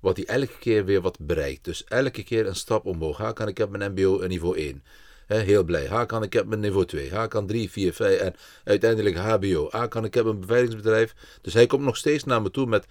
wat 0.00 0.16
hij 0.16 0.26
elke 0.26 0.58
keer 0.58 0.84
weer 0.84 1.00
wat 1.00 1.18
bereikt. 1.20 1.64
Dus 1.64 1.84
elke 1.84 2.22
keer 2.22 2.46
een 2.46 2.56
stap 2.56 2.86
omhoog. 2.86 3.16
Ha, 3.16 3.32
kan 3.32 3.48
ik 3.48 3.58
heb 3.58 3.70
mijn 3.70 3.92
MBO 3.92 4.26
niveau 4.26 4.58
1. 4.58 4.82
He, 5.26 5.38
heel 5.38 5.64
blij. 5.64 5.86
Ha, 5.86 6.04
kan 6.04 6.22
ik 6.22 6.32
heb 6.32 6.46
mijn 6.46 6.60
niveau 6.60 6.86
2. 6.86 7.12
Ha, 7.12 7.26
kan 7.26 7.46
3, 7.46 7.70
4, 7.70 7.92
5 7.92 8.20
en 8.20 8.34
uiteindelijk 8.64 9.16
HBO. 9.16 9.68
Ha, 9.70 9.86
kan 9.86 10.04
ik 10.04 10.14
heb 10.14 10.24
een 10.24 10.40
beveiligingsbedrijf. 10.40 11.14
Dus 11.40 11.54
hij 11.54 11.66
komt 11.66 11.84
nog 11.84 11.96
steeds 11.96 12.24
naar 12.24 12.42
me 12.42 12.50
toe 12.50 12.66
met 12.66 12.86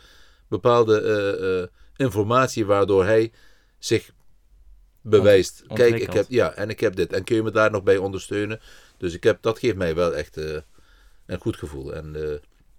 bepaalde 0.47 1.69
uh, 1.69 2.05
informatie 2.07 2.65
waardoor 2.65 3.05
hij 3.05 3.31
zich 3.79 4.11
bewijst. 5.01 5.63
Kijk, 5.73 5.95
ik 5.99 6.13
heb, 6.13 6.25
ja, 6.29 6.53
en 6.53 6.69
ik 6.69 6.79
heb 6.79 6.95
dit. 6.95 7.13
En 7.13 7.23
kun 7.23 7.35
je 7.35 7.43
me 7.43 7.51
daar 7.51 7.71
nog 7.71 7.83
bij 7.83 7.97
ondersteunen? 7.97 8.59
Dus 8.97 9.13
ik 9.13 9.23
heb, 9.23 9.41
dat 9.41 9.59
geeft 9.59 9.75
mij 9.75 9.95
wel 9.95 10.15
echt 10.15 10.37
een 11.25 11.39
goed 11.39 11.57
gevoel. 11.57 11.93
En, 11.93 12.13
uh, 12.15 12.33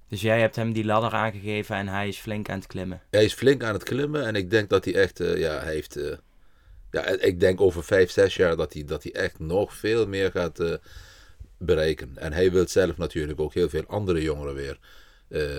dus 0.08 0.20
jij 0.20 0.40
hebt 0.40 0.56
hem 0.56 0.72
die 0.72 0.84
ladder 0.84 1.12
aangegeven 1.12 1.76
en 1.76 1.88
hij 1.88 2.08
is 2.08 2.18
flink 2.18 2.48
aan 2.48 2.58
het 2.58 2.66
klimmen? 2.66 3.02
Hij 3.10 3.24
is 3.24 3.34
flink 3.34 3.62
aan 3.62 3.72
het 3.72 3.82
klimmen 3.82 4.26
en 4.26 4.34
ik 4.34 4.50
denk 4.50 4.68
dat 4.68 4.84
hij 4.84 4.94
echt, 4.94 5.20
uh, 5.20 5.38
ja, 5.38 5.58
hij 5.58 5.74
heeft, 5.74 5.96
uh, 5.96 6.16
ja, 6.90 7.06
ik 7.06 7.40
denk 7.40 7.60
over 7.60 7.84
vijf, 7.84 8.10
zes 8.10 8.36
jaar 8.36 8.56
dat 8.56 8.72
hij, 8.72 8.84
dat 8.84 9.02
hij 9.02 9.12
echt 9.12 9.38
nog 9.38 9.74
veel 9.74 10.06
meer 10.06 10.30
gaat 10.30 10.78
bereiken. 11.58 12.12
En 12.18 12.32
hij 12.32 12.52
wil 12.52 12.68
zelf 12.68 12.96
natuurlijk 12.96 13.40
ook 13.40 13.54
heel 13.54 13.68
veel 13.68 13.84
andere 13.86 14.22
jongeren 14.22 14.54
weer 14.54 14.78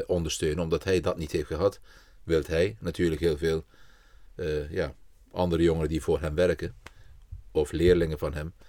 ondersteunen, 0.07 0.63
omdat 0.63 0.83
hij 0.83 1.01
dat 1.01 1.17
niet 1.17 1.31
heeft 1.31 1.47
gehad. 1.47 1.79
Wil 2.23 2.41
hij 2.47 2.77
natuurlijk 2.79 3.21
heel 3.21 3.37
veel, 3.37 3.65
ja, 4.69 4.95
andere 5.31 5.63
jongeren 5.63 5.89
die 5.89 6.01
voor 6.01 6.21
hem 6.21 6.35
werken, 6.35 6.75
of 7.51 7.71
leerlingen 7.71 8.17
van 8.17 8.33
hem, 8.33 8.53
eh, 8.57 8.65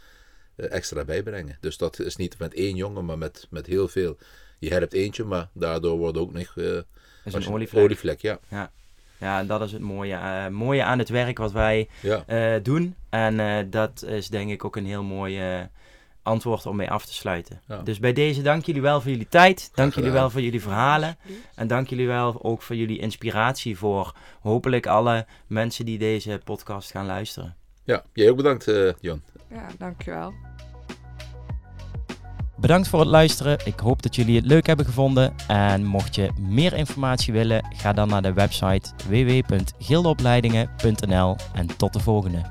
extra 0.57 1.05
bijbrengen. 1.05 1.59
Dus 1.61 1.77
dat 1.77 1.99
is 1.99 2.17
niet 2.17 2.39
met 2.39 2.55
één 2.55 2.77
jongen, 2.77 3.05
maar 3.05 3.19
met, 3.19 3.47
met 3.51 3.67
heel 3.67 3.89
veel. 3.89 4.17
Je 4.59 4.71
helpt 4.71 4.93
eentje, 4.93 5.25
maar 5.25 5.49
daardoor 5.53 5.99
wordt 5.99 6.19
ook 6.19 6.33
nog 6.33 6.55
uh, 6.57 6.77
is 7.25 7.35
een 7.35 7.49
olievlek. 7.49 7.85
olievlek 7.85 8.21
ja. 8.21 8.39
ja. 8.49 8.71
Ja, 9.19 9.45
dat 9.45 9.61
is 9.61 9.73
het 9.73 9.81
mooie, 9.81 10.15
uh, 10.15 10.49
mooie 10.49 10.83
aan 10.83 10.99
het 10.99 11.09
werk 11.09 11.39
wat 11.39 11.53
wij 11.53 11.89
ja. 12.03 12.59
doen. 12.59 12.95
En 13.09 13.71
dat 13.71 14.03
is 14.03 14.29
denk 14.29 14.51
ik 14.51 14.65
ook 14.65 14.77
een 14.77 14.87
heel 14.87 15.03
mooi 15.03 15.41
antwoord 16.23 16.67
om 16.67 16.77
mee 16.77 16.91
af 16.91 17.07
te 17.07 17.15
sluiten. 17.15 17.61
Ja. 17.69 17.83
Dus 17.83 17.99
bij 17.99 18.13
deze 18.13 18.43
dank 18.43 18.65
jullie 18.65 18.83
wel 18.83 19.01
voor 19.01 19.11
jullie 19.11 19.29
tijd. 19.29 19.71
Dank 19.75 19.95
jullie 19.95 20.11
wel 20.11 20.31
voor 20.31 20.41
jullie 20.41 20.61
verhalen. 20.61 21.19
En 21.55 21.67
dank 21.67 21.89
jullie 21.89 22.07
wel 22.07 22.45
ook 22.45 22.63
voor 22.63 22.77
jullie 22.77 22.99
inspiratie 22.99 23.79
voor 23.79 24.15
hopelijk 24.41 24.87
alle 24.87 25.27
mensen 25.47 25.85
die 25.85 25.99
deze 25.99 26.41
podcast 26.45 26.91
gaan 26.91 27.07
luisteren. 27.07 27.57
Ja, 27.85 28.05
jij 28.13 28.31
ook 28.31 28.37
bedankt, 28.37 28.65
Jan. 29.01 29.23
Ja, 29.51 29.67
dankjewel. 29.79 30.46
Bedankt 32.59 32.89
voor 32.89 33.01
het 33.01 33.09
luisteren. 33.09 33.59
Ik 33.65 33.79
hoop 33.79 34.03
dat 34.03 34.15
jullie 34.15 34.37
het 34.37 34.47
leuk 34.47 34.67
hebben 34.67 34.87
gevonden. 34.87 35.35
En 35.47 35.85
mocht 35.85 36.15
je 36.15 36.31
meer 36.41 36.73
informatie 36.73 37.33
willen, 37.33 37.67
ga 37.77 37.93
dan 37.93 38.09
naar 38.09 38.23
de 38.23 38.33
website 38.33 38.91
www.gildeopleidingen.nl 39.09 41.37
en 41.55 41.77
tot 41.77 41.93
de 41.93 42.01
volgende. 42.01 42.43